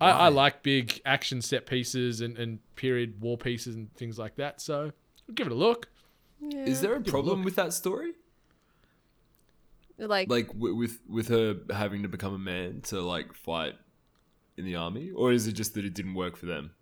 I, 0.00 0.10
I 0.10 0.28
like 0.28 0.62
big 0.62 1.00
action 1.04 1.42
set 1.42 1.66
pieces 1.66 2.20
and, 2.20 2.36
and 2.38 2.58
period 2.74 3.20
war 3.20 3.36
pieces 3.36 3.76
and 3.76 3.94
things 3.94 4.18
like 4.18 4.36
that. 4.36 4.60
So 4.60 4.92
give 5.34 5.46
it 5.46 5.52
a 5.52 5.56
look. 5.56 5.88
Yeah. 6.40 6.64
Is 6.64 6.80
there 6.80 6.94
a 6.94 6.98
Give 6.98 7.08
a 7.08 7.10
problem 7.10 7.44
with 7.44 7.56
that 7.56 7.72
story? 7.72 8.12
like, 9.98 10.28
Like 10.28 10.48
w- 10.48 10.74
with 10.74 10.98
with 11.08 11.28
her 11.28 11.56
having 11.70 12.02
to 12.02 12.08
become 12.08 12.34
a 12.34 12.38
man 12.38 12.80
to 12.84 13.00
like 13.00 13.34
fight 13.34 13.74
in 14.56 14.64
the 14.64 14.76
army, 14.76 15.10
or 15.14 15.32
is 15.32 15.46
it 15.46 15.52
just 15.52 15.74
that 15.74 15.84
it 15.84 15.94
didn't 15.94 16.14
work 16.14 16.36
for 16.36 16.46
them? 16.46 16.72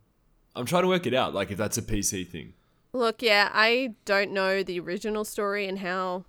I'm 0.56 0.66
trying 0.66 0.82
to 0.82 0.88
work 0.88 1.06
it 1.06 1.14
out. 1.14 1.34
Like 1.34 1.50
if 1.50 1.58
that's 1.58 1.78
a 1.78 1.82
PC 1.82 2.28
thing. 2.28 2.54
Look, 2.92 3.22
yeah, 3.22 3.50
I 3.52 3.94
don't 4.04 4.30
know 4.30 4.62
the 4.62 4.78
original 4.78 5.24
story 5.24 5.66
and 5.66 5.80
how 5.80 6.24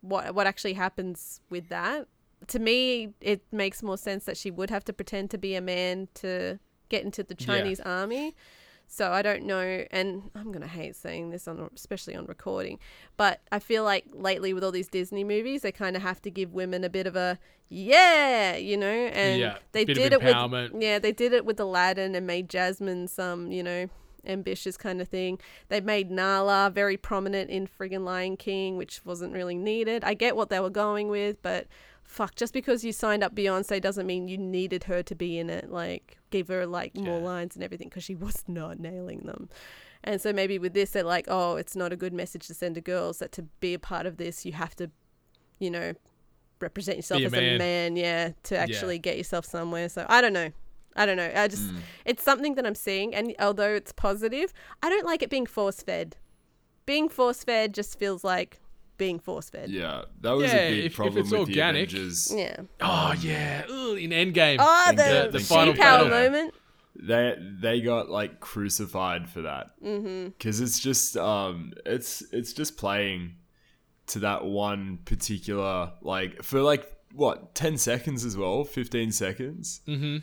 what 0.00 0.34
what 0.34 0.46
actually 0.46 0.74
happens 0.74 1.40
with 1.50 1.68
that. 1.70 2.08
To 2.46 2.58
me, 2.58 3.12
it 3.20 3.42
makes 3.52 3.82
more 3.82 3.98
sense 3.98 4.24
that 4.24 4.36
she 4.36 4.50
would 4.50 4.70
have 4.70 4.84
to 4.84 4.92
pretend 4.92 5.30
to 5.32 5.38
be 5.38 5.54
a 5.54 5.60
man 5.60 6.08
to 6.14 6.58
get 6.88 7.04
into 7.04 7.22
the 7.22 7.36
Yeah. 7.38 7.46
Chinese 7.46 7.80
army. 7.80 8.34
So 8.90 9.12
I 9.12 9.20
don't 9.20 9.42
know, 9.44 9.84
and 9.90 10.30
I'm 10.34 10.50
gonna 10.50 10.66
hate 10.66 10.96
saying 10.96 11.28
this 11.28 11.46
on, 11.46 11.68
especially 11.74 12.16
on 12.16 12.24
recording, 12.24 12.78
but 13.18 13.42
I 13.52 13.58
feel 13.58 13.84
like 13.84 14.06
lately 14.14 14.54
with 14.54 14.64
all 14.64 14.72
these 14.72 14.88
Disney 14.88 15.24
movies, 15.24 15.60
they 15.60 15.72
kind 15.72 15.94
of 15.94 16.00
have 16.00 16.22
to 16.22 16.30
give 16.30 16.54
women 16.54 16.84
a 16.84 16.88
bit 16.88 17.06
of 17.06 17.14
a 17.14 17.38
yeah, 17.68 18.56
you 18.56 18.78
know, 18.78 18.86
and 18.86 19.38
Yeah, 19.38 19.58
they 19.72 19.84
did 19.84 20.14
it 20.14 20.22
with 20.22 20.72
yeah, 20.80 20.98
they 20.98 21.12
did 21.12 21.34
it 21.34 21.44
with 21.44 21.60
Aladdin 21.60 22.14
and 22.14 22.26
made 22.26 22.48
Jasmine 22.48 23.08
some, 23.08 23.52
you 23.52 23.62
know, 23.62 23.90
ambitious 24.24 24.78
kind 24.78 25.02
of 25.02 25.08
thing. 25.08 25.38
They 25.68 25.82
made 25.82 26.10
Nala 26.10 26.70
very 26.74 26.96
prominent 26.96 27.50
in 27.50 27.66
friggin' 27.66 28.04
Lion 28.04 28.38
King, 28.38 28.78
which 28.78 29.04
wasn't 29.04 29.34
really 29.34 29.54
needed. 29.56 30.02
I 30.02 30.14
get 30.14 30.34
what 30.34 30.48
they 30.48 30.60
were 30.60 30.70
going 30.70 31.08
with, 31.08 31.42
but 31.42 31.66
fuck, 32.08 32.34
just 32.34 32.52
because 32.52 32.82
you 32.84 32.90
signed 32.90 33.22
up 33.22 33.34
Beyonce 33.34 33.80
doesn't 33.80 34.06
mean 34.06 34.26
you 34.28 34.38
needed 34.38 34.84
her 34.84 35.02
to 35.04 35.14
be 35.14 35.38
in 35.38 35.50
it. 35.50 35.70
Like, 35.70 36.16
give 36.30 36.48
her 36.48 36.66
like 36.66 36.96
more 36.96 37.18
Yeah. 37.20 37.24
lines 37.24 37.54
and 37.54 37.62
everything 37.62 37.88
because 37.88 38.02
she 38.02 38.14
was 38.16 38.42
not 38.48 38.80
nailing 38.80 39.20
them. 39.20 39.48
And 40.02 40.20
so 40.20 40.32
maybe 40.32 40.58
with 40.58 40.72
this, 40.74 40.90
they're 40.92 41.02
like, 41.02 41.26
oh, 41.28 41.56
it's 41.56 41.76
not 41.76 41.92
a 41.92 41.96
good 41.96 42.12
message 42.14 42.46
to 42.46 42.54
send 42.54 42.74
to 42.76 42.80
girls 42.80 43.18
that 43.18 43.30
to 43.32 43.42
be 43.60 43.74
a 43.74 43.78
part 43.78 44.06
of 44.06 44.16
this, 44.16 44.46
you 44.46 44.52
have 44.52 44.74
to, 44.76 44.90
you 45.58 45.70
know, 45.70 45.92
represent 46.60 46.96
yourself 46.96 47.20
a 47.22 47.26
as 47.26 47.32
a 47.34 47.36
man. 47.36 47.58
man, 47.58 47.96
yeah, 47.96 48.30
to 48.44 48.56
actually 48.56 48.98
get 48.98 49.16
yourself 49.18 49.44
somewhere. 49.44 49.88
So 49.88 50.06
I 50.08 50.20
don't 50.20 50.32
know. 50.32 50.50
I 50.96 51.04
don't 51.06 51.16
know. 51.18 51.30
I 51.34 51.46
just, 51.46 51.62
Mm. 51.70 51.80
it's 52.06 52.22
something 52.24 52.54
that 52.56 52.66
I'm 52.66 52.74
seeing, 52.74 53.14
and 53.14 53.34
although 53.38 53.74
it's 53.74 53.92
positive, 53.92 54.52
I 54.82 54.88
don't 54.88 55.04
like 55.06 55.22
it 55.22 55.30
being 55.30 55.46
force 55.46 55.82
fed. 55.82 56.16
Being 56.86 57.08
force 57.08 57.44
fed 57.44 57.74
just 57.74 57.98
feels 57.98 58.24
like 58.24 58.60
being 58.98 59.18
force 59.18 59.48
fed. 59.48 59.70
Yeah, 59.70 60.02
that 60.20 60.32
was 60.32 60.52
Yeah, 60.52 60.56
a 60.58 60.70
big 60.70 60.78
if- 60.80 60.84
if 60.92 60.96
problem 60.96 61.22
it's 61.22 61.30
with 61.30 61.40
organic- 61.48 61.88
the 61.90 61.96
Avengers. 61.96 62.32
Yeah. 62.36 62.56
Oh 62.80 63.14
yeah, 63.20 63.62
Ugh, 63.70 63.96
in 63.98 64.10
Endgame. 64.10 64.56
Oh, 64.60 64.84
the, 64.90 64.96
the- 64.96 65.28
the, 65.32 65.38
the 65.38 65.44
final 65.44 65.74
power 65.74 66.04
battle. 66.04 66.08
moment. 66.08 66.54
They 67.00 67.36
they 67.62 67.80
got 67.80 68.10
like 68.10 68.40
crucified 68.40 69.28
for 69.30 69.42
that 69.42 69.70
Mm-hmm. 69.82 70.30
because 70.30 70.60
it's 70.60 70.80
just 70.80 71.16
um 71.16 71.72
it's 71.86 72.22
it's 72.32 72.52
just 72.52 72.76
playing 72.76 73.36
to 74.08 74.18
that 74.20 74.44
one 74.44 74.98
particular 75.04 75.92
like 76.02 76.42
for 76.42 76.60
like 76.60 76.90
what 77.14 77.54
10 77.54 77.78
seconds 77.78 78.24
as 78.24 78.36
well 78.36 78.64
15 78.64 79.12
seconds 79.12 79.80
Mm-hmm. 79.86 80.16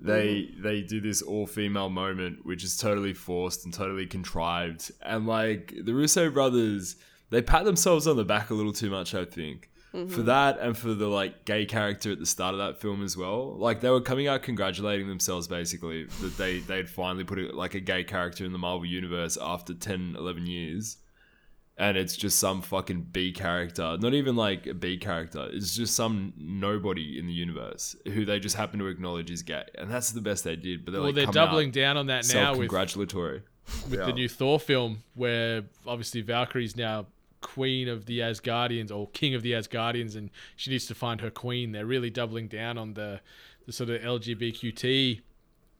they 0.00 0.48
they 0.58 0.80
do 0.82 1.00
this 1.00 1.20
all 1.20 1.46
female 1.46 1.90
moment 1.90 2.46
which 2.46 2.64
is 2.64 2.76
totally 2.78 3.12
forced 3.12 3.64
and 3.64 3.74
totally 3.74 4.06
contrived 4.06 4.90
and 5.02 5.26
like 5.26 5.74
the 5.84 5.92
russo 5.94 6.30
brothers 6.30 6.96
they 7.30 7.42
pat 7.42 7.64
themselves 7.64 8.06
on 8.06 8.16
the 8.16 8.24
back 8.24 8.50
a 8.50 8.54
little 8.54 8.72
too 8.72 8.90
much 8.90 9.14
i 9.14 9.24
think 9.24 9.70
for 9.92 9.98
mm-hmm. 9.98 10.24
that 10.26 10.58
and 10.60 10.76
for 10.76 10.92
the 10.92 11.08
like 11.08 11.46
gay 11.46 11.64
character 11.64 12.12
at 12.12 12.18
the 12.18 12.26
start 12.26 12.54
of 12.54 12.58
that 12.58 12.78
film 12.78 13.02
as 13.02 13.16
well 13.16 13.56
like 13.56 13.80
they 13.80 13.88
were 13.88 14.00
coming 14.00 14.28
out 14.28 14.42
congratulating 14.42 15.08
themselves 15.08 15.48
basically 15.48 16.04
that 16.20 16.36
they 16.36 16.58
they'd 16.58 16.90
finally 16.90 17.24
put 17.24 17.38
a, 17.38 17.56
like 17.56 17.74
a 17.74 17.80
gay 17.80 18.04
character 18.04 18.44
in 18.44 18.52
the 18.52 18.58
marvel 18.58 18.84
universe 18.84 19.38
after 19.40 19.72
10 19.72 20.14
11 20.18 20.46
years 20.46 20.98
and 21.78 21.96
it's 21.96 22.16
just 22.16 22.40
some 22.40 22.60
fucking 22.60 23.08
B 23.12 23.32
character. 23.32 23.96
Not 23.98 24.12
even 24.12 24.34
like 24.34 24.66
a 24.66 24.74
B 24.74 24.98
character. 24.98 25.48
It's 25.52 25.76
just 25.76 25.94
some 25.94 26.32
nobody 26.36 27.18
in 27.18 27.28
the 27.28 27.32
universe 27.32 27.94
who 28.04 28.24
they 28.24 28.40
just 28.40 28.56
happen 28.56 28.80
to 28.80 28.88
acknowledge 28.88 29.30
is 29.30 29.42
gay, 29.42 29.64
and 29.76 29.88
that's 29.88 30.10
the 30.10 30.20
best 30.20 30.42
they 30.42 30.56
did. 30.56 30.84
But 30.84 30.90
they're 30.92 31.00
Well, 31.00 31.10
like 31.10 31.14
they're 31.14 31.26
doubling 31.26 31.68
out 31.68 31.74
down 31.74 31.96
on 31.96 32.06
that 32.06 32.26
now 32.34 32.50
with 32.50 32.70
self-congratulatory. 32.70 33.42
with 33.88 34.00
the 34.00 34.12
new 34.12 34.28
Thor 34.28 34.58
film, 34.58 35.04
where 35.14 35.62
obviously 35.86 36.20
Valkyrie's 36.20 36.76
now 36.76 37.06
queen 37.40 37.88
of 37.88 38.06
the 38.06 38.20
Asgardians 38.20 38.90
or 38.90 39.08
king 39.08 39.34
of 39.34 39.42
the 39.42 39.52
Asgardians, 39.52 40.16
and 40.16 40.30
she 40.56 40.70
needs 40.70 40.86
to 40.86 40.94
find 40.94 41.20
her 41.20 41.30
queen. 41.30 41.72
They're 41.72 41.86
really 41.86 42.10
doubling 42.10 42.48
down 42.48 42.78
on 42.78 42.94
the 42.94 43.20
the 43.66 43.72
sort 43.72 43.90
of 43.90 44.00
LGBTQT 44.00 45.20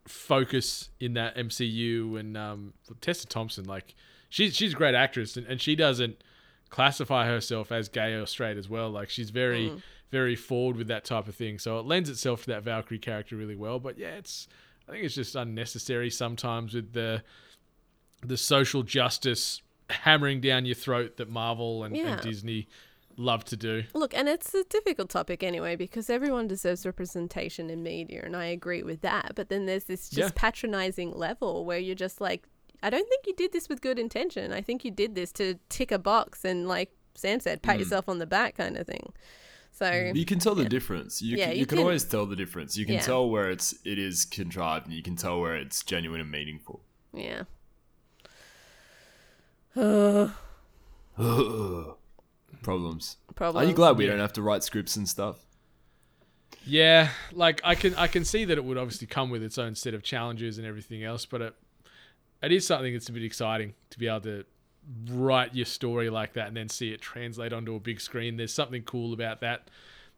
focus 0.07 0.91
in 1.01 1.15
that 1.15 1.37
MCU. 1.37 2.19
And 2.19 2.37
um, 2.37 2.75
Tessa 3.01 3.27
Thompson, 3.27 3.65
like 3.65 3.95
she's 4.29 4.55
she's 4.55 4.73
a 4.73 4.77
great 4.77 4.95
actress, 4.95 5.37
and, 5.37 5.47
and 5.47 5.61
she 5.61 5.75
doesn't 5.75 6.23
classify 6.71 7.27
herself 7.27 7.73
as 7.73 7.89
gay 7.89 8.13
or 8.13 8.27
straight 8.27 8.57
as 8.57 8.69
well. 8.69 8.91
Like 8.91 9.11
she's 9.11 9.31
very 9.31 9.73
very 10.11 10.37
forward 10.37 10.77
with 10.77 10.89
that 10.89 11.05
type 11.05 11.29
of 11.29 11.35
thing. 11.35 11.59
So 11.59 11.79
it 11.79 11.87
lends 11.87 12.09
itself 12.09 12.45
to 12.45 12.51
that 12.51 12.63
Valkyrie 12.63 12.99
character 12.99 13.37
really 13.37 13.57
well. 13.57 13.79
But 13.79 13.99
yeah, 13.99 14.15
it's 14.17 14.49
I 14.89 14.93
think 14.93 15.05
it's 15.05 15.15
just 15.15 15.35
unnecessary 15.35 16.11
sometimes 16.11 16.75
with 16.75 16.93
the 16.93 17.23
the 18.25 18.37
social 18.37 18.83
justice 18.83 19.63
hammering 19.91 20.41
down 20.41 20.67
your 20.67 20.75
throat 20.75 21.17
that 21.17 21.29
Marvel 21.29 21.85
and, 21.85 21.97
Yeah. 21.97 22.15
and 22.15 22.21
Disney 22.23 22.69
love 23.17 23.45
to 23.47 23.57
do. 23.57 23.85
Look, 23.95 24.15
and 24.15 24.29
it's 24.29 24.55
a 24.55 24.65
difficult 24.65 25.11
topic 25.11 25.43
anyway 25.43 25.75
because 25.77 26.09
everyone 26.09 26.47
deserves 26.47 26.87
representation 26.87 27.69
in 27.71 27.83
media, 27.83 28.23
and 28.25 28.37
I 28.37 28.47
agree 28.47 28.83
with 28.83 29.01
that. 29.01 29.33
But 29.35 29.49
then 29.49 29.67
there's 29.67 29.85
this 29.85 30.09
just 30.09 30.35
Yeah. 30.35 30.41
patronizing 30.41 31.13
level 31.13 31.65
where 31.65 31.79
you're 31.79 31.95
just 31.97 32.21
like, 32.21 32.47
I 32.83 32.91
don't 32.91 33.09
think 33.09 33.27
you 33.27 33.35
did 33.35 33.53
this 33.53 33.69
with 33.69 33.81
good 33.81 33.99
intention. 33.99 34.53
I 34.53 34.61
think 34.61 34.85
you 34.85 34.93
did 34.93 35.17
this 35.17 35.33
to 35.33 35.55
tick 35.69 35.91
a 35.91 35.99
box 35.99 36.45
and, 36.45 36.69
like 36.69 36.93
Sam 37.17 37.41
said, 37.41 37.61
pat 37.63 37.77
hmm. 37.77 37.81
yourself 37.81 38.09
on 38.09 38.19
the 38.19 38.27
back 38.27 38.57
kind 38.57 38.77
of 38.77 38.87
thing. 38.87 39.13
So 39.73 40.13
You 40.15 40.25
can 40.25 40.39
tell 40.39 40.55
the 40.55 40.65
difference. 40.65 41.21
You 41.21 41.37
Yeah, 41.37 41.47
can, 41.47 41.55
you 41.55 41.61
you 41.61 41.67
can 41.67 41.79
can- 41.79 41.85
always 41.85 42.05
tell 42.05 42.27
the 42.27 42.37
difference. 42.37 42.77
You 42.77 42.85
can 42.87 42.95
Yeah. 42.97 43.01
tell 43.03 43.29
where 43.29 43.51
it's 43.51 43.75
it 43.85 43.99
is 43.99 44.25
contrived, 44.25 44.87
and 44.87 44.95
you 44.95 45.03
can 45.03 45.17
tell 45.17 45.41
where 45.41 45.57
it's 45.57 45.83
genuine 45.85 46.21
and 46.21 46.31
meaningful. 46.31 46.85
yeah. 47.13 47.45
Uh, 49.77 50.29
Problems. 52.63 53.17
problems. 53.35 53.65
Are 53.65 53.69
you 53.69 53.75
glad 53.75 53.97
we 53.97 54.05
Yeah. 54.05 54.11
don't 54.13 54.21
have 54.21 54.33
to 54.35 54.43
write 54.43 54.63
scripts 54.65 54.97
and 54.97 55.09
stuff? 55.09 55.45
Yeah, 56.65 57.11
like 57.33 57.61
I 57.65 57.75
can 57.75 57.95
I 57.95 58.09
can 58.09 58.25
see 58.25 58.45
that 58.45 58.59
it 58.59 58.65
would 58.65 58.77
obviously 58.77 59.07
come 59.07 59.31
with 59.31 59.43
its 59.43 59.59
own 59.59 59.75
set 59.75 59.95
of 59.95 60.03
challenges 60.03 60.59
and 60.59 60.67
everything 60.67 61.03
else, 61.05 61.25
but 61.25 61.41
it 61.41 61.55
it 62.43 62.53
is 62.53 62.67
something 62.67 62.93
that's 62.93 63.09
a 63.09 63.13
bit 63.13 63.23
exciting 63.25 63.75
to 63.91 63.99
be 63.99 64.07
able 64.09 64.21
to 64.23 64.45
write 65.11 65.55
your 65.55 65.67
story 65.67 66.11
like 66.11 66.33
that 66.35 66.49
and 66.49 66.57
then 66.57 66.69
see 66.69 66.93
it 66.93 67.01
translate 67.01 67.53
onto 67.53 67.75
a 67.75 67.81
big 67.81 68.01
screen. 68.01 68.37
There's 68.37 68.53
something 68.55 68.83
cool 68.83 69.13
about 69.13 69.41
that 69.41 69.71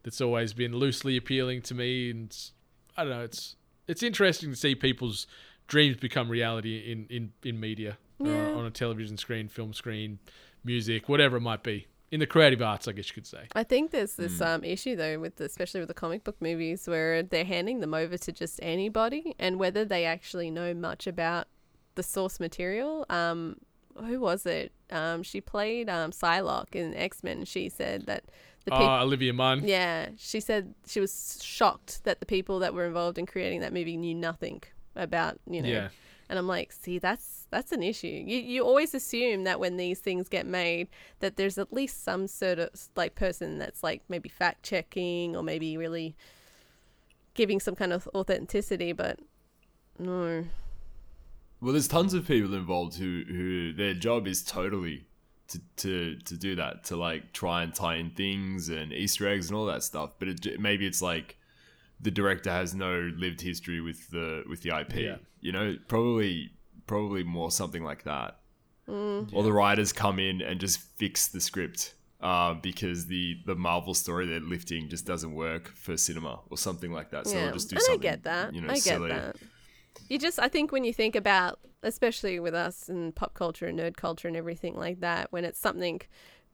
that's 0.03 0.21
always 0.21 0.53
been 0.53 0.75
loosely 0.75 1.17
appealing 1.17 1.63
to 1.63 1.75
me, 1.75 2.11
and 2.11 2.27
it's- 2.27 2.53
I 2.97 3.05
don't 3.05 3.11
know. 3.11 3.23
It's 3.25 3.57
it's 3.87 4.03
interesting 4.03 4.51
to 4.51 4.57
see 4.57 4.75
people's 4.75 5.27
dreams 5.69 5.97
become 5.99 6.29
reality 6.31 6.91
in 6.91 7.07
in 7.11 7.33
in 7.45 7.61
media 7.61 7.99
or 8.21 8.27
Yeah. 8.29 8.53
on 8.55 8.67
a 8.67 8.71
television 8.71 9.17
screen, 9.17 9.49
film 9.49 9.73
screen, 9.73 10.19
music, 10.65 11.09
whatever 11.09 11.37
it 11.39 11.41
might 11.41 11.63
be. 11.63 11.87
In 12.11 12.19
the 12.19 12.27
creative 12.27 12.61
arts, 12.61 12.89
I 12.89 12.93
guess 12.93 13.09
you 13.09 13.15
could 13.15 13.27
say. 13.27 13.45
I 13.55 13.63
think 13.63 13.93
there's 13.93 14.15
this 14.17 14.41
um, 14.41 14.65
issue 14.65 14.97
though 14.97 15.21
with 15.21 15.37
the, 15.37 15.45
especially 15.45 15.79
with 15.81 15.87
the 15.89 15.95
comic 15.95 16.25
book 16.25 16.35
movies 16.41 16.89
where 16.89 17.23
they're 17.23 17.45
handing 17.45 17.79
them 17.81 17.95
over 17.95 18.19
to 18.19 18.33
just 18.33 18.59
anybody 18.63 19.37
and 19.39 19.61
whether 19.61 19.85
they 19.85 20.05
actually 20.05 20.51
know 20.51 20.75
much 20.75 21.07
about 21.07 21.47
the 21.95 22.03
source 22.03 22.41
material. 22.41 23.07
Um, 23.09 23.59
who 24.05 24.19
was 24.19 24.45
it? 24.45 24.73
Um, 24.91 25.23
she 25.23 25.41
played 25.41 25.89
um, 25.89 26.11
Psylocke 26.11 26.75
in 26.75 26.95
X 26.95 27.23
Men. 27.23 27.45
She 27.45 27.69
said 27.69 28.07
that 28.07 28.25
the 28.65 28.73
Oh, 28.75 28.79
people. 28.79 28.93
Olivia 28.95 29.33
Munn. 29.33 29.63
Yeah, 29.65 30.09
she 30.19 30.41
said 30.41 30.75
she 30.89 30.99
was 30.99 31.39
shocked 31.43 32.03
that 32.05 32.19
the 32.19 32.27
people 32.27 32.59
that 32.59 32.75
were 32.75 32.87
involved 32.87 33.19
in 33.19 33.27
creating 33.27 33.61
that 33.61 33.73
movie 33.73 33.97
knew 33.97 34.15
nothing 34.17 34.63
about 34.97 35.39
you 35.49 35.63
know. 35.63 35.69
Yeah. 35.69 35.89
And 36.31 36.39
I'm 36.39 36.47
like, 36.49 36.73
see, 36.73 36.99
that's 37.01 37.49
that's 37.51 37.73
an 37.73 37.83
issue. 37.83 38.07
You 38.07 38.39
you 38.39 38.65
always 38.65 38.95
assume 38.95 39.45
that 39.45 39.61
when 39.61 39.77
these 39.77 39.99
things 40.01 40.29
get 40.31 40.47
made, 40.47 40.89
that 41.19 41.37
there's 41.37 41.59
at 41.59 41.73
least 41.73 42.05
some 42.05 42.29
sort 42.29 42.61
of 42.61 42.71
like 42.97 43.17
person 43.17 43.59
that's 43.59 43.83
like 43.83 44.03
maybe 44.09 44.31
fact 44.31 44.63
checking 44.63 45.37
or 45.37 45.43
maybe 45.43 45.77
really 45.77 46.17
giving 47.35 47.61
some 47.61 47.75
kind 47.75 47.93
of 47.93 48.09
authenticity. 48.15 48.93
But 48.93 49.19
no, 49.99 50.47
Well, 51.61 51.73
there's 51.73 51.89
tons 51.89 52.15
of 52.15 52.27
people 52.27 52.55
involved 52.55 52.97
who 52.97 53.25
who 53.29 53.73
their 53.73 53.95
job 53.95 54.27
is 54.29 54.43
totally 54.45 55.07
to, 55.49 55.61
to 55.79 56.17
to 56.17 56.37
do 56.37 56.55
that 56.57 56.85
to 56.85 56.97
like 56.97 57.33
try 57.33 57.63
and 57.63 57.75
tie 57.75 57.97
in 57.97 58.11
things 58.11 58.69
and 58.69 58.93
Easter 58.93 59.29
eggs 59.29 59.49
and 59.49 59.57
all 59.59 59.67
that 59.67 59.83
stuff. 59.83 60.13
But 60.19 60.29
it, 60.29 60.61
maybe 60.61 60.87
it's 60.87 61.03
like 61.03 61.37
the 62.01 62.11
director 62.11 62.51
has 62.51 62.75
no 62.75 63.11
lived 63.17 63.41
history 63.41 63.81
with 63.81 64.11
the 64.11 64.45
with 64.49 64.63
the 64.63 64.79
IP. 64.79 64.97
Yeah. 64.97 65.17
You 65.41 65.53
know, 65.53 65.77
probably 65.89 66.51
probably 66.87 67.23
more 67.23 67.51
something 67.51 67.85
like 67.85 68.05
that. 68.05 68.39
Mm. 68.89 69.33
Or 69.33 69.43
the 69.43 69.53
writers 69.53 69.93
come 69.93 70.19
in 70.19 70.41
and 70.43 70.59
just 70.59 70.81
fix 70.81 71.29
the 71.29 71.41
script 71.41 71.95
uh, 72.21 72.55
because 72.55 73.07
the 73.07 73.39
the 73.47 73.55
Marvel 73.55 73.95
story 73.95 74.27
they're 74.27 74.41
lifting 74.41 74.89
just 74.89 75.07
doesn't 75.07 75.35
work 75.35 75.69
for 75.69 75.97
cinema 75.97 76.41
or 76.51 76.59
something 76.59 76.93
like 76.93 77.11
that. 77.11 77.27
So 77.27 77.37
yeah, 77.37 77.45
they'll 77.45 77.55
just 77.55 77.71
do 77.71 77.77
and 77.77 77.85
I 77.91 77.97
get 77.97 78.25
that. 78.25 78.55
You 78.55 78.63
know, 78.63 78.71
I 78.71 78.75
get 78.75 78.83
silly. 78.83 79.11
that. 79.11 79.37
You 80.09 80.19
just, 80.19 80.39
I 80.39 80.49
think, 80.49 80.73
when 80.73 80.85
you 80.85 80.93
think 80.93 81.15
about, 81.15 81.61
especially 81.83 82.41
with 82.41 82.55
us 82.55 82.89
and 82.89 83.15
pop 83.15 83.35
culture 83.35 83.67
and 83.67 83.79
nerd 83.79 83.97
culture 83.97 84.29
and 84.29 84.37
everything 84.37 84.77
like 84.77 85.01
that, 85.01 85.33
when 85.33 85.45
it's 85.45 85.61
something 85.61 86.01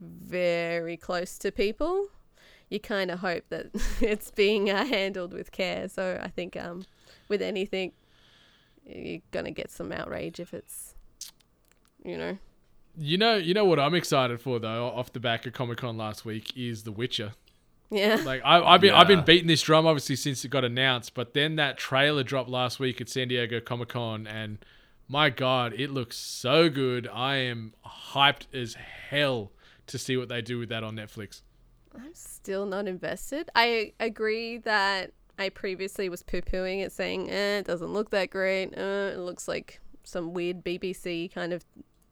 very 0.00 0.96
close 0.96 1.38
to 1.38 1.50
people, 1.50 2.06
you 2.68 2.80
kind 2.80 3.10
of 3.10 3.20
hope 3.20 3.44
that 3.50 3.66
it's 4.00 4.30
being 4.30 4.70
uh, 4.70 4.84
handled 4.84 5.32
with 5.32 5.52
care. 5.52 5.88
So 5.88 6.18
I 6.22 6.28
think 6.28 6.56
um, 6.56 6.84
with 7.28 7.42
anything, 7.42 7.92
you're 8.84 9.22
gonna 9.30 9.50
get 9.50 9.70
some 9.70 9.92
outrage 9.92 10.40
if 10.40 10.54
it's, 10.54 10.94
you 12.04 12.16
know. 12.16 12.38
You 12.98 13.18
know, 13.18 13.36
you 13.36 13.52
know 13.52 13.64
what 13.64 13.78
I'm 13.78 13.94
excited 13.94 14.40
for 14.40 14.58
though, 14.58 14.86
off 14.86 15.12
the 15.12 15.20
back 15.20 15.46
of 15.46 15.52
Comic 15.52 15.78
Con 15.78 15.96
last 15.96 16.24
week, 16.24 16.52
is 16.56 16.84
The 16.84 16.92
Witcher. 16.92 17.32
Yeah. 17.90 18.16
Like 18.24 18.42
I, 18.44 18.60
I've 18.60 18.80
been, 18.80 18.94
I've 18.94 19.06
been 19.06 19.24
beating 19.24 19.46
this 19.46 19.62
drum 19.62 19.86
obviously 19.86 20.16
since 20.16 20.44
it 20.44 20.48
got 20.48 20.64
announced, 20.64 21.14
but 21.14 21.34
then 21.34 21.56
that 21.56 21.78
trailer 21.78 22.22
dropped 22.22 22.48
last 22.48 22.80
week 22.80 23.00
at 23.00 23.08
San 23.08 23.28
Diego 23.28 23.60
Comic 23.60 23.90
Con, 23.90 24.26
and 24.26 24.58
my 25.08 25.30
God, 25.30 25.72
it 25.74 25.90
looks 25.90 26.16
so 26.16 26.68
good. 26.68 27.08
I 27.12 27.36
am 27.36 27.74
hyped 28.12 28.52
as 28.52 28.74
hell 28.74 29.52
to 29.86 29.98
see 29.98 30.16
what 30.16 30.28
they 30.28 30.42
do 30.42 30.58
with 30.58 30.68
that 30.70 30.82
on 30.82 30.96
Netflix. 30.96 31.42
I'm 32.00 32.14
still 32.14 32.66
not 32.66 32.86
invested. 32.86 33.50
I 33.54 33.92
agree 34.00 34.58
that 34.58 35.12
I 35.38 35.48
previously 35.50 36.08
was 36.08 36.22
poo 36.22 36.40
pooing 36.40 36.84
it, 36.84 36.92
saying, 36.92 37.30
eh, 37.30 37.58
it 37.58 37.66
doesn't 37.66 37.92
look 37.92 38.10
that 38.10 38.30
great. 38.30 38.76
Uh, 38.76 39.12
it 39.12 39.18
looks 39.18 39.48
like 39.48 39.80
some 40.04 40.32
weird 40.32 40.64
BBC 40.64 41.32
kind 41.32 41.52
of 41.52 41.64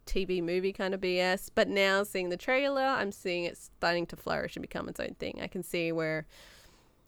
TV 0.07 0.43
movie 0.43 0.73
kind 0.73 0.95
of 0.95 1.01
BS. 1.01 1.51
But 1.55 1.69
now 1.69 2.03
seeing 2.03 2.29
the 2.29 2.37
trailer, 2.37 2.83
I'm 2.83 3.13
seeing 3.13 3.45
it 3.45 3.57
starting 3.57 4.07
to 4.07 4.17
flourish 4.17 4.57
and 4.57 4.63
become 4.63 4.89
its 4.89 5.01
own 5.01 5.15
thing. 5.19 5.41
I 5.43 5.47
can 5.47 5.63
see 5.63 5.93
where 5.93 6.27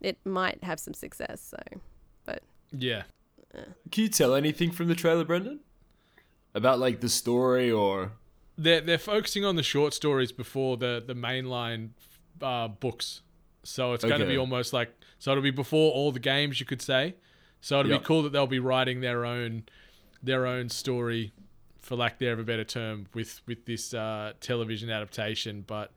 it 0.00 0.18
might 0.24 0.62
have 0.64 0.80
some 0.80 0.94
success. 0.94 1.40
So, 1.40 1.80
but 2.24 2.42
Yeah, 2.72 3.02
Can 3.52 4.04
you 4.04 4.08
tell 4.08 4.34
anything 4.34 4.70
from 4.70 4.88
the 4.88 4.94
trailer, 4.94 5.24
Brendan? 5.24 5.60
About 6.54 6.78
like 6.78 7.00
the 7.00 7.08
story 7.08 7.70
or 7.70 8.12
they're 8.56 8.80
they're 8.80 8.96
focusing 8.96 9.44
on 9.44 9.56
the 9.56 9.62
short 9.62 9.92
stories 9.92 10.32
before 10.32 10.78
the 10.78 11.02
the 11.06 11.14
mainline 11.14 11.90
uh, 12.42 12.68
books. 12.68 13.22
So 13.62 13.92
it's 13.94 14.04
going 14.04 14.18
to 14.20 14.24
Okay. 14.24 14.32
be 14.34 14.38
almost 14.38 14.72
like 14.72 14.92
so 15.18 15.32
it'll 15.32 15.42
be 15.42 15.50
before 15.50 15.92
all 15.92 16.12
the 16.12 16.20
games, 16.20 16.60
you 16.60 16.66
could 16.66 16.82
say. 16.82 17.14
So 17.60 17.80
it'll 17.80 17.90
Yep. 17.90 18.00
be 18.02 18.06
cool 18.06 18.22
that 18.22 18.32
they'll 18.32 18.46
be 18.46 18.58
writing 18.60 19.00
their 19.00 19.24
own 19.24 19.64
their 20.22 20.46
own 20.46 20.68
story, 20.68 21.32
for 21.80 21.94
lack 21.96 22.18
there 22.18 22.32
of 22.32 22.38
a 22.38 22.44
better 22.44 22.64
term, 22.64 23.06
with 23.14 23.40
with 23.46 23.64
this 23.66 23.92
uh, 23.94 24.32
television 24.40 24.90
adaptation. 24.90 25.62
But 25.66 25.92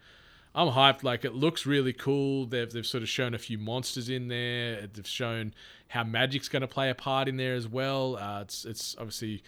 I'm 0.56 0.69
hyped. 0.69 1.04
Like 1.04 1.25
it 1.25 1.36
looks 1.36 1.65
really 1.65 1.93
cool. 1.93 2.45
They've 2.47 2.71
they've 2.71 2.86
sort 2.86 3.04
of 3.04 3.10
shown 3.10 3.34
a 3.34 3.38
few 3.39 3.58
monsters 3.58 4.10
in 4.10 4.30
there. 4.30 4.88
They've 4.88 5.06
shown 5.08 5.54
how 5.89 6.04
magic's 6.04 6.49
going 6.49 6.62
to 6.62 6.67
play 6.67 6.89
a 6.89 6.95
part 6.95 7.28
in 7.28 7.38
there 7.38 7.54
as 7.56 7.67
well. 7.67 8.17
Uh, 8.17 8.41
it's 8.41 8.65
it's 8.65 8.95
obviously 8.97 9.43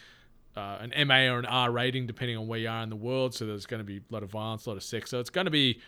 uh, 0.55 0.77
an 0.81 1.07
MA 1.07 1.27
or 1.31 1.39
an 1.39 1.45
R 1.45 1.71
rating 1.71 2.05
depending 2.07 2.37
on 2.37 2.47
where 2.47 2.59
you 2.59 2.69
are 2.69 2.83
in 2.83 2.89
the 2.89 2.95
world. 2.95 3.33
So 3.33 3.45
there's 3.45 3.65
going 3.65 3.79
to 3.79 3.85
be 3.85 3.97
a 3.97 4.13
lot 4.13 4.21
of 4.21 4.29
violence, 4.29 4.65
a 4.65 4.69
lot 4.69 4.77
of 4.77 4.83
sex. 4.83 5.09
So 5.09 5.19
it's 5.19 5.29
going 5.31 5.45
to 5.45 5.51
be 5.51 5.79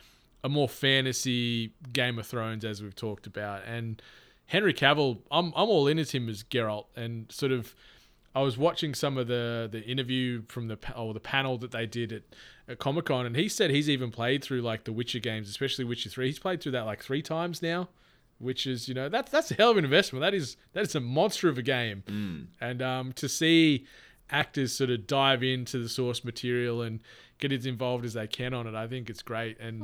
a 0.43 0.49
more 0.49 0.67
fantasy 0.69 1.73
Game 1.91 2.19
of 2.19 2.27
Thrones 2.27 2.65
as 2.65 2.81
we've 2.81 2.95
talked 2.95 3.27
about. 3.27 3.63
And 3.65 4.01
Henry 4.47 4.73
Cavill, 4.73 5.19
I'm 5.31 5.53
I'm 5.55 5.69
all 5.69 5.87
in 5.87 5.97
as 5.99 6.11
him 6.11 6.29
as 6.29 6.43
Geralt, 6.43 6.85
and 6.95 7.31
sort 7.31 7.51
of. 7.51 7.75
I 8.35 8.41
was 8.41 8.57
watching 8.57 8.95
some 8.95 9.19
of 9.19 9.27
the 9.27 9.69
the 9.71 9.83
interview 9.83 10.41
from 10.47 10.67
the 10.67 10.77
pa- 10.77 10.99
or 10.99 11.13
the 11.13 11.19
panel 11.19 11.59
that 11.59 11.69
they 11.69 11.85
did 11.85 12.11
at, 12.11 12.23
at 12.67 12.79
Comic 12.79 13.05
Con, 13.05 13.27
and 13.27 13.35
he 13.35 13.47
said 13.47 13.69
he's 13.69 13.87
even 13.87 14.09
played 14.09 14.43
through 14.43 14.61
like 14.61 14.85
the 14.85 14.91
Witcher 14.91 15.19
games, 15.19 15.49
especially 15.49 15.85
Witcher 15.85 16.09
Three. 16.09 16.25
He's 16.27 16.39
played 16.39 16.59
through 16.59 16.71
that 16.71 16.87
like 16.87 17.03
three 17.03 17.21
times 17.21 17.61
now, 17.61 17.89
which 18.39 18.65
is 18.65 18.87
you 18.87 18.95
know 18.95 19.07
that's 19.07 19.31
that's 19.31 19.51
a 19.51 19.53
hell 19.53 19.69
of 19.69 19.77
an 19.77 19.85
investment. 19.85 20.21
That 20.21 20.33
is 20.33 20.57
that 20.73 20.81
is 20.81 20.95
a 20.95 20.99
monster 20.99 21.47
of 21.47 21.59
a 21.59 21.61
game, 21.61 22.01
and 22.59 22.81
um, 22.81 23.13
to 23.13 23.29
see 23.29 23.85
actors 24.31 24.73
sort 24.75 24.89
of 24.89 25.05
dive 25.05 25.43
into 25.43 25.77
the 25.77 25.87
source 25.87 26.23
material 26.25 26.81
and 26.81 27.01
get 27.37 27.51
as 27.51 27.67
involved 27.67 28.03
as 28.03 28.13
they 28.13 28.25
can 28.25 28.55
on 28.55 28.65
it, 28.65 28.73
I 28.73 28.87
think 28.87 29.11
it's 29.11 29.21
great. 29.21 29.59
And 29.59 29.83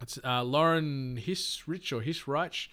it's 0.00 0.18
uh, 0.24 0.42
Lauren 0.42 1.20
Hissrich 1.24 1.92
or 1.92 2.02
Hisreich 2.02 2.68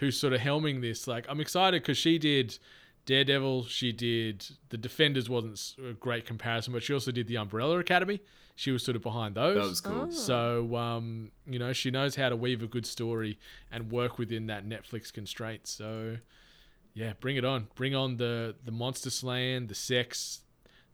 who's 0.00 0.18
sort 0.18 0.32
of 0.32 0.40
helming 0.40 0.80
this. 0.80 1.06
Like, 1.06 1.26
I'm 1.28 1.40
excited 1.40 1.82
because 1.82 1.98
she 1.98 2.18
did 2.18 2.58
Daredevil, 3.04 3.64
she 3.64 3.92
did 3.92 4.46
The 4.70 4.78
Defenders, 4.78 5.28
wasn't 5.28 5.74
a 5.88 5.92
great 5.92 6.26
comparison, 6.26 6.72
but 6.72 6.82
she 6.82 6.92
also 6.94 7.12
did 7.12 7.28
The 7.28 7.36
Umbrella 7.36 7.78
Academy. 7.78 8.20
She 8.56 8.70
was 8.70 8.82
sort 8.82 8.96
of 8.96 9.02
behind 9.02 9.34
those. 9.34 9.56
that 9.56 9.68
was 9.68 9.80
cool. 9.80 10.10
So, 10.10 10.74
um, 10.76 11.30
you 11.46 11.58
know, 11.58 11.72
she 11.72 11.90
knows 11.90 12.16
how 12.16 12.28
to 12.30 12.36
weave 12.36 12.62
a 12.62 12.66
good 12.66 12.86
story 12.86 13.38
and 13.70 13.90
work 13.90 14.18
within 14.18 14.46
that 14.46 14.66
Netflix 14.66 15.12
constraint. 15.12 15.66
So, 15.66 16.16
yeah, 16.94 17.12
bring 17.20 17.36
it 17.36 17.44
on. 17.44 17.68
Bring 17.74 17.94
on 17.94 18.16
the 18.16 18.56
the 18.62 18.72
monster 18.72 19.08
slaying, 19.08 19.68
the 19.68 19.74
sex. 19.74 20.40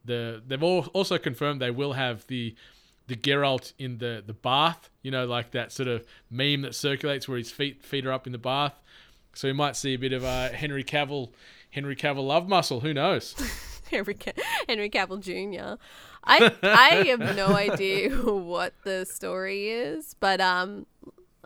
The 0.05 0.43
they've 0.47 0.63
all 0.63 0.87
also 0.93 1.19
confirmed 1.19 1.61
they 1.61 1.73
will 1.73 1.95
have 1.95 2.25
the 2.29 2.55
the 3.07 3.17
Geralt 3.17 3.73
in 3.79 3.99
the 3.99 4.23
the 4.27 4.33
bath. 4.33 4.91
You 5.03 5.11
know, 5.11 5.27
like 5.27 5.53
that 5.53 5.73
sort 5.73 5.89
of 5.89 6.05
meme 6.31 6.63
that 6.63 6.75
circulates 6.75 7.29
where 7.29 7.39
his 7.39 7.51
feet 7.51 7.85
feet 7.85 8.07
are 8.07 8.13
up 8.13 8.27
in 8.27 8.33
the 8.33 8.39
bath. 8.39 8.81
So 9.35 9.49
we 9.49 9.53
might 9.53 9.77
see 9.77 9.95
a 9.95 9.99
bit 9.99 10.13
of 10.13 10.25
uh, 10.25 10.51
Henry 10.51 10.83
Cavill 10.83 11.31
Henry 11.71 11.97
Cavill 11.97 12.27
love 12.27 12.49
muscle. 12.49 12.81
Who 12.81 12.95
knows? 12.95 13.35
Henry, 13.91 14.15
Ca- 14.15 14.33
Henry 14.69 14.91
Cavill 14.91 15.21
Jr. 15.21 15.81
I 16.25 16.53
I 16.63 16.89
have 17.09 17.37
no 17.37 17.47
idea 17.55 18.11
what 18.11 18.73
the 18.85 19.05
story 19.05 19.69
is, 19.69 20.15
but 20.19 20.41
um, 20.41 20.87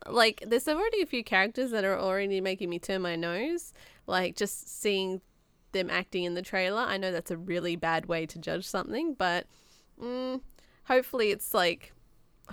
like 0.07 0.43
there's 0.47 0.69
already 0.69 1.03
a 1.03 1.07
few 1.07 1.23
characters 1.23 1.71
that 1.73 1.85
are 1.85 1.99
already 1.99 2.41
making 2.41 2.71
me 2.71 2.79
turn 2.79 3.03
my 3.03 3.17
nose. 3.17 3.73
Like 4.07 4.37
just 4.37 4.81
seeing 4.81 5.21
them 5.73 5.91
acting 5.91 6.25
in 6.25 6.35
the 6.35 6.43
trailer. 6.43 6.81
I 6.81 6.97
know 6.97 7.13
that's 7.13 7.31
a 7.31 7.37
really 7.37 7.77
bad 7.77 8.07
way 8.07 8.27
to 8.27 8.39
judge 8.39 8.67
something, 8.67 9.15
but 9.15 9.47
mm, 10.03 10.41
hopefully 10.91 11.31
it's 11.31 11.55
like. 11.55 11.93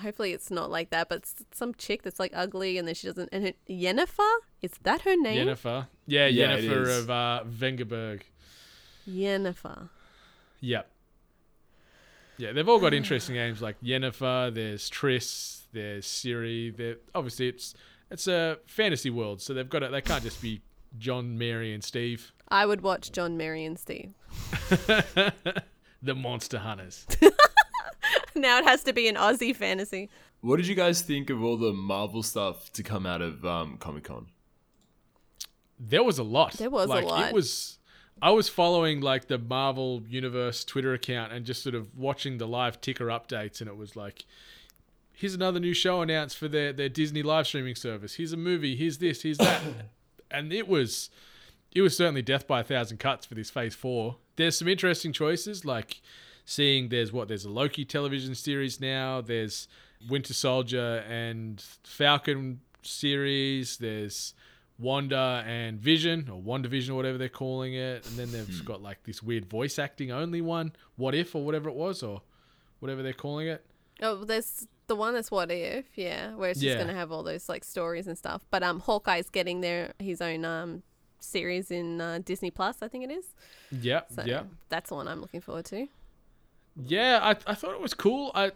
Hopefully 0.02 0.32
it's 0.32 0.52
not 0.52 0.70
like 0.70 0.92
that, 0.92 1.10
but 1.10 1.26
some 1.52 1.74
chick 1.74 2.04
that's 2.04 2.20
like 2.20 2.32
ugly 2.36 2.78
and 2.78 2.88
then 2.88 2.94
she 2.94 3.08
doesn't. 3.08 3.30
And 3.32 3.46
her, 3.48 3.54
Yennefer 3.68 4.32
is 4.62 4.74
that 4.84 5.02
her 5.02 5.16
name? 5.16 5.38
Jennifer. 5.38 5.88
Yeah, 6.06 6.28
Yeah, 6.28 6.54
it 6.54 6.62
Jennifer 6.62 6.82
is. 6.84 6.98
of 7.00 7.10
uh, 7.10 7.44
Vengerberg. 7.50 8.22
Yennefer. 9.10 9.90
Yep. 10.60 10.88
Yeah, 12.38 12.52
they've 12.52 12.70
all 12.70 12.78
got 12.80 12.94
interesting 12.94 13.34
names 13.44 13.60
like 13.60 13.82
Yennefer. 13.82 14.54
There's 14.54 14.88
Triss. 14.88 15.62
There's 15.74 16.06
Ciri. 16.06 16.78
They're, 16.78 16.98
obviously, 17.16 17.48
it's 17.48 17.74
it's 18.12 18.28
a 18.28 18.60
fantasy 18.68 19.10
world, 19.10 19.42
so 19.42 19.56
they've 19.56 19.68
got 19.68 19.82
it. 19.82 19.92
They 19.92 20.02
can't 20.02 20.22
just 20.22 20.44
be 20.44 20.62
John, 21.00 21.40
Mary, 21.40 21.74
and 21.74 21.84
Steve, 21.84 22.32
I 22.50 22.66
would 22.66 22.82
watch 22.82 23.12
John, 23.12 23.36
Mary, 23.36 23.66
and 23.66 23.78
Steve. 23.80 24.14
the 26.02 26.14
Monster 26.16 26.60
Hunters. 26.60 27.06
now 28.42 28.60
it 28.60 28.66
has 28.66 28.84
to 28.84 28.94
be 28.94 29.08
an 29.08 29.16
Aussie 29.16 29.56
fantasy. 29.56 30.10
What 30.42 30.58
did 30.58 30.68
you 30.68 30.76
guys 30.76 31.02
think 31.02 31.30
of 31.30 31.44
all 31.44 31.58
the 31.58 31.74
Marvel 31.74 32.22
stuff 32.24 32.72
to 32.74 32.84
come 32.84 33.06
out 33.06 33.22
of 33.22 33.44
um, 33.44 33.78
Comic 33.78 34.06
Con? 34.06 34.28
There 35.80 36.04
was 36.04 36.20
a 36.20 36.24
lot. 36.24 36.54
There 36.54 36.70
was 36.70 36.90
a 36.90 37.02
lot. 37.02 37.30
It 37.30 37.34
was. 37.34 37.80
I 38.22 38.32
was 38.32 38.50
following 38.50 39.02
like 39.02 39.28
the 39.28 39.38
Marvel 39.38 40.02
Universe 40.08 40.64
Twitter 40.64 40.94
account 40.94 41.32
and 41.32 41.46
just 41.46 41.62
sort 41.62 41.76
of 41.76 41.96
watching 41.96 42.40
the 42.40 42.48
live 42.48 42.82
ticker 42.82 43.08
updates, 43.08 43.62
and 43.62 43.70
it 43.70 43.78
was 43.78 43.96
like, 43.96 44.26
here's 45.14 45.36
another 45.36 45.60
new 45.60 45.74
show 45.74 46.02
announced 46.02 46.38
for 46.38 46.48
their 46.48 46.74
their 46.74 46.90
Disney 46.90 47.22
live 47.22 47.48
streaming 47.48 47.76
service. 47.76 48.16
Here's 48.16 48.34
a 48.34 48.38
movie. 48.38 48.76
Here's 48.76 48.98
this. 48.98 49.22
Here's 49.22 49.38
that. 49.38 49.62
and 50.32 50.52
it 50.52 50.68
was, 50.68 51.10
it 51.74 51.82
was 51.82 51.96
certainly 51.96 52.24
death 52.24 52.48
by 52.48 52.62
a 52.62 52.64
thousand 52.64 52.98
cuts 52.98 53.26
for 53.26 53.36
this 53.36 53.50
Phase 53.50 53.76
Four. 53.76 54.18
There's 54.36 54.58
some 54.58 54.68
interesting 54.68 55.14
choices 55.14 55.64
like 55.66 56.02
seeing 56.48 56.88
there's 56.90 57.12
what 57.12 57.28
there's 57.28 57.44
a 57.46 57.50
Loki 57.50 57.84
television 57.86 58.34
series 58.34 58.80
now. 58.82 59.20
There's 59.22 59.68
Winter 60.10 60.34
Soldier 60.34 61.04
and 61.08 61.62
Falcon 61.84 62.62
series. 62.82 63.78
There's 63.78 64.34
Wanda 64.80 65.44
and 65.46 65.78
Vision 65.80 66.30
or 66.32 66.40
Wanda 66.42 66.70
Vision 66.70 66.94
or 66.94 66.96
whatever 66.96 67.18
they're 67.18 67.30
calling 67.30 67.74
it. 67.74 68.08
And 68.08 68.18
then 68.18 68.32
they've 68.32 68.66
got 68.66 68.82
like 68.82 69.04
this 69.04 69.22
weird 69.22 69.46
voice 69.46 69.78
acting 69.78 70.10
only 70.12 70.40
one, 70.42 70.72
What 70.96 71.14
If 71.14 71.36
or 71.36 71.44
whatever 71.44 71.70
it 71.70 71.76
was 71.76 72.02
or 72.02 72.22
whatever 72.80 73.04
they're 73.04 73.14
calling 73.14 73.48
it. 73.48 73.66
Oh, 74.02 74.24
there's 74.24 74.68
the 74.88 74.96
one 74.96 75.14
that's 75.16 75.30
What 75.32 75.52
If, 75.52 75.86
yeah, 75.98 76.34
where 76.36 76.52
it's 76.52 76.62
just 76.62 76.78
Yeah. 76.78 76.82
gonna 76.82 76.94
have 76.98 77.12
all 77.12 77.24
those 77.24 77.50
like 77.50 77.64
stories 77.66 78.08
and 78.08 78.18
stuff. 78.18 78.46
But 78.52 78.64
um, 78.64 78.80
Hawkeye's 78.80 79.30
getting 79.30 79.60
their 79.62 79.92
his 80.00 80.22
own 80.22 80.46
um 80.46 80.84
series 81.20 81.72
in 81.72 82.00
uh, 82.00 82.20
Disney 82.24 82.52
Plus, 82.52 82.78
I 82.82 82.88
think 82.88 83.04
it 83.04 83.12
is. 83.12 83.26
Yeah, 83.72 84.02
So 84.16 84.24
yeah. 84.26 84.44
that's 84.70 84.90
the 84.90 84.96
one 84.96 85.08
I'm 85.10 85.20
looking 85.20 85.42
forward 85.42 85.66
to. 85.66 85.88
Yeah, 86.86 87.20
I, 87.22 87.52
I 87.52 87.54
thought 87.56 87.74
it 87.74 87.82
was 87.82 87.94
cool. 87.94 88.32
I 88.36 88.52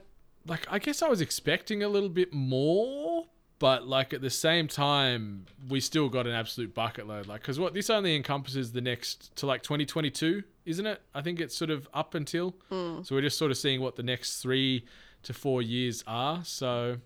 like 0.46 0.66
I 0.70 0.80
guess 0.80 1.02
I 1.02 1.08
was 1.08 1.22
expecting 1.22 1.84
a 1.84 1.88
little 1.88 2.10
bit 2.10 2.34
more, 2.34 3.26
but 3.60 3.88
like 3.88 4.14
at 4.14 4.22
the 4.22 4.30
same 4.30 4.68
time, 4.68 5.46
we 5.68 5.80
still 5.80 6.10
got 6.10 6.28
an 6.28 6.34
absolute 6.34 6.74
bucket 6.74 7.08
load. 7.08 7.28
Like, 7.28 7.42
because 7.42 7.60
what 7.60 7.74
this 7.74 7.90
only 7.90 8.16
encompasses 8.16 8.72
the 8.72 8.82
next 8.82 9.36
to 9.38 9.46
like 9.46 9.64
2022, 9.64 10.44
isn't 10.66 10.86
it? 10.86 11.02
I 11.14 11.22
think 11.22 11.40
it's 11.40 11.56
sort 11.56 11.70
of 11.72 11.88
up 11.94 12.16
until. 12.16 12.56
So 12.70 13.16
we're 13.16 13.22
just 13.22 13.38
sort 13.38 13.52
of 13.52 13.58
seeing 13.58 13.82
what 13.82 13.96
the 13.96 14.04
next 14.04 14.42
three 14.42 14.86
to 15.24 15.34
four 15.34 15.62
years 15.62 16.04
are. 16.08 16.44
So 16.44 16.98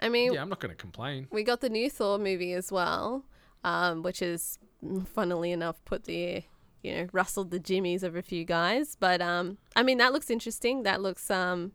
I 0.00 0.08
mean, 0.08 0.32
yeah, 0.32 0.42
I'm 0.42 0.48
not 0.48 0.60
going 0.60 0.74
to 0.74 0.80
complain. 0.80 1.28
we 1.30 1.44
got 1.44 1.60
the 1.60 1.68
new 1.68 1.88
Thor 1.90 2.18
movie 2.18 2.52
as 2.54 2.72
well, 2.72 3.24
um, 3.64 4.02
which 4.02 4.20
is, 4.22 4.58
mm, 4.84 5.06
funnily 5.06 5.52
enough, 5.52 5.84
put 5.84 6.04
the 6.04 6.42
you 6.82 6.94
know 6.94 7.06
rustled 7.12 7.50
the 7.50 7.58
jimmies 7.58 8.02
of 8.02 8.16
a 8.16 8.22
few 8.22 8.44
guys. 8.44 8.96
But 8.98 9.20
um, 9.20 9.58
I 9.76 9.82
mean 9.82 9.98
that 9.98 10.12
looks 10.12 10.30
interesting. 10.30 10.82
That 10.82 11.00
looks 11.00 11.30
um, 11.30 11.72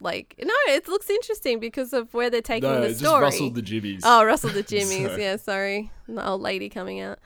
like 0.00 0.34
no, 0.42 0.52
it 0.68 0.88
looks 0.88 1.08
interesting 1.08 1.58
because 1.60 1.92
of 1.92 2.12
where 2.12 2.28
they're 2.30 2.42
taking 2.42 2.68
No, 2.68 2.80
the 2.80 2.88
just 2.88 3.00
story. 3.00 3.22
rustled 3.22 3.54
the 3.54 3.62
jimmies. 3.62 4.02
Oh, 4.04 4.24
rustled 4.24 4.52
the 4.54 4.62
Jimmies. 4.74 5.06
Sorry. 5.08 5.22
Yeah, 5.22 5.36
sorry. 5.36 5.90
The 6.08 6.26
old 6.26 6.42
lady 6.42 6.68
coming 6.68 7.00
out. 7.00 7.18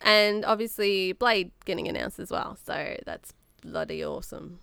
And 0.00 0.44
obviously 0.44 1.12
Blade 1.12 1.50
getting 1.64 1.88
announced 1.88 2.18
as 2.18 2.30
well. 2.30 2.56
So 2.64 2.96
that's 3.06 3.32
bloody 3.62 4.04
awesome. 4.04 4.60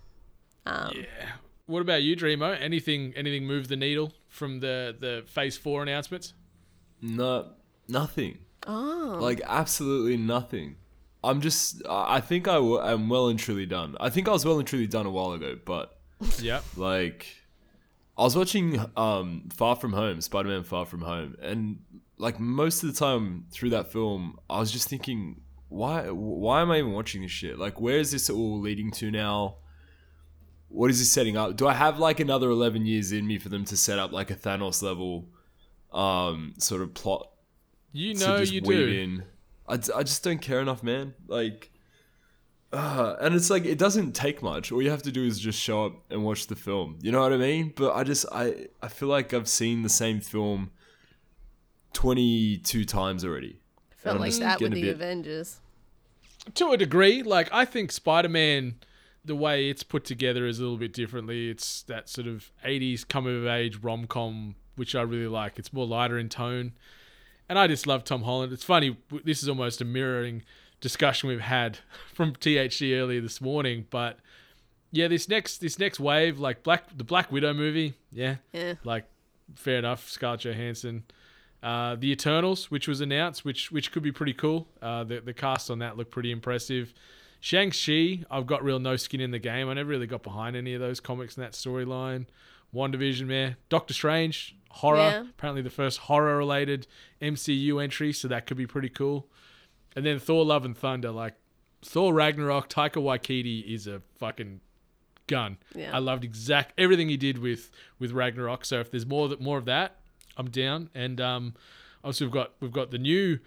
Um, 0.66 0.92
Yeah. 0.94 1.28
What 1.66 1.80
about 1.80 2.02
you, 2.02 2.16
Dreamo? 2.16 2.60
Anything 2.60 3.12
anything 3.16 3.46
move 3.46 3.68
the 3.68 3.76
needle 3.76 4.12
from 4.28 4.60
the 4.60 4.94
the 4.98 5.22
Phase 5.26 5.56
Four 5.56 5.82
announcements? 5.82 6.34
No, 7.00 7.50
nothing. 7.88 8.38
Oh. 8.66 9.18
Like 9.20 9.40
absolutely 9.46 10.16
nothing. 10.16 10.76
I'm 11.24 11.40
just. 11.40 11.82
I 11.88 12.20
think 12.20 12.48
I 12.48 12.54
w- 12.54 12.80
am 12.80 13.08
well 13.08 13.28
and 13.28 13.38
truly 13.38 13.66
done. 13.66 13.96
I 14.00 14.10
think 14.10 14.28
I 14.28 14.32
was 14.32 14.44
well 14.44 14.58
and 14.58 14.66
truly 14.66 14.86
done 14.86 15.06
a 15.06 15.10
while 15.10 15.32
ago, 15.32 15.56
but 15.64 15.98
Yep. 16.40 16.64
like, 16.76 17.26
I 18.18 18.22
was 18.22 18.36
watching 18.36 18.84
um 18.96 19.48
Far 19.52 19.76
From 19.76 19.92
Home, 19.92 20.20
Spider-Man 20.20 20.64
Far 20.64 20.84
From 20.86 21.02
Home, 21.02 21.36
and 21.40 21.78
like 22.18 22.38
most 22.40 22.82
of 22.82 22.92
the 22.92 22.98
time 22.98 23.46
through 23.50 23.70
that 23.70 23.92
film, 23.92 24.38
I 24.50 24.58
was 24.58 24.70
just 24.72 24.88
thinking, 24.88 25.40
why 25.68 26.10
why 26.10 26.60
am 26.62 26.70
I 26.70 26.78
even 26.78 26.92
watching 26.92 27.22
this 27.22 27.30
shit? 27.30 27.58
Like, 27.58 27.80
where 27.80 27.98
is 27.98 28.10
this 28.12 28.28
all 28.30 28.60
leading 28.60 28.90
to 28.92 29.10
now? 29.10 29.56
What 30.68 30.90
is 30.90 30.98
this 30.98 31.10
setting 31.10 31.36
up? 31.36 31.56
Do 31.56 31.66
I 31.68 31.74
have 31.74 31.98
like 31.98 32.18
another 32.18 32.48
11 32.48 32.86
years 32.86 33.12
in 33.12 33.26
me 33.26 33.38
for 33.38 33.48
them 33.50 33.64
to 33.66 33.76
set 33.76 33.98
up 33.98 34.10
like 34.10 34.30
a 34.30 34.34
Thanos 34.34 34.82
level 34.82 35.28
um 35.92 36.54
sort 36.58 36.80
of 36.80 36.94
plot 36.94 37.28
You 37.92 38.14
know 38.14 38.38
you 38.38 38.60
do. 38.62 38.86
in. 38.88 39.24
I, 39.68 39.76
d- 39.76 39.92
I 39.94 40.02
just 40.02 40.22
don't 40.24 40.40
care 40.40 40.60
enough, 40.60 40.82
man. 40.82 41.14
Like, 41.28 41.70
uh, 42.72 43.16
and 43.20 43.34
it's 43.34 43.50
like 43.50 43.64
it 43.64 43.78
doesn't 43.78 44.12
take 44.12 44.42
much. 44.42 44.72
All 44.72 44.80
you 44.82 44.90
have 44.90 45.02
to 45.02 45.12
do 45.12 45.24
is 45.24 45.38
just 45.38 45.58
show 45.60 45.84
up 45.86 45.92
and 46.10 46.24
watch 46.24 46.46
the 46.46 46.56
film. 46.56 46.98
You 47.02 47.12
know 47.12 47.20
what 47.20 47.32
I 47.32 47.36
mean? 47.36 47.72
But 47.76 47.94
I 47.94 48.02
just 48.04 48.26
I 48.32 48.66
I 48.82 48.88
feel 48.88 49.08
like 49.08 49.32
I've 49.34 49.48
seen 49.48 49.82
the 49.82 49.88
same 49.88 50.20
film 50.20 50.70
twenty 51.92 52.56
two 52.58 52.84
times 52.84 53.24
already. 53.24 53.60
felt 53.96 54.16
I'm 54.16 54.20
like 54.22 54.34
that 54.36 54.60
with 54.60 54.72
the 54.72 54.82
bit- 54.82 54.94
Avengers. 54.94 55.60
to 56.54 56.70
a 56.72 56.76
degree 56.76 57.22
like 57.22 57.48
i 57.52 57.64
think 57.64 57.92
spider-man 57.92 58.74
the 59.24 59.36
way 59.36 59.68
it's 59.70 59.84
put 59.84 60.04
together 60.04 60.44
is 60.46 60.58
a 60.58 60.62
little 60.62 60.76
bit 60.78 60.92
differently 60.92 61.48
it's 61.50 61.82
that 61.82 62.08
sort 62.08 62.26
of 62.26 62.50
80s 62.66 63.06
coming 63.06 63.36
of 63.36 63.46
age 63.46 63.76
rom-com 63.76 64.56
which 64.74 64.96
i 64.96 65.02
really 65.02 65.28
like 65.28 65.56
it's 65.58 65.72
more 65.72 65.86
lighter 65.86 66.18
in 66.18 66.28
tone 66.28 66.72
and 67.52 67.58
i 67.58 67.66
just 67.66 67.86
love 67.86 68.02
tom 68.02 68.22
holland 68.22 68.50
it's 68.50 68.64
funny 68.64 68.96
this 69.24 69.42
is 69.42 69.48
almost 69.48 69.82
a 69.82 69.84
mirroring 69.84 70.42
discussion 70.80 71.28
we've 71.28 71.40
had 71.42 71.78
from 72.14 72.32
THG 72.32 72.98
earlier 72.98 73.20
this 73.20 73.40
morning 73.42 73.86
but 73.90 74.18
yeah 74.90 75.06
this 75.06 75.28
next 75.28 75.58
this 75.58 75.78
next 75.78 76.00
wave 76.00 76.38
like 76.38 76.62
black 76.62 76.96
the 76.96 77.04
black 77.04 77.30
widow 77.30 77.52
movie 77.52 77.92
yeah 78.10 78.36
Yeah. 78.54 78.74
like 78.84 79.04
fair 79.54 79.76
enough 79.78 80.08
scarlett 80.08 80.40
johansson 80.40 81.04
uh, 81.62 81.94
the 81.94 82.10
Eternals, 82.10 82.72
which 82.72 82.88
was 82.88 83.00
announced, 83.00 83.44
which 83.44 83.70
which 83.70 83.92
could 83.92 84.02
be 84.02 84.10
pretty 84.10 84.32
cool. 84.32 84.66
Uh, 84.82 85.04
the 85.04 85.20
the 85.20 85.32
cast 85.32 85.70
on 85.70 85.78
that 85.78 85.96
looked 85.96 86.10
pretty 86.10 86.32
impressive. 86.32 86.92
Shang 87.38 87.70
Chi, 87.70 88.24
I've 88.32 88.46
got 88.48 88.64
real 88.64 88.80
no 88.80 88.96
skin 88.96 89.20
in 89.20 89.30
the 89.30 89.38
game. 89.38 89.68
I 89.68 89.74
never 89.74 89.88
really 89.88 90.08
got 90.08 90.24
behind 90.24 90.56
any 90.56 90.74
of 90.74 90.80
those 90.80 90.98
comics 90.98 91.36
in 91.36 91.42
that 91.44 91.52
storyline. 91.52 92.26
Wanda 92.72 92.98
Vision, 92.98 93.28
man. 93.28 93.54
Doctor 93.68 93.94
Strange, 93.94 94.56
horror. 94.72 94.98
Yeah. 94.98 95.20
Apparently 95.22 95.62
the 95.62 95.70
first 95.70 95.98
horror 96.00 96.36
related 96.36 96.86
MCU 97.20 97.82
entry, 97.82 98.12
so 98.12 98.28
that 98.28 98.46
could 98.46 98.56
be 98.56 98.66
pretty 98.66 98.88
cool. 98.88 99.28
And 99.94 100.04
then 100.06 100.18
Thor: 100.18 100.44
Love 100.44 100.64
and 100.64 100.76
Thunder, 100.76 101.10
like 101.10 101.34
Thor 101.82 102.12
Ragnarok. 102.14 102.68
Taika 102.68 103.02
Waititi 103.02 103.64
is 103.72 103.86
a 103.86 104.02
fucking 104.18 104.60
gun. 105.26 105.56
Yeah. 105.74 105.94
I 105.94 105.98
loved 105.98 106.24
exact 106.24 106.72
everything 106.78 107.08
he 107.08 107.16
did 107.16 107.38
with 107.38 107.70
with 107.98 108.12
Ragnarok. 108.12 108.64
So 108.64 108.80
if 108.80 108.90
there's 108.90 109.06
more 109.06 109.28
that 109.28 109.40
more 109.40 109.58
of 109.58 109.66
that, 109.66 109.96
I'm 110.36 110.50
down. 110.50 110.90
And 110.94 111.20
um, 111.20 111.54
also 112.02 112.24
we've 112.24 112.32
got 112.32 112.52
we've 112.60 112.72
got 112.72 112.90
the 112.90 112.98
new 112.98 113.38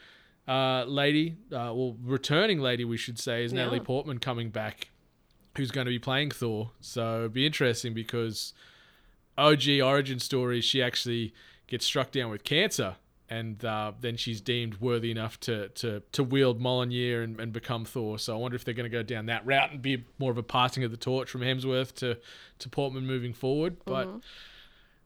uh, 0.47 0.83
lady, 0.85 1.37
uh, 1.51 1.73
well 1.73 1.97
returning 2.03 2.59
lady, 2.59 2.85
we 2.85 2.97
should 2.97 3.17
say, 3.19 3.43
is 3.43 3.51
Yeah. 3.51 3.61
Natalie 3.61 3.79
Portman 3.79 4.19
coming 4.19 4.49
back, 4.51 4.89
who's 5.57 5.71
going 5.71 5.85
to 5.85 5.91
be 5.91 5.99
playing 5.99 6.31
Thor. 6.31 6.71
So 6.81 7.19
it'd 7.19 7.33
be 7.33 7.45
interesting 7.45 7.93
because 7.93 8.53
OG 9.37 9.63
origin 9.83 10.19
story, 10.19 10.61
she 10.61 10.81
actually 10.81 11.33
gets 11.67 11.85
struck 11.85 12.11
down 12.11 12.29
with 12.29 12.43
cancer. 12.43 12.95
And 13.27 13.65
uh, 13.65 13.93
then 13.99 14.17
she's 14.17 14.39
deemed 14.39 14.75
worthy 14.79 15.09
enough 15.09 15.39
to 15.41 15.69
to, 15.69 16.03
to 16.11 16.23
wield 16.23 16.61
Mjolnir 16.61 17.23
and, 17.23 17.39
and 17.39 17.51
become 17.51 17.83
Thor. 17.83 18.19
So 18.19 18.35
I 18.35 18.37
wonder 18.37 18.55
if 18.55 18.63
they're 18.63 18.75
going 18.75 18.89
to 18.89 18.95
go 18.95 19.01
down 19.01 19.25
that 19.25 19.43
route 19.47 19.71
and 19.71 19.81
be 19.81 20.03
more 20.19 20.29
of 20.29 20.37
a 20.37 20.43
passing 20.43 20.83
of 20.83 20.91
the 20.91 20.97
torch 20.97 21.27
from 21.31 21.41
Hemsworth 21.41 21.93
to, 21.95 22.19
to 22.59 22.69
Portman 22.69 23.07
moving 23.07 23.33
forward. 23.33 23.77
But 23.83 24.07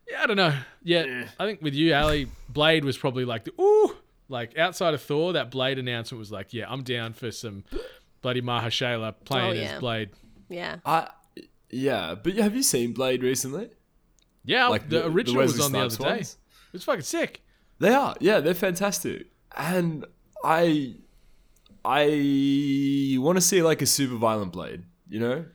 yeah, 0.06 0.22
I 0.24 0.26
don't 0.28 0.36
know. 0.36 0.54
Yeah, 0.84 1.28
I 1.40 1.46
think 1.46 1.62
with 1.62 1.74
you, 1.74 1.94
Ali, 1.96 2.28
Blade 2.50 2.84
was 2.84 2.98
probably 2.98 3.24
like 3.24 3.46
the 3.46 3.54
ooh, 3.62 3.96
like 4.28 4.58
outside 4.58 4.94
of 4.94 5.02
Thor, 5.02 5.32
that 5.34 5.50
Blade 5.50 5.80
announcement 5.80 6.20
was 6.20 6.30
like, 6.30 6.54
yeah, 6.54 6.66
I'm 6.70 6.84
down 6.84 7.14
for 7.14 7.32
some 7.32 7.64
bloody 8.22 8.42
Mahershala 8.42 9.16
playing 9.24 9.50
Oh, 9.52 9.54
yeah. 9.54 9.62
as 9.76 9.80
Blade. 9.80 10.10
Yeah. 10.50 10.76
I 10.86 11.08
yeah, 11.70 12.16
but 12.22 12.36
have 12.36 12.54
you 12.54 12.64
seen 12.64 12.92
Blade 12.92 13.24
recently? 13.24 13.70
Yeah, 14.50 14.68
Like 14.68 14.90
the, 14.90 14.98
the- 14.98 15.02
the 15.04 15.10
original 15.16 15.42
was 15.44 15.52
Wesley 15.54 15.66
on 15.66 15.72
the 15.74 15.80
other 15.80 15.90
Snipes 15.90 16.04
day. 16.10 16.16
ones? 16.16 16.38
It 16.68 16.74
was 16.74 16.84
fucking 16.84 17.02
sick. 17.04 17.42
They 17.80 17.94
are, 17.94 18.16
yeah, 18.20 18.40
they're 18.40 18.54
fantastic, 18.54 19.28
and 19.56 20.06
I 20.44 20.96
I 21.86 23.16
want 23.20 23.38
to 23.38 23.42
see 23.42 23.62
like 23.62 23.82
a 23.82 23.86
super 23.86 24.16
violent 24.16 24.52
Blade. 24.52 24.84
You 25.08 25.20
know, 25.20 25.46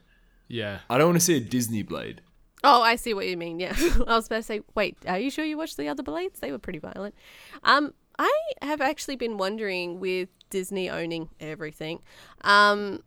Yeah, 0.48 0.78
I 0.90 0.98
don't 0.98 1.08
want 1.08 1.18
to 1.20 1.24
see 1.24 1.36
a 1.36 1.40
Disney 1.40 1.82
Blade. 1.82 2.20
Oh, 2.64 2.80
I 2.82 2.96
see 2.96 3.12
what 3.14 3.26
you 3.26 3.36
mean. 3.36 3.60
Yeah. 3.60 3.74
I 4.06 4.16
was 4.16 4.26
about 4.26 4.36
to 4.36 4.42
say, 4.42 4.62
wait, 4.74 4.96
are 5.06 5.18
you 5.18 5.30
sure 5.30 5.44
you 5.44 5.56
watched 5.58 5.76
the 5.76 5.86
other 5.88 6.02
Blades? 6.02 6.40
They 6.40 6.50
were 6.50 6.58
pretty 6.58 6.78
violent. 6.78 7.14
Um, 7.62 7.92
I 8.18 8.32
have 8.62 8.80
actually 8.80 9.16
been 9.16 9.36
wondering 9.36 10.00
with 10.00 10.28
Disney 10.50 10.88
owning 10.88 11.28
everything, 11.40 12.00
um, 12.42 13.02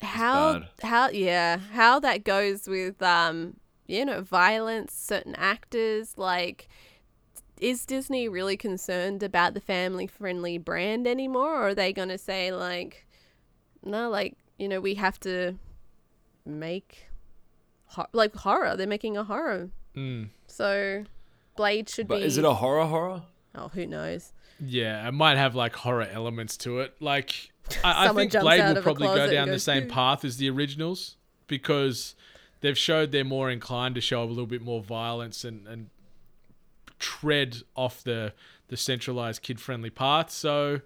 how 0.00 0.62
how 0.82 1.08
yeah 1.10 1.58
how 1.72 1.98
that 1.98 2.22
goes 2.24 2.68
with 2.68 3.02
um 3.02 3.56
you 3.88 4.04
know 4.04 4.20
violence, 4.22 4.94
certain 4.94 5.34
actors 5.34 6.14
like. 6.16 6.68
Is 7.60 7.84
Disney 7.84 8.28
really 8.28 8.56
concerned 8.56 9.24
about 9.24 9.52
the 9.52 9.60
family 9.60 10.06
friendly 10.06 10.58
brand 10.58 11.08
anymore? 11.08 11.56
Or 11.56 11.68
are 11.70 11.74
they 11.74 11.92
going 11.92 12.10
to 12.10 12.16
say, 12.16 12.52
like, 12.52 13.04
no, 13.82 14.08
like, 14.10 14.36
you 14.58 14.68
know, 14.68 14.80
we 14.80 14.94
have 14.94 15.18
to 15.20 15.58
make 16.46 17.08
hor- 17.86 18.08
like 18.12 18.34
horror. 18.34 18.76
They're 18.76 18.86
making 18.86 19.16
a 19.16 19.24
horror, 19.24 19.70
mm. 19.96 20.28
so 20.46 21.04
Blade 21.56 21.88
should 21.88 22.08
But 22.08 22.20
be. 22.20 22.24
is 22.24 22.38
it 22.38 22.44
a 22.44 22.54
horror 22.54 22.86
horror? 22.86 23.22
oh, 23.54 23.68
who 23.68 23.86
knows? 23.86 24.32
yeah. 24.60 25.06
It 25.06 25.12
might 25.12 25.36
have 25.36 25.54
like 25.54 25.74
horror 25.74 26.08
elements 26.10 26.56
to 26.58 26.80
it. 26.80 26.94
Like 27.00 27.50
I, 27.84 28.08
I 28.08 28.12
think 28.12 28.32
Blade 28.32 28.74
will 28.74 28.82
probably 28.82 29.06
go 29.06 29.14
closet 29.14 29.22
and 29.24 29.32
down 29.32 29.48
the 29.48 29.58
same 29.58 29.88
path 29.88 30.24
as 30.24 30.36
the 30.36 30.48
originals 30.50 31.16
because 31.46 32.14
they've 32.60 32.78
showed 32.78 33.12
they're 33.12 33.24
more 33.24 33.50
inclined 33.50 33.94
to 33.96 34.00
show 34.00 34.22
a 34.22 34.26
little 34.26 34.46
bit 34.46 34.62
more 34.62 34.82
violence 34.82 35.44
and 35.44 35.66
and 35.66 35.90
tread 36.98 37.58
off 37.76 38.02
the 38.02 38.32
the 38.68 38.76
centralized 38.76 39.40
kid 39.42 39.58
friendly 39.60 39.88
path. 39.88 40.30
So 40.30 40.80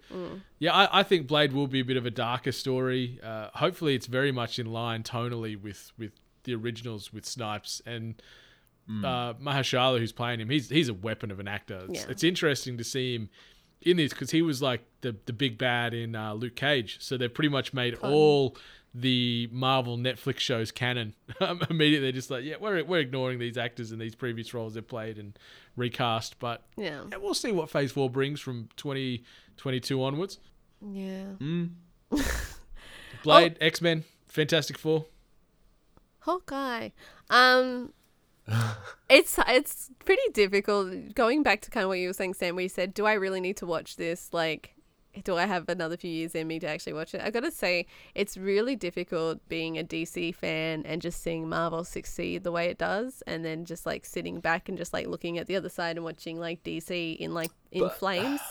yeah, 0.59 0.73
I, 0.73 0.99
I 0.99 1.03
think 1.03 1.27
Blade 1.27 1.51
will 1.51 1.67
be 1.67 1.81
a 1.81 1.85
bit 1.85 1.97
of 1.97 2.05
a 2.05 2.11
darker 2.11 2.51
story. 2.53 3.19
Uh, 3.21 3.49
hopefully, 3.55 3.93
it's 3.95 4.07
very 4.07 4.31
much 4.31 4.57
in 4.59 4.67
line 4.71 5.03
tonally 5.03 5.59
with 5.61 5.91
with 5.97 6.11
the 6.43 6.55
originals 6.55 7.11
with 7.13 7.25
Snipes 7.25 7.81
and. 7.85 8.21
Uh, 8.89 9.33
Mahershala, 9.35 9.97
who's 9.97 10.11
playing 10.11 10.41
him, 10.41 10.49
he's 10.49 10.67
he's 10.69 10.89
a 10.89 10.93
weapon 10.93 11.31
of 11.31 11.39
an 11.39 11.47
actor. 11.47 11.85
It's, 11.87 12.01
Yeah. 12.01 12.05
it's 12.09 12.21
interesting 12.21 12.77
to 12.77 12.83
see 12.83 13.15
him 13.15 13.29
in 13.81 13.95
this 13.95 14.11
because 14.11 14.29
he 14.31 14.41
was 14.41 14.61
like 14.61 14.81
the 14.99 15.15
the 15.25 15.31
big 15.31 15.57
bad 15.57 15.93
in 15.93 16.15
uh, 16.17 16.33
Luke 16.33 16.57
Cage. 16.57 16.97
So 16.99 17.15
they've 17.15 17.33
pretty 17.33 17.47
much 17.47 17.73
made 17.73 17.95
all 17.95 18.57
the 18.95 19.49
Marvel 19.51 19.97
Netflix 19.97 20.39
shows 20.39 20.71
canon. 20.71 21.15
Immediately, 21.41 21.99
they're 21.99 22.11
just 22.11 22.29
like 22.29 22.43
yeah, 22.43 22.55
we're 22.59 22.83
we're 22.83 22.99
ignoring 22.99 23.39
these 23.39 23.57
actors 23.57 23.91
and 23.91 23.99
these 23.99 24.15
previous 24.15 24.53
roles 24.53 24.73
they've 24.75 24.87
played 24.87 25.17
and 25.17 25.37
recast. 25.75 26.37
But 26.39 26.63
Yeah, 26.77 27.03
yeah, 27.11 27.17
we'll 27.17 27.33
see 27.33 27.51
what 27.51 27.69
Phase 27.69 27.91
Four 27.91 28.09
brings 28.09 28.39
from 28.39 28.69
twenty 28.77 29.23
twenty 29.57 29.79
two 29.79 30.03
onwards. 30.03 30.39
yeah. 30.81 31.25
Mm. 31.39 31.71
Blade, 33.23 33.57
X 33.61 33.81
Men, 33.81 34.03
Fantastic 34.27 34.77
Four. 34.77 35.05
Hawkeye. 36.19 36.89
Um, 37.29 37.93
it's 39.09 39.39
it's 39.47 39.89
pretty 40.05 40.29
difficult. 40.33 41.15
Going 41.15 41.43
back 41.43 41.61
to 41.61 41.71
kind 41.71 41.83
of 41.83 41.87
what 41.89 41.99
you 41.99 42.09
were 42.09 42.13
saying, 42.13 42.33
Sam, 42.35 42.55
where 42.55 42.63
you 42.63 42.69
said, 42.69 42.93
"Do 42.93 43.05
I 43.05 43.13
really 43.13 43.39
need 43.39 43.57
to 43.57 43.65
watch 43.65 43.95
this?" 43.95 44.29
Like, 44.33 44.72
do 45.23 45.37
I 45.37 45.45
have 45.45 45.69
another 45.69 45.95
few 45.97 46.09
years 46.09 46.33
in 46.33 46.47
me 46.47 46.59
to 46.59 46.67
actually 46.67 46.93
watch 46.93 47.13
it? 47.13 47.21
I 47.21 47.29
gotta 47.29 47.51
say, 47.51 47.85
it's 48.15 48.35
really 48.37 48.75
difficult 48.75 49.47
being 49.49 49.77
a 49.77 49.83
DC 49.83 50.33
fan 50.35 50.83
and 50.85 51.01
just 51.01 51.21
seeing 51.21 51.47
Marvel 51.47 51.83
succeed 51.83 52.43
the 52.43 52.51
way 52.51 52.67
it 52.67 52.77
does, 52.77 53.21
and 53.27 53.45
then 53.45 53.65
just 53.65 53.85
like 53.85 54.05
sitting 54.05 54.39
back 54.39 54.69
and 54.69 54.77
just 54.77 54.93
like 54.93 55.07
looking 55.07 55.37
at 55.37 55.47
the 55.47 55.55
other 55.55 55.69
side 55.69 55.97
and 55.97 56.03
watching 56.03 56.39
like 56.39 56.63
DC 56.63 57.17
in 57.17 57.33
like 57.33 57.51
in 57.71 57.81
But- 57.83 57.97
flames. 57.99 58.39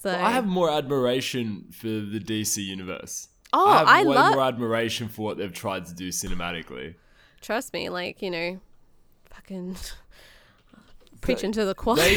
So 0.00 0.10
I 0.14 0.30
have 0.30 0.46
more 0.46 0.70
admiration 0.70 1.64
for 1.72 1.88
the 1.88 2.20
DC 2.20 2.58
universe. 2.64 3.26
oh, 3.52 3.66
I 3.68 3.78
have 3.78 3.88
I 3.88 4.02
way 4.04 4.14
love. 4.14 4.34
more 4.36 4.44
admiration 4.44 5.08
for 5.08 5.22
what 5.22 5.38
they've 5.38 5.52
tried 5.52 5.86
to 5.86 5.92
do 5.94 6.10
cinematically. 6.10 6.94
Trust 7.40 7.72
me, 7.72 7.88
like 7.88 8.22
you 8.22 8.30
know, 8.30 8.60
fucking 9.28 9.74
preaching 11.20 11.50
to 11.50 11.64
the 11.64 11.74
choir. 11.74 11.96
They, 11.96 12.16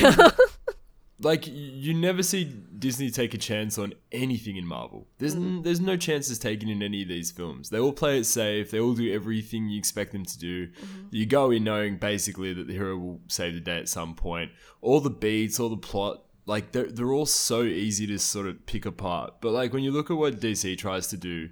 like 1.24 1.46
you 1.48 1.94
never 1.94 2.24
see 2.24 2.44
Disney 2.46 3.10
take 3.12 3.34
a 3.34 3.38
chance 3.38 3.78
on 3.78 3.94
anything 4.12 4.58
in 4.58 4.66
Marvel. 4.66 5.08
There's 5.20 5.36
n- 5.36 5.60
mm. 5.60 5.64
there's 5.64 5.80
no 5.80 5.98
chances 5.98 6.40
taken 6.40 6.70
in 6.70 6.82
any 6.82 7.04
of 7.04 7.08
these 7.08 7.32
films. 7.32 7.70
They 7.70 7.80
all 7.80 7.94
play 7.94 8.20
it 8.20 8.26
safe. 8.26 8.72
They 8.72 8.80
all 8.80 8.94
do 8.94 9.14
everything 9.14 9.70
you 9.70 9.78
expect 9.78 10.12
them 10.12 10.26
to 10.26 10.40
do. 10.40 10.68
Mm-hmm. 10.68 11.08
You 11.12 11.26
go 11.26 11.52
in 11.52 11.64
knowing 11.64 11.98
basically 11.98 12.54
that 12.54 12.68
the 12.68 12.74
hero 12.74 12.98
will 12.98 13.22
save 13.28 13.54
the 13.54 13.60
day 13.60 13.78
at 13.78 13.90
some 13.90 14.16
point. 14.16 14.52
All 14.82 15.00
the 15.00 15.10
beats, 15.10 15.60
all 15.60 15.70
the 15.70 15.78
plot, 15.78 16.24
like 16.46 16.72
they're 16.72 16.88
they're 16.92 17.14
all 17.14 17.26
so 17.26 17.64
easy 17.64 18.08
to 18.08 18.18
sort 18.18 18.48
of 18.48 18.66
pick 18.66 18.86
apart. 18.86 19.36
But 19.42 19.52
like 19.52 19.74
when 19.74 19.84
you 19.84 19.92
look 19.92 20.10
at 20.10 20.18
what 20.18 20.40
DC 20.40 20.78
tries 20.78 21.08
to 21.08 21.18
do. 21.18 21.50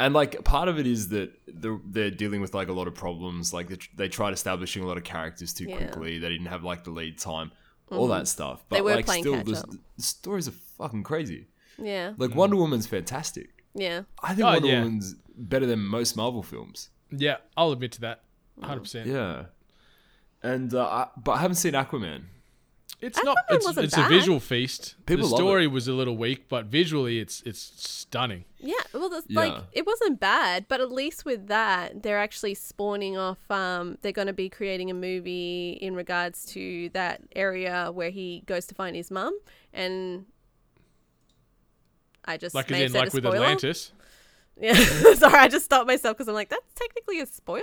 And 0.00 0.14
like 0.14 0.44
part 0.44 0.68
of 0.68 0.78
it 0.78 0.86
is 0.86 1.08
that 1.08 1.32
they're, 1.48 1.80
they're 1.84 2.10
dealing 2.12 2.40
with 2.40 2.54
like 2.54 2.68
a 2.68 2.72
lot 2.72 2.86
of 2.86 2.94
problems. 2.94 3.52
Like 3.52 3.66
they, 3.68 3.74
tr- 3.74 3.88
they 3.96 4.08
tried 4.08 4.32
establishing 4.32 4.84
a 4.84 4.86
lot 4.86 4.96
of 4.96 5.02
characters 5.02 5.52
too 5.52 5.64
Yeah. 5.64 5.76
quickly. 5.76 6.20
They 6.20 6.28
didn't 6.28 6.46
have 6.46 6.62
like 6.62 6.84
the 6.84 6.92
lead 6.92 7.18
time, 7.18 7.50
all 7.90 8.08
that 8.08 8.28
stuff. 8.28 8.64
But 8.68 8.76
They 8.76 8.82
were 8.82 8.94
like 8.96 9.04
playing 9.06 9.22
still, 9.24 9.34
catch 9.36 9.46
the, 9.46 9.56
up. 9.58 9.70
the 9.96 10.02
stories 10.02 10.48
are 10.48 10.52
fucking 10.78 11.02
crazy. 11.02 11.46
yeah, 11.78 12.12
Like 12.16 12.34
Wonder 12.34 12.56
Woman's 12.56 12.86
fantastic. 12.86 13.50
yeah. 13.74 14.02
I 14.22 14.34
think 14.34 14.46
Oh, 14.46 14.52
Wonder 14.52 14.68
yeah. 14.68 14.78
Woman's 14.82 15.14
better 15.36 15.66
than 15.66 15.80
most 15.80 16.16
Marvel 16.16 16.42
films. 16.42 16.90
Yeah, 17.10 17.36
I'll 17.56 17.72
admit 17.72 17.92
to 17.92 18.00
that. 18.02 18.20
100%. 18.60 19.06
Yeah. 19.06 19.44
And 20.42 20.72
uh, 20.74 20.84
I, 20.86 21.06
but 21.16 21.32
I 21.32 21.38
haven't 21.38 21.56
seen 21.56 21.72
Aquaman. 21.72 22.22
It's 23.00 23.22
not 23.22 23.36
it's, 23.48 23.64
wasn't 23.64 23.84
it's 23.86 23.94
bad. 23.94 24.06
a 24.10 24.14
visual 24.14 24.40
feast. 24.40 24.96
People 25.06 25.28
the 25.28 25.32
love 25.34 25.38
story 25.38 25.66
was 25.68 25.86
a 25.86 25.92
little 25.92 26.16
weak, 26.16 26.48
but 26.48 26.64
visually 26.66 27.20
it's 27.20 27.42
it's 27.46 27.60
stunning. 27.60 28.44
Yeah, 28.58 28.74
well, 28.92 29.08
that's 29.08 29.26
Yeah. 29.28 29.40
like 29.40 29.62
it 29.72 29.86
wasn't 29.86 30.18
bad, 30.18 30.66
but 30.68 30.80
at 30.80 30.90
least 30.90 31.24
with 31.24 31.46
that, 31.46 32.02
they're 32.02 32.18
actually 32.18 32.54
spawning 32.54 33.16
off. 33.16 33.38
Um, 33.50 33.98
they're 34.02 34.10
going 34.10 34.26
to 34.26 34.32
be 34.32 34.48
creating 34.48 34.90
a 34.90 34.94
movie 34.94 35.78
in 35.80 35.94
regards 35.94 36.44
to 36.46 36.88
that 36.90 37.20
area 37.36 37.90
where 37.92 38.10
he 38.10 38.42
goes 38.46 38.66
to 38.66 38.74
find 38.74 38.96
his 38.96 39.12
mum, 39.12 39.38
and 39.72 40.26
I 42.24 42.36
just 42.36 42.54
Like 42.54 42.68
may 42.70 42.84
as 42.84 42.92
have 42.92 42.96
in 42.96 43.00
like 43.06 43.12
a 43.12 43.16
with 43.16 43.24
spoiler. 43.24 43.36
Atlantis. 43.36 43.92
Yeah, 44.60 44.74
sorry, 45.14 45.34
I 45.38 45.46
just 45.46 45.66
stopped 45.66 45.86
myself 45.86 46.16
because 46.16 46.26
I'm 46.26 46.34
like, 46.34 46.48
that's 46.48 46.72
technically 46.74 47.20
a 47.20 47.26
spoiler. 47.26 47.62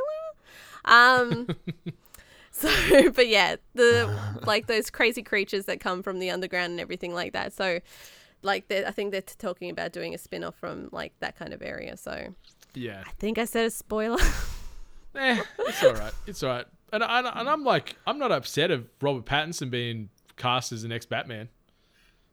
Um, 0.86 1.50
so, 2.91 3.12
but 3.12 3.28
yeah, 3.28 3.58
the 3.74 4.18
like 4.45 4.68
those 4.68 4.89
crazy 4.89 5.22
creatures 5.24 5.66
that 5.66 5.80
come 5.80 6.01
from 6.03 6.20
the 6.20 6.30
underground 6.32 6.72
and 6.72 6.80
everything 6.80 7.14
like 7.14 7.34
that. 7.34 7.51
So, 7.53 7.80
like, 8.41 8.68
they're- 8.70 8.86
I 8.88 8.91
think 8.91 9.12
they're 9.12 9.22
talking 9.22 9.70
about 9.70 9.91
doing 9.91 10.14
a 10.14 10.18
spin 10.18 10.43
off 10.43 10.56
from 10.56 10.88
like 10.91 11.14
that 11.20 11.38
kind 11.38 11.53
of 11.53 11.62
area. 11.62 11.97
So, 11.97 12.34
Yeah. 12.74 13.03
I 13.06 13.12
think 13.20 13.38
I 13.38 13.45
said 13.45 13.66
a 13.66 13.72
spoiler. 13.72 14.20
Eh, 15.18 15.41
it's 15.60 15.82
all 15.82 15.93
right. 15.93 16.12
It's 16.28 16.43
all 16.43 16.49
right. 16.49 16.66
And, 16.91 17.01
I, 17.01 17.20
and 17.39 17.47
I'm 17.49 17.64
like, 17.64 17.95
I'm 18.06 18.20
not 18.20 18.34
upset 18.34 18.70
of 18.70 18.89
Robert 19.01 19.24
Pattinson 19.26 19.70
being 19.70 20.10
cast 20.36 20.74
as 20.74 20.82
the 20.82 20.89
next 20.89 21.06
Batman. 21.08 21.47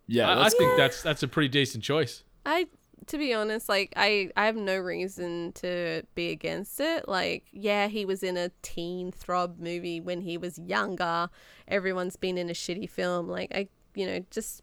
Yeah, 0.09 0.29
I, 0.29 0.33
I 0.33 0.43
that's, 0.43 0.55
think 0.57 0.77
that's 0.77 1.01
that's 1.03 1.23
a 1.23 1.29
pretty 1.29 1.49
decent 1.49 1.85
choice. 1.85 2.25
I, 2.45 2.67
to 3.07 3.19
be 3.19 3.33
honest, 3.35 3.69
like 3.69 3.93
I, 3.97 4.31
I 4.37 4.47
have 4.47 4.57
no 4.57 4.79
reason 4.79 5.53
to 5.55 6.03
be 6.15 6.31
against 6.31 6.81
it. 6.81 7.09
Like, 7.09 7.47
yeah, 7.53 7.89
he 7.89 8.05
was 8.05 8.23
in 8.23 8.37
a 8.37 8.51
teen 8.63 9.13
throb 9.13 9.59
movie 9.59 10.01
when 10.01 10.21
he 10.21 10.37
was 10.39 10.59
younger. 10.59 11.29
Everyone's 11.69 12.17
been 12.17 12.39
in 12.39 12.49
a 12.49 12.55
shitty 12.55 12.89
film. 12.89 13.29
Like, 13.29 13.53
I, 13.55 13.69
you 13.95 14.07
know, 14.07 14.25
just 14.31 14.63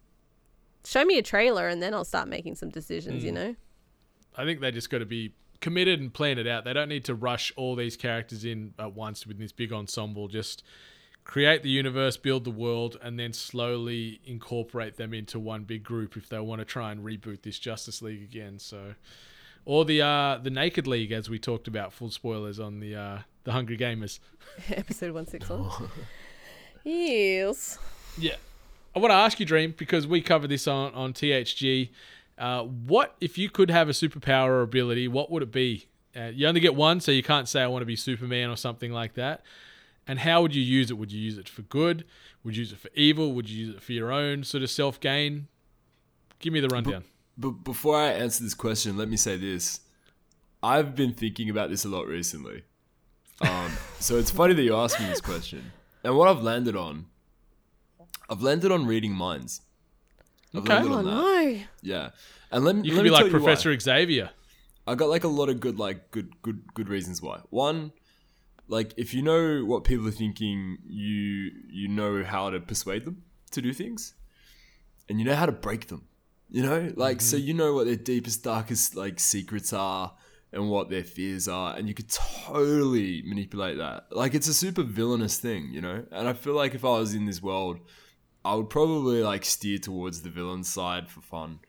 show 0.86 1.06
me 1.06 1.18
a 1.18 1.24
trailer 1.24 1.68
and 1.68 1.82
then 1.82 1.94
I'll 1.94 2.06
start 2.06 2.28
making 2.28 2.56
some 2.56 2.70
decisions. 2.70 3.24
You 3.24 3.32
mm. 3.32 3.36
know. 3.36 3.56
I 4.36 4.46
think 4.46 4.62
they 4.62 4.72
just 4.72 4.90
got 4.90 5.00
to 5.00 5.06
be 5.06 5.34
committed 5.62 6.00
and 6.00 6.14
plan 6.14 6.38
it 6.38 6.48
out. 6.48 6.64
They 6.64 6.74
don't 6.74 6.90
need 6.90 7.06
to 7.06 7.16
rush 7.16 7.52
all 7.56 7.76
these 7.76 7.98
characters 7.98 8.46
in 8.46 8.74
at 8.80 8.94
once 8.94 9.28
with 9.28 9.38
this 9.38 9.52
big 9.52 9.74
ensemble. 9.74 10.28
Just 10.28 10.64
create 11.30 11.62
the 11.62 11.70
universe, 11.70 12.18
build 12.18 12.44
the 12.44 12.50
world, 12.50 12.98
and 13.04 13.20
then 13.20 13.32
slowly 13.32 14.20
incorporate 14.26 14.98
them 14.98 15.14
into 15.14 15.40
one 15.40 15.64
big 15.64 15.84
group 15.84 16.18
if 16.18 16.28
they 16.28 16.40
want 16.40 16.60
to 16.60 16.66
try 16.66 16.92
and 16.92 17.06
reboot 17.06 17.44
this 17.44 17.60
Justice 17.60 18.02
League 18.02 18.24
again. 18.24 18.58
So, 18.58 18.96
or 19.64 19.86
the 19.86 20.02
uh, 20.02 20.40
the 20.42 20.50
Naked 20.50 20.88
League, 20.88 21.12
as 21.12 21.30
we 21.30 21.38
talked 21.38 21.68
about. 21.68 21.94
Full 21.94 22.10
spoilers 22.10 22.60
on 22.60 22.80
the 22.80 22.96
uh, 22.96 23.20
the 23.44 23.52
Hungry 23.52 23.78
Gamers. 23.78 24.20
Episode 24.72 25.14
one 25.14 25.28
six 25.28 25.48
one. 25.48 25.70
Yes. 26.86 27.78
Yeah. 28.18 28.38
I 28.96 29.00
want 29.00 29.12
to 29.12 29.16
ask 29.16 29.38
you, 29.40 29.46
Dream, 29.46 29.76
because 29.78 30.08
we 30.08 30.22
covered 30.22 30.50
this 30.50 30.66
on, 30.66 30.94
on 30.94 31.14
THG. 31.14 31.90
Uh, 32.38 32.64
what, 32.64 33.16
if 33.20 33.38
you 33.38 33.50
could 33.50 33.70
have 33.70 33.90
a 33.90 33.92
superpower 33.92 34.48
or 34.48 34.62
ability, 34.62 35.10
what 35.10 35.30
would 35.30 35.44
it 35.44 35.52
be? 35.52 35.88
Uh, 36.16 36.32
you 36.34 36.48
only 36.48 36.62
get 36.62 36.76
one, 36.76 37.02
so 37.02 37.12
you 37.12 37.22
can't 37.22 37.50
say, 37.50 37.62
I 37.62 37.68
want 37.68 37.82
to 37.82 37.86
be 37.86 37.98
Superman 37.98 38.50
or 38.50 38.56
something 38.56 38.94
like 38.94 39.16
that. 39.16 39.44
And 40.10 40.18
how 40.20 40.42
would 40.42 40.56
you 40.56 40.64
use 40.64 40.90
it? 40.90 40.96
Would 40.98 41.12
you 41.12 41.22
use 41.22 41.38
it 41.38 41.48
for 41.48 41.62
good? 41.62 42.04
Would 42.44 42.56
you 42.56 42.62
use 42.62 42.72
it 42.72 42.80
for 42.80 42.90
evil? 42.96 43.32
Would 43.34 43.48
you 43.48 43.66
use 43.68 43.76
it 43.76 43.82
for 43.84 43.94
your 43.94 44.12
own 44.12 44.44
sort 44.44 44.64
of 44.64 44.72
self 44.72 45.00
gain? 45.00 45.48
Give 46.40 46.52
me 46.52 46.60
the 46.60 46.68
rundown. 46.68 47.04
But 47.38 47.52
before 47.64 47.96
I 47.96 48.08
answer 48.08 48.44
this 48.44 48.56
question, 48.56 48.98
let 48.98 49.08
me 49.08 49.18
say 49.18 49.38
this. 49.38 49.82
I've 50.64 50.96
been 50.96 51.14
thinking 51.14 51.50
about 51.50 51.70
this 51.70 51.86
a 51.86 51.90
lot 51.90 52.08
recently. 52.08 52.64
Um, 53.42 53.72
so 54.00 54.18
it's 54.18 54.32
funny 54.32 54.56
that 54.56 54.64
you 54.64 54.76
asked 54.76 55.00
me 55.00 55.06
this 55.06 55.22
question. 55.22 55.72
And 56.04 56.18
what 56.18 56.28
I've 56.28 56.42
landed 56.42 56.76
on, 56.76 57.06
I've 58.30 58.42
landed 58.42 58.72
on 58.72 58.88
reading 58.88 59.14
minds. 59.14 59.62
I've 60.56 60.62
Okay. 60.64 60.74
landed 60.74 60.92
Oh 60.92 60.98
on 60.98 61.06
that. 61.06 61.12
no. 61.12 61.60
Yeah. 61.84 62.10
And 62.52 62.66
let 62.66 62.76
me 62.76 62.82
You 62.88 62.94
let 62.94 62.96
could 62.98 63.04
me 63.04 63.10
be 63.10 63.12
like 63.12 63.20
tell 63.26 63.28
you 63.28 63.34
why. 63.34 63.40
Professor 63.40 63.80
Xavier. 63.80 64.32
I 64.88 64.96
got 64.96 65.10
like 65.10 65.24
a 65.24 65.28
lot 65.28 65.50
of 65.50 65.60
good 65.60 65.78
like 65.78 66.10
good 66.10 66.42
good 66.42 66.74
good 66.74 66.90
reasons 66.90 67.22
why. 67.22 67.42
One, 67.52 67.92
like 68.70 68.94
if 68.98 69.14
you 69.14 69.22
know 69.22 69.66
what 69.66 69.84
people 69.84 70.08
are 70.08 70.12
thinking, 70.12 70.78
you 70.88 71.52
you 71.70 71.88
know 71.88 72.24
how 72.24 72.50
to 72.52 72.60
persuade 72.60 73.04
them 73.04 73.24
to 73.52 73.62
do 73.62 73.74
things, 73.74 74.14
and 75.10 75.20
you 75.20 75.26
know 75.26 75.36
how 75.36 75.48
to 75.48 75.52
break 75.52 75.88
them. 75.88 76.08
You 76.50 76.64
know, 76.64 76.94
like 76.96 77.20
so 77.20 77.36
mm-hmm. 77.36 77.48
you 77.48 77.54
know 77.56 77.74
what 77.74 77.88
their 77.88 77.96
deepest, 77.96 78.44
darkest 78.44 78.96
like 78.96 79.20
secrets 79.20 79.74
are 79.74 80.14
and 80.52 80.70
what 80.70 80.90
their 80.90 81.04
fears 81.04 81.48
are, 81.48 81.76
and 81.76 81.88
you 81.88 81.94
could 81.94 82.10
totally 82.10 83.24
manipulate 83.26 83.78
that. 83.78 84.06
Like 84.12 84.36
it's 84.36 84.48
a 84.48 84.54
super 84.54 84.84
villainous 84.84 85.40
thing, 85.40 85.70
you 85.74 85.82
know. 85.82 86.06
And 86.12 86.28
I 86.28 86.34
feel 86.34 86.54
like 86.54 86.76
if 86.76 86.86
I 86.86 87.00
was 87.00 87.14
in 87.14 87.26
this 87.26 87.42
world, 87.42 87.80
I 88.46 88.54
would 88.56 88.70
probably 88.70 89.24
like 89.24 89.46
steer 89.46 89.80
towards 89.80 90.22
the 90.22 90.30
villain 90.30 90.64
side 90.64 91.10
for 91.10 91.22
fun. 91.22 91.60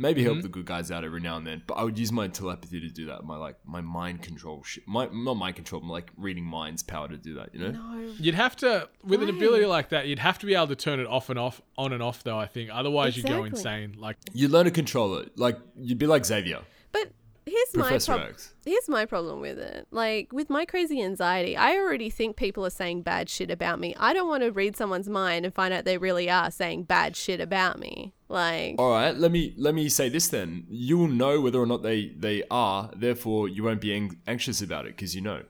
Maybe 0.00 0.22
help 0.22 0.36
mm-hmm. 0.36 0.42
the 0.42 0.48
good 0.48 0.64
guys 0.64 0.92
out 0.92 1.04
every 1.04 1.20
now 1.20 1.36
and 1.36 1.46
then, 1.46 1.62
but 1.66 1.74
I 1.74 1.82
would 1.82 1.98
use 1.98 2.12
my 2.12 2.28
telepathy 2.28 2.80
to 2.80 2.88
do 2.88 3.06
that. 3.06 3.24
My 3.24 3.36
like 3.36 3.56
my 3.66 3.80
mind 3.80 4.22
control 4.22 4.62
shit. 4.62 4.86
My 4.86 5.08
not 5.12 5.34
mind 5.34 5.56
control, 5.56 5.80
my 5.82 5.94
like 5.94 6.12
reading 6.16 6.44
minds 6.44 6.84
power 6.84 7.08
to 7.08 7.16
do 7.16 7.34
that. 7.34 7.52
You 7.52 7.60
know. 7.60 7.70
No. 7.72 8.12
You'd 8.18 8.36
have 8.36 8.54
to, 8.56 8.88
with 9.02 9.22
an 9.22 9.28
ability 9.28 9.66
like 9.66 9.88
that, 9.88 10.06
you'd 10.06 10.20
have 10.20 10.38
to 10.38 10.46
be 10.46 10.54
able 10.54 10.68
to 10.68 10.76
turn 10.76 11.00
it 11.00 11.06
off 11.06 11.30
and 11.30 11.38
off, 11.38 11.60
on 11.76 11.92
and 11.92 12.02
off, 12.02 12.22
though, 12.22 12.38
I 12.38 12.46
think. 12.46 12.70
Otherwise, 12.72 13.16
you 13.16 13.24
go 13.24 13.42
insane. 13.44 13.96
Like, 13.98 14.16
You 14.32 14.48
learn 14.48 14.66
to 14.66 14.70
control 14.70 15.16
it. 15.16 15.36
Like 15.36 15.58
you'd 15.76 15.98
be 15.98 16.06
like 16.06 16.24
Xavier, 16.24 16.60
But 16.92 17.10
here's 17.50 17.74
my 17.74 17.82
Professor 17.82 18.12
problem. 18.12 18.30
X. 18.30 18.54
Here's 18.64 18.88
my 18.88 19.06
problem 19.06 19.40
with 19.40 19.58
it. 19.58 19.86
Like 19.90 20.32
with 20.32 20.50
my 20.50 20.64
crazy 20.64 21.02
anxiety, 21.02 21.56
I 21.56 21.76
already 21.76 22.10
think 22.10 22.36
people 22.36 22.64
are 22.64 22.70
saying 22.70 23.02
bad 23.02 23.28
shit 23.28 23.50
about 23.50 23.80
me. 23.80 23.94
I 23.98 24.12
don't 24.12 24.28
want 24.28 24.42
to 24.42 24.50
read 24.50 24.76
someone's 24.76 25.08
mind 25.08 25.44
and 25.44 25.54
find 25.54 25.72
out 25.74 25.84
they 25.84 25.98
really 25.98 26.30
are 26.30 26.50
saying 26.50 26.84
bad 26.84 27.16
shit 27.16 27.40
about 27.40 27.78
me. 27.78 28.14
Like 28.28 28.76
All 28.78 28.90
right, 28.92 29.16
let 29.16 29.32
me 29.32 29.54
let 29.56 29.74
me 29.74 29.88
say 29.88 30.08
this 30.08 30.28
then. 30.28 30.66
You 30.68 30.98
will 30.98 31.08
know 31.08 31.40
whether 31.40 31.58
or 31.58 31.66
not 31.66 31.82
they 31.82 32.12
they 32.16 32.44
are. 32.50 32.90
Therefore, 32.94 33.48
you 33.48 33.64
won't 33.64 33.80
be 33.80 33.94
ang- 33.94 34.20
anxious 34.26 34.60
about 34.60 34.86
it 34.86 34.96
because 34.96 35.14
you 35.14 35.22
know. 35.22 35.42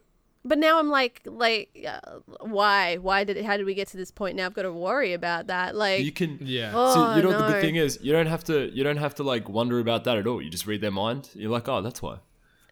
But 0.49 0.59
now 0.59 0.79
I'm 0.79 0.89
like 0.89 1.21
like 1.27 1.87
uh, 1.87 2.21
why? 2.41 2.97
Why 2.97 3.25
did 3.25 3.37
it 3.37 3.45
how 3.45 3.57
did 3.59 3.67
we 3.67 3.75
get 3.75 3.89
to 3.89 3.97
this 3.97 4.11
point? 4.11 4.37
Now 4.37 4.47
I've 4.47 4.55
got 4.55 4.63
to 4.63 4.73
worry 4.73 5.13
about 5.13 5.49
that. 5.49 5.75
Like 5.77 6.03
You 6.05 6.13
can. 6.13 6.39
yeah. 6.41 6.73
Oh, 6.75 6.95
so 6.95 7.17
you 7.17 7.23
know 7.23 7.29
what 7.29 7.47
the 7.47 7.53
good 7.53 7.61
thing 7.63 7.77
is? 7.77 7.99
You 8.03 8.13
don't 8.13 8.27
have 8.27 8.45
to. 8.45 8.71
You 8.75 8.83
don't 8.83 8.97
have 8.97 9.15
to 9.17 9.23
like 9.23 9.49
wonder 9.49 9.79
about 9.79 10.05
that 10.05 10.17
at 10.17 10.27
all. 10.27 10.41
You 10.41 10.51
just 10.51 10.67
read 10.67 10.81
their 10.81 10.91
mind. 10.91 11.29
You're 11.35 11.51
like, 11.51 11.69
oh, 11.69 11.83
that's 11.83 12.01
why. 12.01 12.17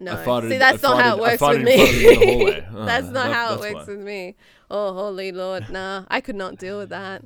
no. 0.01 0.16
farted- 0.16 0.51
See, 0.51 0.59
that's 0.59 0.83
I 0.85 0.89
not 0.89 1.03
how 1.05 1.16
it 1.16 1.20
works 1.20 1.41
with 1.41 1.57
in 1.59 1.64
front 1.66 1.68
of 1.68 2.03
you 2.03 2.11
in 2.11 2.18
the 2.20 2.27
me. 2.27 2.33
hallway. 2.39 2.66
Oh, 2.74 2.85
that's 2.91 3.07
not 3.07 3.12
that- 3.27 3.33
how 3.35 3.55
it 3.55 3.61
works 3.61 3.87
why. 3.87 3.95
with 3.95 4.05
me. 4.05 4.37
Oh, 4.70 4.95
holy 4.95 5.31
lord, 5.33 5.68
nah. 5.70 6.05
I 6.09 6.20
could 6.20 6.37
not 6.37 6.57
deal 6.59 6.79
with 6.79 6.89
that. 6.91 7.22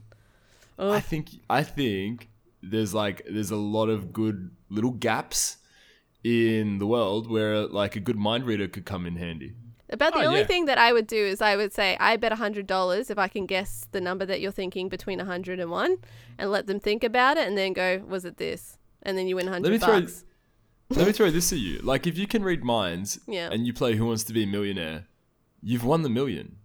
Oh, 0.78 0.90
I 0.92 1.00
think 1.00 1.28
I 1.48 1.62
think 1.62 2.28
there's 2.62 2.92
like 2.94 3.22
there's 3.30 3.50
a 3.50 3.56
lot 3.56 3.88
of 3.88 4.12
good 4.12 4.50
little 4.68 4.90
gaps 4.92 5.58
in 6.24 6.78
the 6.78 6.86
world 6.86 7.30
where 7.30 7.66
like 7.66 7.96
a 7.96 8.00
good 8.00 8.16
mind 8.18 8.44
reader 8.44 8.68
could 8.68 8.84
come 8.84 9.06
in 9.06 9.16
handy. 9.16 9.54
About 9.92 10.12
the 10.14 10.20
Oh, 10.20 10.26
only 10.26 10.40
yeah. 10.40 10.46
thing 10.46 10.66
that 10.66 10.78
I 10.78 10.92
would 10.92 11.06
do 11.06 11.16
is 11.16 11.40
I 11.42 11.56
would 11.56 11.72
say 11.72 11.96
I 11.98 12.16
bet 12.16 12.32
hundred 12.32 12.66
dollars 12.66 13.10
if 13.10 13.18
I 13.18 13.28
can 13.28 13.44
guess 13.46 13.86
the 13.92 14.00
number 14.00 14.24
that 14.26 14.40
you're 14.40 14.52
thinking 14.52 14.88
between 14.88 15.18
hundred 15.18 15.58
and 15.60 15.70
one, 15.70 15.96
and 16.38 16.50
let 16.50 16.66
them 16.66 16.78
think 16.80 17.02
about 17.04 17.36
it, 17.36 17.48
and 17.48 17.58
then 17.58 17.72
go, 17.72 17.98
was 18.06 18.24
it 18.24 18.36
this? 18.36 18.78
And 19.02 19.18
then 19.18 19.26
you 19.26 19.36
win 19.36 19.46
me 19.46 19.52
hundred 19.52 19.80
throw- 19.80 20.00
bucks. 20.02 20.24
Let 20.90 21.06
me 21.06 21.12
throw 21.12 21.30
this 21.30 21.52
at 21.52 21.58
you. 21.60 21.78
Like, 21.82 22.06
if 22.08 22.18
you 22.18 22.26
can 22.26 22.42
read 22.42 22.64
minds 22.64 23.20
Yeah. 23.28 23.48
and 23.52 23.64
you 23.64 23.72
play 23.72 23.94
Who 23.94 24.06
Wants 24.06 24.24
to 24.24 24.32
Be 24.32 24.42
a 24.42 24.46
Millionaire, 24.46 25.06
you've 25.62 25.84
won 25.84 26.02
the 26.02 26.08
million. 26.08 26.56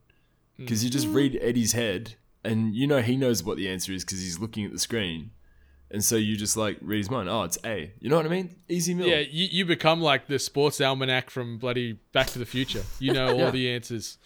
Because 0.57 0.83
you 0.83 0.89
Mm. 0.89 0.93
just 0.93 1.07
read 1.09 1.37
Eddie's 1.41 1.73
head 1.73 2.15
and 2.43 2.73
you 2.75 2.87
know 2.87 3.01
he 3.03 3.17
knows 3.17 3.43
what 3.43 3.57
the 3.57 3.69
answer 3.69 3.91
is 3.93 4.03
because 4.03 4.21
he's 4.21 4.39
looking 4.39 4.65
at 4.65 4.71
the 4.71 4.79
screen. 4.79 5.29
And 5.91 6.03
so 6.03 6.15
you 6.15 6.35
just 6.35 6.57
like 6.57 6.77
read 6.81 6.97
his 6.97 7.09
mind. 7.11 7.29
Oh, 7.29 7.43
it's 7.43 7.57
A. 7.63 7.91
You 7.99 8.09
know 8.09 8.17
what 8.17 8.25
I 8.25 8.29
mean? 8.29 8.55
Easy 8.67 8.93
mill. 8.93 9.07
Yeah, 9.07 9.19
you, 9.19 9.47
you 9.51 9.65
become 9.65 10.01
like 10.01 10.27
the 10.27 10.39
sports 10.39 10.81
almanac 10.81 11.29
from 11.29 11.57
bloody 11.57 11.93
Back 12.11 12.27
to 12.27 12.39
the 12.39 12.45
Future. 12.45 12.83
You 12.99 13.13
know 13.13 13.27
all 13.29 13.37
Yeah. 13.37 13.51
the 13.51 13.71
answers. 13.71 14.17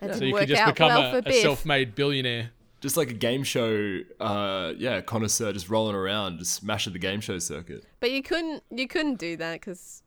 That 0.00 0.16
So 0.16 0.24
you 0.24 0.32
work 0.32 0.42
can 0.42 0.48
just 0.50 0.62
out 0.62 0.74
become 0.74 0.88
well 0.88 1.16
a, 1.16 1.22
for 1.22 1.28
a 1.28 1.32
self-made 1.32 1.94
billionaire. 1.94 2.50
Just 2.80 2.96
like 2.96 3.10
a 3.10 3.14
game 3.14 3.42
show, 3.42 3.98
uh, 4.20 4.72
yeah, 4.78 5.00
connoisseur 5.00 5.52
just 5.52 5.68
rolling 5.68 5.96
around, 5.96 6.38
just 6.38 6.54
smashing 6.54 6.92
the 6.92 7.00
game 7.00 7.20
show 7.20 7.40
circuit. 7.40 7.84
But 7.98 8.12
you 8.12 8.22
couldn't 8.22 8.62
you 8.70 8.86
couldn't 8.86 9.16
do 9.18 9.36
that 9.38 9.54
because 9.60 10.04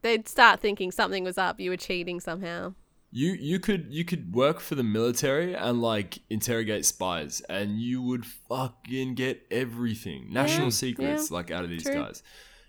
they'd 0.00 0.26
start 0.26 0.60
thinking 0.60 0.90
something 0.90 1.22
was 1.24 1.36
up. 1.36 1.60
You 1.60 1.68
were 1.68 1.76
cheating 1.76 2.18
somehow. 2.20 2.72
You 3.16 3.32
you 3.32 3.58
could 3.58 3.86
you 3.88 4.04
could 4.04 4.34
work 4.34 4.60
for 4.60 4.74
the 4.74 4.82
military 4.82 5.54
and 5.54 5.80
like 5.80 6.18
interrogate 6.28 6.84
spies, 6.84 7.40
and 7.48 7.80
you 7.80 8.02
would 8.02 8.26
fucking 8.26 9.14
get 9.14 9.40
everything, 9.50 10.26
national 10.30 10.70
secrets, 10.70 11.30
like 11.30 11.50
out 11.50 11.64
of 11.64 11.70
these 11.70 11.84
true. 11.84 11.94
guys, 11.94 12.22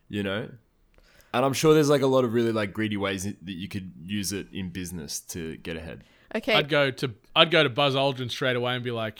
you 0.07 0.23
know. 0.23 0.47
And 1.33 1.45
I'm 1.45 1.51
sure 1.51 1.73
there's 1.73 1.89
like 1.89 2.01
a 2.01 2.07
lot 2.07 2.23
of 2.23 2.33
really 2.33 2.53
like 2.53 2.71
greedy 2.71 2.95
ways 2.95 3.25
that 3.25 3.35
you 3.45 3.67
could 3.67 3.91
use 4.01 4.31
it 4.31 4.47
in 4.53 4.69
business 4.69 5.19
to 5.31 5.57
get 5.57 5.75
ahead. 5.75 6.05
Okay. 6.33 6.53
I'd 6.53 6.69
go 6.69 6.91
to 6.91 7.13
I'd 7.35 7.51
go 7.51 7.63
to 7.63 7.69
Buzz 7.69 7.93
Aldrin 7.93 8.31
straight 8.31 8.55
away 8.55 8.73
and 8.73 8.85
be 8.85 8.91
like, 8.91 9.19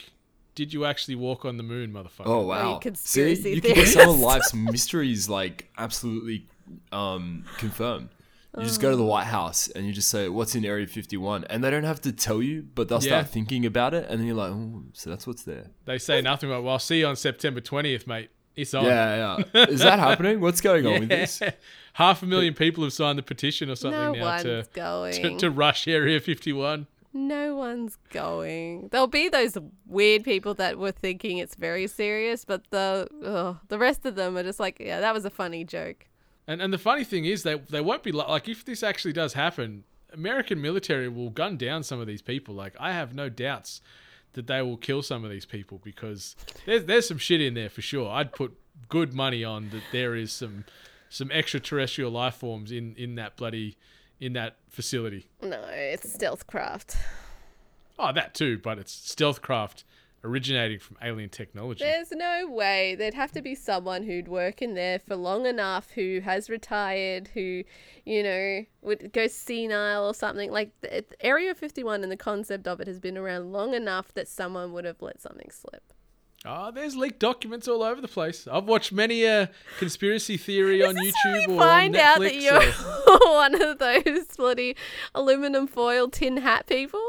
"Did 0.54 0.72
you 0.72 0.86
actually 0.86 1.16
walk 1.16 1.44
on 1.44 1.58
the 1.58 1.62
moon, 1.62 1.92
motherfucker?" 1.92 2.24
Oh 2.24 2.46
wow! 2.46 2.78
conspiracy 2.78 3.42
See, 3.42 3.54
you 3.54 3.60
can 3.60 3.74
get 3.74 3.88
some 3.88 4.08
of 4.08 4.18
life's 4.18 4.54
mysteries 4.54 5.28
like 5.28 5.70
absolutely 5.76 6.46
um, 6.90 7.44
confirmed. 7.58 8.08
You 8.58 8.66
just 8.66 8.80
go 8.80 8.90
to 8.90 8.96
the 8.96 9.04
White 9.04 9.26
House 9.26 9.68
and 9.68 9.86
you 9.86 9.92
just 9.92 10.08
say, 10.08 10.28
"What's 10.28 10.54
in 10.54 10.64
Area 10.64 10.86
51?" 10.86 11.44
and 11.44 11.62
they 11.62 11.70
don't 11.70 11.84
have 11.84 12.00
to 12.02 12.12
tell 12.12 12.42
you, 12.42 12.62
but 12.74 12.88
they'll 12.88 13.00
start 13.00 13.28
thinking 13.28 13.66
about 13.66 13.94
it, 13.94 14.06
and 14.08 14.20
then 14.20 14.26
you're 14.26 14.36
like, 14.36 14.50
"Oh, 14.50 14.84
so 14.92 15.10
that's 15.10 15.26
what's 15.26 15.44
there." 15.44 15.66
They 15.84 15.98
say 15.98 16.20
nothing 16.20 16.50
but, 16.50 16.62
"Well, 16.62 16.74
I'll 16.74 16.78
see 16.78 17.00
you 17.00 17.06
on 17.06 17.16
September 17.16 17.60
20th, 17.60 18.06
mate." 18.06 18.30
It's 18.58 18.74
on. 18.74 18.84
Yeah, 18.86 19.38
yeah. 19.54 19.66
Is 19.66 19.80
that 19.80 20.00
happening? 20.00 20.40
What's 20.40 20.60
going 20.60 20.84
on 20.84 21.00
with 21.00 21.08
this? 21.08 21.40
Half 21.92 22.24
a 22.24 22.26
million 22.26 22.54
people 22.54 22.82
have 22.82 22.92
signed 22.92 23.16
the 23.16 23.22
petition 23.22 23.70
or 23.70 23.76
something 23.76 24.00
no 24.00 24.12
now 24.12 24.20
one's 24.20 24.42
to, 24.42 24.66
going. 24.72 25.22
to 25.22 25.38
to 25.38 25.50
rush 25.50 25.86
Area 25.86 26.18
51. 26.18 26.88
No 27.12 27.56
one's 27.56 27.96
going. 28.10 28.88
There'll 28.90 29.06
be 29.06 29.28
those 29.28 29.56
weird 29.86 30.24
people 30.24 30.54
that 30.54 30.76
were 30.78 30.92
thinking 30.92 31.38
it's 31.38 31.54
very 31.54 31.86
serious, 31.86 32.44
but 32.44 32.62
the 32.70 33.08
ugh, 33.24 33.58
the 33.68 33.78
rest 33.78 34.04
of 34.04 34.16
them 34.16 34.36
are 34.36 34.42
just 34.42 34.60
like, 34.60 34.78
yeah, 34.80 35.00
that 35.00 35.14
was 35.14 35.24
a 35.24 35.30
funny 35.30 35.64
joke. 35.64 36.06
And 36.48 36.62
and 36.62 36.72
the 36.72 36.78
funny 36.78 37.04
thing 37.04 37.26
is, 37.26 37.42
they 37.42 37.56
they 37.56 37.82
won't 37.82 38.02
be 38.02 38.10
like 38.10 38.48
if 38.48 38.64
this 38.64 38.82
actually 38.82 39.12
does 39.12 39.34
happen, 39.34 39.84
American 40.12 40.60
military 40.60 41.08
will 41.08 41.28
gun 41.28 41.58
down 41.58 41.82
some 41.82 42.00
of 42.00 42.06
these 42.06 42.22
people. 42.22 42.54
Like 42.54 42.74
I 42.80 42.92
have 42.92 43.14
no 43.14 43.28
doubts 43.28 43.82
that 44.32 44.46
they 44.46 44.62
will 44.62 44.78
kill 44.78 45.02
some 45.02 45.24
of 45.24 45.30
these 45.30 45.44
people 45.44 45.78
because 45.84 46.34
there's 46.64 46.86
there's 46.86 47.06
some 47.06 47.18
shit 47.18 47.42
in 47.42 47.52
there 47.52 47.68
for 47.68 47.82
sure. 47.82 48.10
I'd 48.10 48.32
put 48.32 48.56
good 48.88 49.12
money 49.12 49.44
on 49.44 49.68
that 49.70 49.82
there 49.92 50.14
is 50.14 50.32
some 50.32 50.64
some 51.10 51.30
extraterrestrial 51.30 52.10
life 52.10 52.36
forms 52.36 52.72
in 52.72 52.94
in 52.96 53.14
that 53.16 53.36
bloody 53.36 53.76
in 54.18 54.32
that 54.32 54.56
facility. 54.70 55.26
No, 55.42 55.62
it's 55.68 56.10
stealth 56.10 56.46
craft. 56.46 56.96
Oh, 57.98 58.12
that 58.12 58.34
too, 58.34 58.58
but 58.58 58.78
it's 58.78 58.92
stealth 58.92 59.42
craft 59.42 59.84
originating 60.24 60.78
from 60.78 60.96
alien 61.02 61.30
technology. 61.30 61.84
There's 61.84 62.10
no 62.10 62.48
way. 62.48 62.94
There'd 62.96 63.14
have 63.14 63.32
to 63.32 63.42
be 63.42 63.54
someone 63.54 64.02
who'd 64.02 64.28
work 64.28 64.62
in 64.62 64.74
there 64.74 64.98
for 64.98 65.16
long 65.16 65.46
enough, 65.46 65.90
who 65.90 66.20
has 66.24 66.50
retired, 66.50 67.28
who, 67.34 67.62
you 68.04 68.22
know, 68.22 68.64
would 68.82 69.12
go 69.12 69.26
senile 69.26 70.04
or 70.06 70.14
something. 70.14 70.50
Like 70.50 70.72
the, 70.80 71.04
Area 71.20 71.54
51 71.54 72.02
and 72.02 72.10
the 72.10 72.16
concept 72.16 72.66
of 72.66 72.80
it 72.80 72.86
has 72.86 72.98
been 72.98 73.16
around 73.16 73.52
long 73.52 73.74
enough 73.74 74.12
that 74.14 74.28
someone 74.28 74.72
would 74.72 74.84
have 74.84 75.00
let 75.00 75.20
something 75.20 75.50
slip. 75.50 75.92
Oh, 76.44 76.70
there's 76.70 76.94
leaked 76.94 77.18
documents 77.18 77.66
all 77.66 77.82
over 77.82 78.00
the 78.00 78.08
place. 78.08 78.46
I've 78.46 78.64
watched 78.64 78.92
many 78.92 79.24
a 79.24 79.50
conspiracy 79.78 80.36
theory 80.36 80.84
on 80.84 80.94
YouTube 80.94 81.48
or 81.48 81.58
find 81.58 81.96
on 81.96 82.00
out 82.00 82.20
that 82.20 82.36
you're 82.36 82.62
or- 82.62 83.32
one 83.34 83.60
of 83.60 83.78
those 83.78 84.26
bloody 84.36 84.76
aluminum 85.16 85.66
foil 85.66 86.08
tin 86.08 86.36
hat 86.36 86.66
people. 86.68 87.04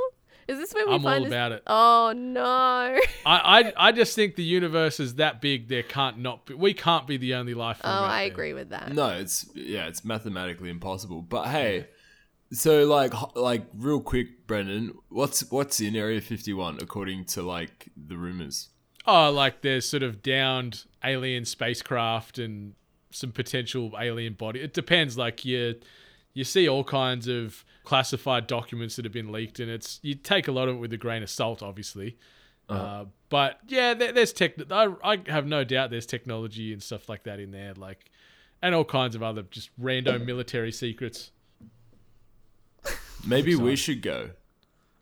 Is 0.50 0.58
this 0.58 0.74
where 0.74 0.88
we 0.88 0.93
I'm 0.95 1.02
find 1.04 1.18
all 1.20 1.24
this- 1.26 1.32
about 1.32 1.52
it. 1.52 1.64
Oh 1.68 2.14
no! 2.16 2.41
I, 2.43 3.00
I 3.26 3.74
I 3.78 3.91
just 3.91 4.16
think 4.16 4.36
the 4.36 4.43
universe 4.43 5.00
is 5.00 5.16
that 5.16 5.41
big. 5.41 5.68
There 5.68 5.84
can't 5.84 6.18
not 6.20 6.45
be. 6.47 6.54
We 6.56 6.74
can't 6.74 7.06
be 7.08 7.18
the 7.18 7.36
only 7.36 7.54
life 7.54 7.80
Oh, 7.84 7.89
out 7.89 8.04
I 8.10 8.24
there. 8.24 8.32
agree 8.32 8.54
with 8.54 8.70
that. 8.70 8.91
No, 8.93 9.10
it's 9.10 9.45
yeah, 9.54 9.88
it's 9.88 10.04
mathematically 10.04 10.70
impossible. 10.70 11.22
But 11.22 11.47
hey, 11.50 11.88
so 12.52 12.86
like 12.86 13.14
h- 13.14 13.36
like 13.36 13.64
real 13.76 14.02
quick, 14.02 14.47
Brendan, 14.47 14.95
what's 15.10 15.50
what's 15.52 15.80
in 15.80 15.95
Area 15.95 16.20
51 16.22 16.80
according 16.82 17.26
to 17.26 17.43
like 17.43 17.89
the 17.95 18.18
rumors? 18.18 18.70
Oh, 19.06 19.32
like 19.32 19.62
there's 19.62 19.88
sort 19.88 20.04
of 20.04 20.22
downed 20.24 20.86
alien 21.04 21.45
spacecraft 21.45 22.38
and 22.39 22.74
some 23.12 23.32
potential 23.32 23.93
alien 24.00 24.34
body. 24.34 24.60
It 24.62 24.74
depends. 24.74 25.18
Like 25.18 25.45
you, 25.45 25.76
you 26.40 26.46
see 26.46 26.68
all 26.70 26.84
kinds 26.86 27.28
of 27.28 27.64
classified 27.84 28.48
documents 28.48 28.96
that 28.96 29.04
have 29.06 29.12
been 29.14 29.32
leaked, 29.32 29.60
and 29.60 29.70
it's 29.70 30.00
you 30.02 30.16
take 30.16 30.48
a 30.48 30.52
lot 30.52 30.68
of 30.70 30.76
it 30.76 30.80
with 30.80 30.94
a 30.94 30.98
grain 30.98 31.22
of 31.22 31.30
salt, 31.30 31.62
obviously. 31.62 32.18
uh 32.70 33.06
but 33.30 33.60
yeah, 33.68 33.94
there, 33.94 34.12
there's 34.12 34.34
tech. 34.34 34.54
I, 34.72 34.88
I 35.04 35.18
have 35.28 35.46
no 35.46 35.64
doubt 35.64 35.92
there's 35.92 36.06
technology 36.06 36.74
and 36.74 36.82
stuff 36.82 37.08
like 37.10 37.24
that 37.24 37.40
in 37.40 37.52
there, 37.52 37.74
like, 37.76 38.10
and 38.62 38.74
all 38.74 38.86
kinds 38.86 39.16
of 39.16 39.22
other 39.22 39.44
just 39.52 39.70
random 39.78 40.26
military 40.26 40.72
secrets. 40.72 41.32
Maybe 43.28 43.56
we 43.56 43.76
should 43.76 44.02
go. 44.02 44.32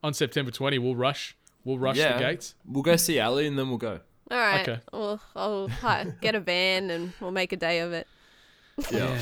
On 0.04 0.14
September 0.14 0.52
20, 0.52 0.78
we'll 0.80 0.96
rush. 0.96 1.36
We'll 1.64 1.78
rush 1.80 1.98
Yeah. 1.98 2.14
the 2.18 2.24
gates. 2.24 2.56
We'll 2.66 2.84
go 2.84 2.96
see 2.96 3.20
Ali 3.20 3.46
and 3.48 3.58
then 3.60 3.70
we'll 3.70 3.78
go. 3.78 4.00
All 4.32 4.38
right. 4.38 4.68
Okay. 4.68 4.82
Well, 4.92 5.22
I'll 5.36 5.70
get 6.22 6.36
a 6.36 6.40
van 6.40 6.90
and 6.90 7.14
we'll 7.22 7.32
make 7.32 7.54
a 7.54 7.58
day 7.58 7.80
of 7.80 7.94
it. 7.94 8.08
Yeah. 8.92 9.18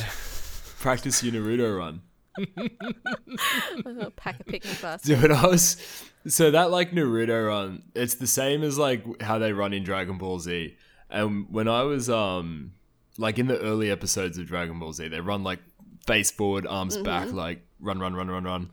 Practice 0.86 1.23
your 1.23 1.33
Naruto 1.33 1.75
run. 1.79 2.01
Pack 4.17 4.39
a 4.39 4.43
picnic 4.43 4.79
basket. 4.79 5.19
Dude, 5.19 5.31
I 5.31 5.47
was 5.47 5.77
so 6.27 6.51
that 6.51 6.69
like 6.69 6.91
Naruto 6.91 7.47
run, 7.47 7.81
it's 7.95 8.13
the 8.13 8.27
same 8.27 8.61
as 8.61 8.77
like 8.77 9.03
how 9.19 9.39
they 9.39 9.51
run 9.51 9.73
in 9.73 9.83
Dragon 9.83 10.19
Ball 10.19 10.38
Z. 10.38 10.77
And 11.09 11.47
when 11.49 11.67
I 11.67 11.81
was 11.81 12.07
um 12.07 12.73
like 13.17 13.39
in 13.39 13.47
the 13.47 13.59
early 13.61 13.89
episodes 13.89 14.38
of 14.38 14.45
Dragon 14.45 14.77
Ball 14.77 14.93
Z, 14.93 15.07
they 15.07 15.21
run 15.21 15.43
like 15.43 15.57
face 16.05 16.29
forward, 16.29 16.67
arms 16.67 16.97
back, 16.97 17.31
like 17.31 17.65
run, 17.79 17.97
run, 17.97 18.13
run, 18.13 18.29
run, 18.29 18.43
run. 18.43 18.69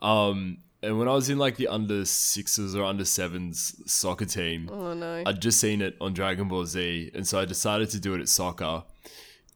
Um 0.00 0.58
and 0.80 0.96
when 0.96 1.08
I 1.08 1.12
was 1.12 1.28
in 1.28 1.38
like 1.38 1.56
the 1.56 1.66
under 1.66 2.04
sixes 2.04 2.76
or 2.76 2.84
under 2.84 3.04
sevens 3.04 3.74
soccer 3.84 4.26
team, 4.26 4.70
Oh 4.72 4.94
no. 4.94 5.24
I'd 5.26 5.42
just 5.42 5.58
seen 5.58 5.82
it 5.82 5.96
on 6.00 6.12
Dragon 6.12 6.46
Ball 6.46 6.66
Z, 6.66 7.10
and 7.16 7.26
so 7.26 7.40
I 7.40 7.46
decided 7.46 7.90
to 7.90 7.98
do 7.98 8.14
it 8.14 8.20
at 8.20 8.28
soccer. 8.28 8.84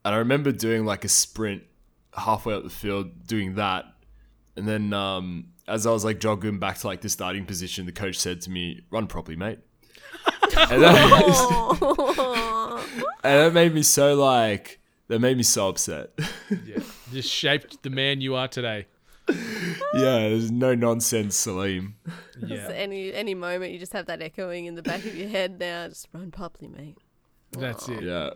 And 0.05 0.17
I 0.17 0.19
remember 0.19 0.51
doing 0.51 0.85
like 0.85 1.05
a 1.05 1.09
sprint 1.09 1.63
halfway 2.15 2.55
up 2.55 2.63
the 2.65 2.71
field, 2.71 3.27
doing 3.27 3.55
that, 3.57 3.85
and 4.57 4.67
then 4.69 4.93
um, 4.93 5.47
as 5.69 5.87
I 5.87 5.91
was 5.93 6.05
like 6.05 6.21
jogging 6.21 6.59
back 6.59 6.79
to 6.79 6.87
like 6.87 7.01
the 7.01 7.09
starting 7.09 7.47
position, 7.47 7.87
the 7.87 7.93
coach 7.93 8.19
said 8.19 8.41
to 8.43 8.51
me, 8.51 8.81
"Run 8.91 9.07
properly, 9.07 9.37
mate." 9.37 9.59
and, 10.71 10.83
that, 10.83 11.23
Oh. 11.81 12.87
and 13.25 13.41
that 13.41 13.53
made 13.53 13.75
me 13.75 13.83
so 13.83 14.15
like 14.15 14.81
that 15.09 15.19
made 15.21 15.37
me 15.37 15.43
so 15.43 15.69
upset. 15.69 16.11
Yeah. 16.65 16.79
Just 17.13 17.31
shaped 17.31 17.83
the 17.83 17.91
man 17.91 18.21
you 18.21 18.35
are 18.35 18.49
today. 18.49 18.87
yeah, 19.29 20.29
there's 20.29 20.51
no 20.51 20.75
nonsense, 20.75 21.37
Salim. 21.37 21.95
Just 22.41 22.51
Yeah. 22.53 22.71
any 22.75 23.13
any 23.13 23.35
moment 23.35 23.73
you 23.73 23.79
just 23.79 23.93
have 23.93 24.07
that 24.07 24.21
echoing 24.21 24.67
in 24.67 24.75
the 24.75 24.83
back 24.83 25.05
of 25.05 25.15
your 25.17 25.29
head 25.29 25.59
now. 25.61 25.89
Just 25.89 26.09
run 26.13 26.31
properly, 26.31 26.69
mate. 26.69 26.99
That's 27.53 27.89
it. 27.89 28.03
Yeah. 28.03 28.31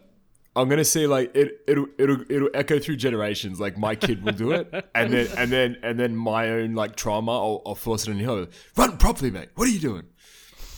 I'm 0.57 0.69
gonna 0.71 0.85
say 0.85 1.07
like 1.07 1.37
it 1.37 1.61
it'll 1.67 1.87
it'll 1.99 2.21
it'll 2.31 2.51
echo 2.55 2.79
through 2.79 2.97
generations. 2.97 3.61
Like 3.61 3.77
my 3.77 3.95
kid 3.95 4.25
will 4.25 4.33
do 4.33 4.53
it, 4.53 4.73
and 4.95 5.13
then 5.13 5.29
and 5.37 5.53
then 5.53 5.77
and 5.83 6.01
then 6.01 6.17
my 6.17 6.49
own 6.49 6.75
like 6.75 6.97
trauma, 6.97 7.33
I'll, 7.33 7.63
I'll 7.67 7.75
force 7.75 8.09
it 8.09 8.11
on 8.11 8.17
him. 8.17 8.49
Run 8.77 8.97
properly, 8.97 9.31
mate. 9.31 9.51
What 9.55 9.69
are 9.69 9.71
you 9.71 9.79
doing? 9.79 10.05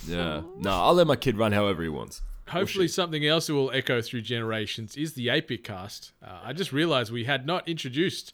Yeah, 0.07 0.43
no, 0.59 0.71
I'll 0.71 0.95
let 0.95 1.07
my 1.07 1.17
kid 1.17 1.39
run 1.39 1.53
however 1.53 1.83
he 1.83 1.89
wants. 1.89 2.23
Hopefully, 2.49 2.89
something 2.89 3.25
else 3.27 3.47
that 3.47 3.55
will 3.55 3.71
echo 3.71 4.01
through 4.01 4.23
generations 4.23 4.97
is 4.97 5.15
the 5.15 5.29
Atebit 5.29 5.63
cast. 5.65 6.13
Uh, 6.25 6.41
I 6.43 6.53
just 6.53 6.73
realized 6.73 7.13
we 7.13 7.25
had 7.25 7.47
not 7.47 7.69
introduced 7.69 8.33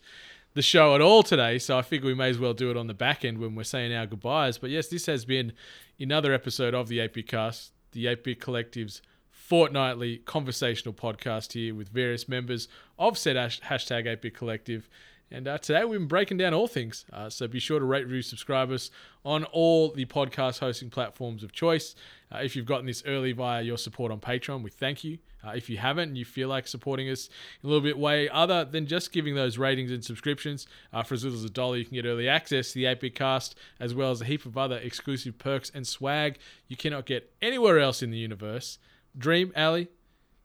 the 0.53 0.61
show 0.61 0.95
at 0.95 1.01
all 1.01 1.21
today, 1.21 1.59
so 1.59 1.77
I 1.77 1.81
figure 1.81 2.07
we 2.07 2.15
may 2.15 2.29
as 2.29 2.39
well 2.39 2.53
do 2.53 2.71
it 2.71 2.77
on 2.77 2.87
the 2.87 2.93
back 2.93 3.25
end 3.25 3.39
when 3.39 3.55
we're 3.55 3.63
saying 3.63 3.93
our 3.93 4.07
goodbyes. 4.07 4.57
But 4.57 4.69
yes, 4.69 4.87
this 4.87 5.05
has 5.05 5.25
been 5.25 5.51
another 5.99 6.33
episode 6.33 6.73
of 6.73 6.87
the 6.87 6.99
Atebit 6.99 7.27
cast, 7.27 7.73
the 7.91 8.05
Atebit 8.05 8.39
collective's 8.39 9.01
fortnightly 9.45 10.17
conversational 10.25 10.91
podcast 10.91 11.53
here 11.53 11.75
with 11.75 11.87
various 11.89 12.27
members 12.27 12.67
of 12.97 13.15
said 13.15 13.35
hash- 13.35 13.61
hashtag 13.61 14.07
Atebit 14.07 14.33
collective. 14.33 14.89
And 15.29 15.47
uh, 15.47 15.59
today 15.59 15.85
we've 15.85 15.99
been 15.99 16.07
breaking 16.07 16.37
down 16.37 16.55
all 16.55 16.67
things. 16.67 17.05
Uh, 17.13 17.29
so 17.29 17.47
be 17.47 17.59
sure 17.59 17.77
to 17.77 17.85
rate, 17.85 18.05
review, 18.05 18.23
subscribe 18.23 18.71
us 18.71 18.89
on 19.23 19.43
all 19.45 19.91
the 19.91 20.05
podcast 20.05 20.59
hosting 20.59 20.89
platforms 20.89 21.43
of 21.43 21.51
choice. 21.51 21.93
Uh, 22.33 22.39
if 22.39 22.55
you've 22.55 22.65
gotten 22.65 22.87
this 22.87 23.03
early 23.05 23.33
via 23.33 23.61
your 23.61 23.77
support 23.77 24.11
on 24.11 24.19
Patreon, 24.19 24.63
we 24.63 24.71
thank 24.71 25.03
you. 25.03 25.19
Uh, 25.45 25.51
if 25.51 25.69
you 25.69 25.77
haven't 25.77 26.09
and 26.09 26.17
you 26.17 26.25
feel 26.25 26.49
like 26.49 26.67
supporting 26.67 27.07
us 27.07 27.29
in 27.61 27.67
a 27.67 27.71
little 27.71 27.83
bit 27.83 27.99
way 27.99 28.27
other 28.29 28.65
than 28.65 28.87
just 28.87 29.11
giving 29.11 29.35
those 29.35 29.59
ratings 29.59 29.91
and 29.91 30.03
subscriptions, 30.03 30.65
uh, 30.91 31.03
for 31.03 31.13
as 31.13 31.23
little 31.23 31.37
as 31.37 31.45
a 31.45 31.51
dollar, 31.51 31.77
you 31.77 31.85
can 31.85 31.93
get 31.93 32.07
early 32.07 32.27
access 32.27 32.69
to 32.69 32.79
the 32.79 32.87
8 32.87 33.13
cast 33.13 33.53
as 33.79 33.93
well 33.93 34.09
as 34.09 34.21
a 34.21 34.25
heap 34.25 34.47
of 34.47 34.57
other 34.57 34.77
exclusive 34.77 35.37
perks 35.37 35.71
and 35.75 35.85
swag 35.85 36.39
you 36.67 36.75
cannot 36.75 37.05
get 37.05 37.31
anywhere 37.43 37.77
else 37.77 38.01
in 38.01 38.09
the 38.09 38.17
universe. 38.17 38.79
Dream, 39.17 39.51
Ali, 39.55 39.87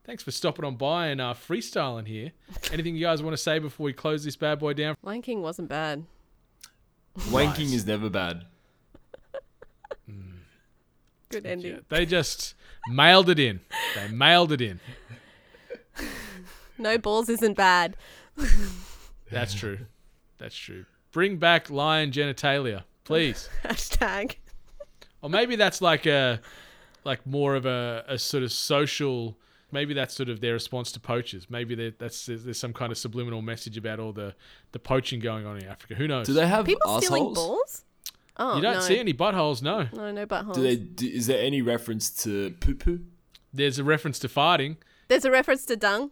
thanks 0.05 0.23
for 0.23 0.31
stopping 0.31 0.65
on 0.65 0.75
by 0.75 1.07
and 1.07 1.19
uh, 1.19 1.33
freestyling 1.33 2.07
here. 2.07 2.31
Anything 2.71 2.95
you 2.95 3.01
guys 3.01 3.21
want 3.21 3.33
to 3.33 3.41
say 3.41 3.59
before 3.59 3.85
we 3.85 3.93
close 3.93 4.23
this 4.23 4.35
bad 4.35 4.59
boy 4.59 4.73
down? 4.73 4.95
Lion 5.03 5.21
King 5.21 5.41
wasn't 5.41 5.69
bad. 5.69 6.05
Wanking 7.17 7.73
is 7.73 7.85
never 7.85 8.09
bad. 8.09 8.45
Good 11.29 11.45
ending. 11.45 11.73
Yeah, 11.73 11.79
they 11.89 12.05
just 12.05 12.55
mailed 12.87 13.29
it 13.29 13.39
in. 13.39 13.59
They 13.95 14.07
mailed 14.07 14.51
it 14.51 14.61
in. 14.61 14.79
No 16.77 16.97
balls 16.97 17.29
isn't 17.29 17.55
bad. 17.55 17.95
That's 19.31 19.53
true. 19.53 19.79
That's 20.37 20.55
true. 20.55 20.85
Bring 21.11 21.37
back 21.37 21.69
lion 21.69 22.11
genitalia, 22.11 22.83
please. 23.03 23.49
Hashtag. 23.63 24.37
Or 25.21 25.29
maybe 25.29 25.55
that's 25.55 25.81
like 25.81 26.07
a, 26.07 26.41
like 27.03 27.25
more 27.25 27.55
of 27.55 27.65
a, 27.65 28.03
a 28.07 28.17
sort 28.17 28.43
of 28.43 28.51
social. 28.51 29.37
Maybe 29.73 29.93
that's 29.93 30.13
sort 30.13 30.27
of 30.29 30.41
their 30.41 30.53
response 30.53 30.91
to 30.93 30.99
poachers. 30.99 31.49
Maybe 31.49 31.93
that's 31.97 32.25
there's 32.25 32.57
some 32.59 32.73
kind 32.73 32.91
of 32.91 32.97
subliminal 32.97 33.41
message 33.41 33.77
about 33.77 33.99
all 33.99 34.11
the 34.11 34.35
the 34.73 34.79
poaching 34.79 35.19
going 35.19 35.45
on 35.45 35.57
in 35.57 35.65
Africa. 35.65 35.95
Who 35.95 36.07
knows? 36.07 36.27
Do 36.27 36.33
they 36.33 36.47
have 36.47 36.65
People 36.65 36.99
stealing 37.01 37.33
balls? 37.33 37.83
Oh, 38.37 38.55
you 38.55 38.61
don't 38.61 38.75
no. 38.75 38.79
see 38.79 38.97
any 38.97 39.13
buttholes, 39.13 39.61
no. 39.61 39.87
No, 39.93 40.11
no 40.11 40.25
buttholes. 40.25 40.55
Do 40.55 40.61
they? 40.61 40.75
Do, 40.75 41.07
is 41.07 41.27
there 41.27 41.41
any 41.41 41.61
reference 41.61 42.09
to 42.23 42.51
poo 42.59 42.75
poo? 42.75 42.99
There's 43.53 43.77
a 43.79 43.83
reference 43.83 44.19
to 44.19 44.27
farting. 44.27 44.77
There's 45.09 45.25
a 45.25 45.31
reference 45.31 45.65
to 45.65 45.75
dung. 45.75 46.11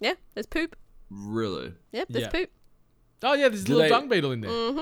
Yeah, 0.00 0.14
there's 0.34 0.46
poop. 0.46 0.76
Really? 1.10 1.72
Yep, 1.92 2.08
there's 2.10 2.24
Yeah. 2.24 2.30
poop. 2.30 2.50
Oh 3.22 3.34
yeah, 3.34 3.48
there's 3.48 3.64
a 3.64 3.68
little 3.68 3.82
they- 3.82 3.88
dung 3.88 4.08
beetle 4.08 4.32
in 4.32 4.40
there. 4.40 4.50
Mm-hmm. 4.50 4.80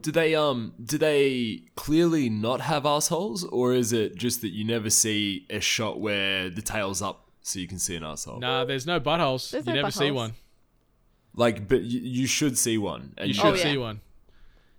Do 0.00 0.10
they 0.10 0.34
um? 0.34 0.74
Do 0.84 0.98
they 0.98 1.62
clearly 1.76 2.28
not 2.28 2.60
have 2.62 2.84
assholes, 2.86 3.44
or 3.44 3.72
is 3.72 3.92
it 3.92 4.16
just 4.16 4.40
that 4.40 4.48
you 4.50 4.64
never 4.64 4.90
see 4.90 5.46
a 5.50 5.60
shot 5.60 6.00
where 6.00 6.50
the 6.50 6.62
tail's 6.62 7.00
up 7.02 7.28
so 7.42 7.58
you 7.60 7.68
can 7.68 7.78
see 7.78 7.94
an 7.96 8.02
asshole? 8.02 8.40
Nah, 8.40 8.64
there's 8.64 8.86
no 8.86 8.98
buttholes. 8.98 9.50
There's 9.50 9.66
you 9.66 9.72
no 9.74 9.80
never 9.82 9.90
see 9.92 10.06
buttholes. 10.06 10.14
one. 10.14 10.32
Like, 11.34 11.68
but 11.68 11.82
you, 11.82 12.00
you 12.00 12.26
should 12.26 12.58
see 12.58 12.78
one. 12.78 13.14
And 13.16 13.28
You 13.28 13.34
you 13.34 13.34
should 13.34 13.46
Oh, 13.46 13.54
yeah. 13.54 13.62
see 13.62 13.76
one. 13.78 14.00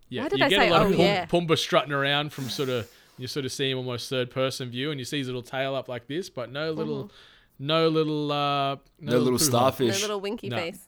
Yeah, 0.10 0.24
Why 0.24 0.30
did 0.30 0.40
you 0.40 0.46
I 0.46 0.50
get 0.50 0.60
say, 0.60 0.68
a 0.70 0.72
lot 0.72 0.82
"Oh, 0.82 0.86
of 0.86 0.92
Pum- 0.92 1.00
yeah"? 1.00 1.26
Pumbaa 1.26 1.58
strutting 1.58 1.92
around 1.94 2.34
from 2.34 2.50
sort 2.50 2.70
of 2.70 2.90
you 3.18 3.28
sort 3.28 3.46
of 3.46 3.52
see 3.52 3.70
him 3.72 3.78
almost 3.78 4.10
third 4.10 4.30
person 4.30 4.70
view, 4.70 4.92
and 4.92 5.00
you 5.00 5.06
see 5.06 5.20
his 5.20 5.28
little 5.28 5.42
tail 5.44 5.74
up 5.76 5.88
like 5.88 6.08
this, 6.08 6.30
but 6.30 6.52
no 6.52 6.72
little, 6.72 7.12
no 7.60 7.88
little, 7.88 8.32
uh, 8.32 8.76
no 9.00 9.18
little 9.20 9.40
poo 9.40 9.58
hole. 9.58 9.72
No 9.80 9.86
little 9.88 10.20
winky 10.20 10.50
No. 10.50 10.58
face. 10.58 10.88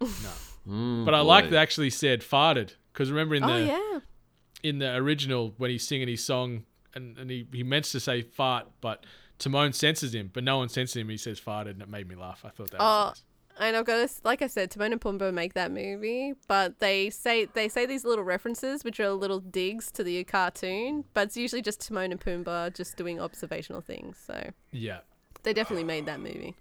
Mm, 0.68 1.04
But 1.04 1.12
I 1.14 1.20
like 1.20 1.44
boy. 1.44 1.50
that 1.50 1.58
actually 1.58 1.90
said 1.90 2.22
farted 2.22 2.70
because 2.94 3.10
remember 3.10 3.34
in 3.34 3.44
Oh 3.44 3.48
the 3.58 3.64
yeah. 3.66 3.98
in 4.62 4.78
the 4.78 4.94
original 4.96 5.52
when 5.58 5.70
he's 5.70 5.86
singing 5.86 6.08
his 6.08 6.24
song 6.24 6.64
and, 6.94 7.18
and 7.18 7.28
he, 7.30 7.46
he 7.52 7.62
meant 7.62 7.84
to 7.86 8.00
say 8.00 8.22
fart, 8.22 8.66
but 8.80 9.04
Timon 9.38 9.72
censors 9.74 10.14
him, 10.14 10.30
but 10.32 10.44
no 10.44 10.58
one 10.58 10.68
censors 10.70 10.96
him. 10.96 11.08
He 11.08 11.16
says 11.16 11.38
fart, 11.40 11.66
and 11.66 11.82
it 11.82 11.88
made 11.88 12.08
me 12.08 12.14
laugh. 12.14 12.42
I 12.44 12.50
thought 12.50 12.70
that. 12.70 12.78
Oh, 12.80 12.84
was 13.08 13.22
nice. 13.58 13.66
and 13.68 13.76
I've 13.76 13.84
got 13.84 14.08
to, 14.08 14.14
like 14.22 14.42
I 14.42 14.46
said, 14.46 14.70
Timon 14.70 14.92
and 14.92 15.00
Pumbaa 15.00 15.34
make 15.34 15.54
that 15.54 15.72
movie, 15.72 16.34
but 16.46 16.78
they 16.78 17.10
say 17.10 17.46
they 17.46 17.68
say 17.68 17.84
these 17.84 18.04
little 18.04 18.22
references, 18.24 18.84
which 18.84 19.00
are 19.00 19.10
little 19.10 19.40
digs 19.40 19.90
to 19.90 20.04
the 20.04 20.22
cartoon, 20.24 21.04
but 21.14 21.26
it's 21.26 21.36
usually 21.36 21.62
just 21.62 21.80
Timon 21.86 22.12
and 22.12 22.20
Pumbaa 22.20 22.74
just 22.74 22.96
doing 22.96 23.20
observational 23.20 23.80
things. 23.80 24.22
So 24.24 24.50
Yeah. 24.70 24.98
they 25.42 25.52
definitely 25.52 25.84
made 25.84 26.06
that 26.06 26.20
movie. 26.20 26.54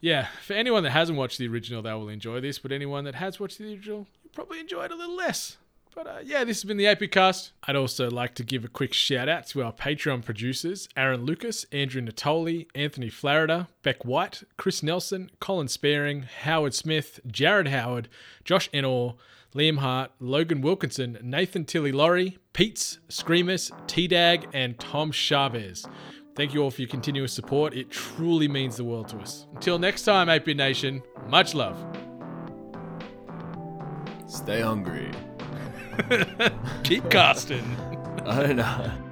Yeah, 0.00 0.26
for 0.44 0.52
anyone 0.54 0.82
that 0.84 0.90
hasn't 0.90 1.18
watched 1.18 1.38
the 1.38 1.48
original, 1.48 1.82
they 1.82 1.92
will 1.92 2.08
enjoy 2.08 2.40
this. 2.40 2.58
But 2.58 2.72
anyone 2.72 3.04
that 3.04 3.14
has 3.16 3.38
watched 3.40 3.58
the 3.58 3.72
original, 3.74 4.06
you'll 4.24 4.32
probably 4.32 4.58
enjoy 4.60 4.84
it 4.84 4.90
a 4.92 4.96
little 4.96 5.16
less. 5.16 5.56
But 5.98 6.06
uh, 6.06 6.18
yeah, 6.24 6.44
this 6.44 6.58
has 6.58 6.64
been 6.64 6.76
the 6.76 6.86
AP 6.86 7.10
Cast. 7.10 7.50
I'd 7.64 7.74
also 7.74 8.08
like 8.08 8.36
to 8.36 8.44
give 8.44 8.64
a 8.64 8.68
quick 8.68 8.94
shout 8.94 9.28
out 9.28 9.48
to 9.48 9.64
our 9.64 9.72
Patreon 9.72 10.24
producers 10.24 10.88
Aaron 10.96 11.22
Lucas, 11.22 11.66
Andrew 11.72 12.00
Natoli, 12.00 12.68
Anthony 12.72 13.10
Flarida, 13.10 13.66
Beck 13.82 14.04
White, 14.04 14.44
Chris 14.56 14.80
Nelson, 14.80 15.28
Colin 15.40 15.66
Sparing, 15.66 16.22
Howard 16.42 16.72
Smith, 16.72 17.18
Jared 17.26 17.66
Howard, 17.66 18.08
Josh 18.44 18.70
Enor, 18.70 19.16
Liam 19.56 19.78
Hart, 19.78 20.12
Logan 20.20 20.60
Wilkinson, 20.60 21.18
Nathan 21.20 21.64
Tilly 21.64 21.90
Laurie, 21.90 22.38
Pete's, 22.52 23.00
Screamers, 23.08 23.72
T-Dag, 23.88 24.46
and 24.52 24.78
Tom 24.78 25.10
Chavez. 25.10 25.84
Thank 26.36 26.54
you 26.54 26.62
all 26.62 26.70
for 26.70 26.80
your 26.80 26.88
continuous 26.88 27.32
support. 27.32 27.74
It 27.74 27.90
truly 27.90 28.46
means 28.46 28.76
the 28.76 28.84
world 28.84 29.08
to 29.08 29.18
us. 29.18 29.48
Until 29.52 29.80
next 29.80 30.04
time, 30.04 30.28
8 30.28 30.46
Nation, 30.56 31.02
much 31.26 31.56
love. 31.56 31.76
Stay 34.28 34.60
hungry. 34.60 35.10
Keep 36.84 37.10
casting. 37.10 37.64
I 38.26 38.42
don't 38.42 38.56
know. 38.56 39.07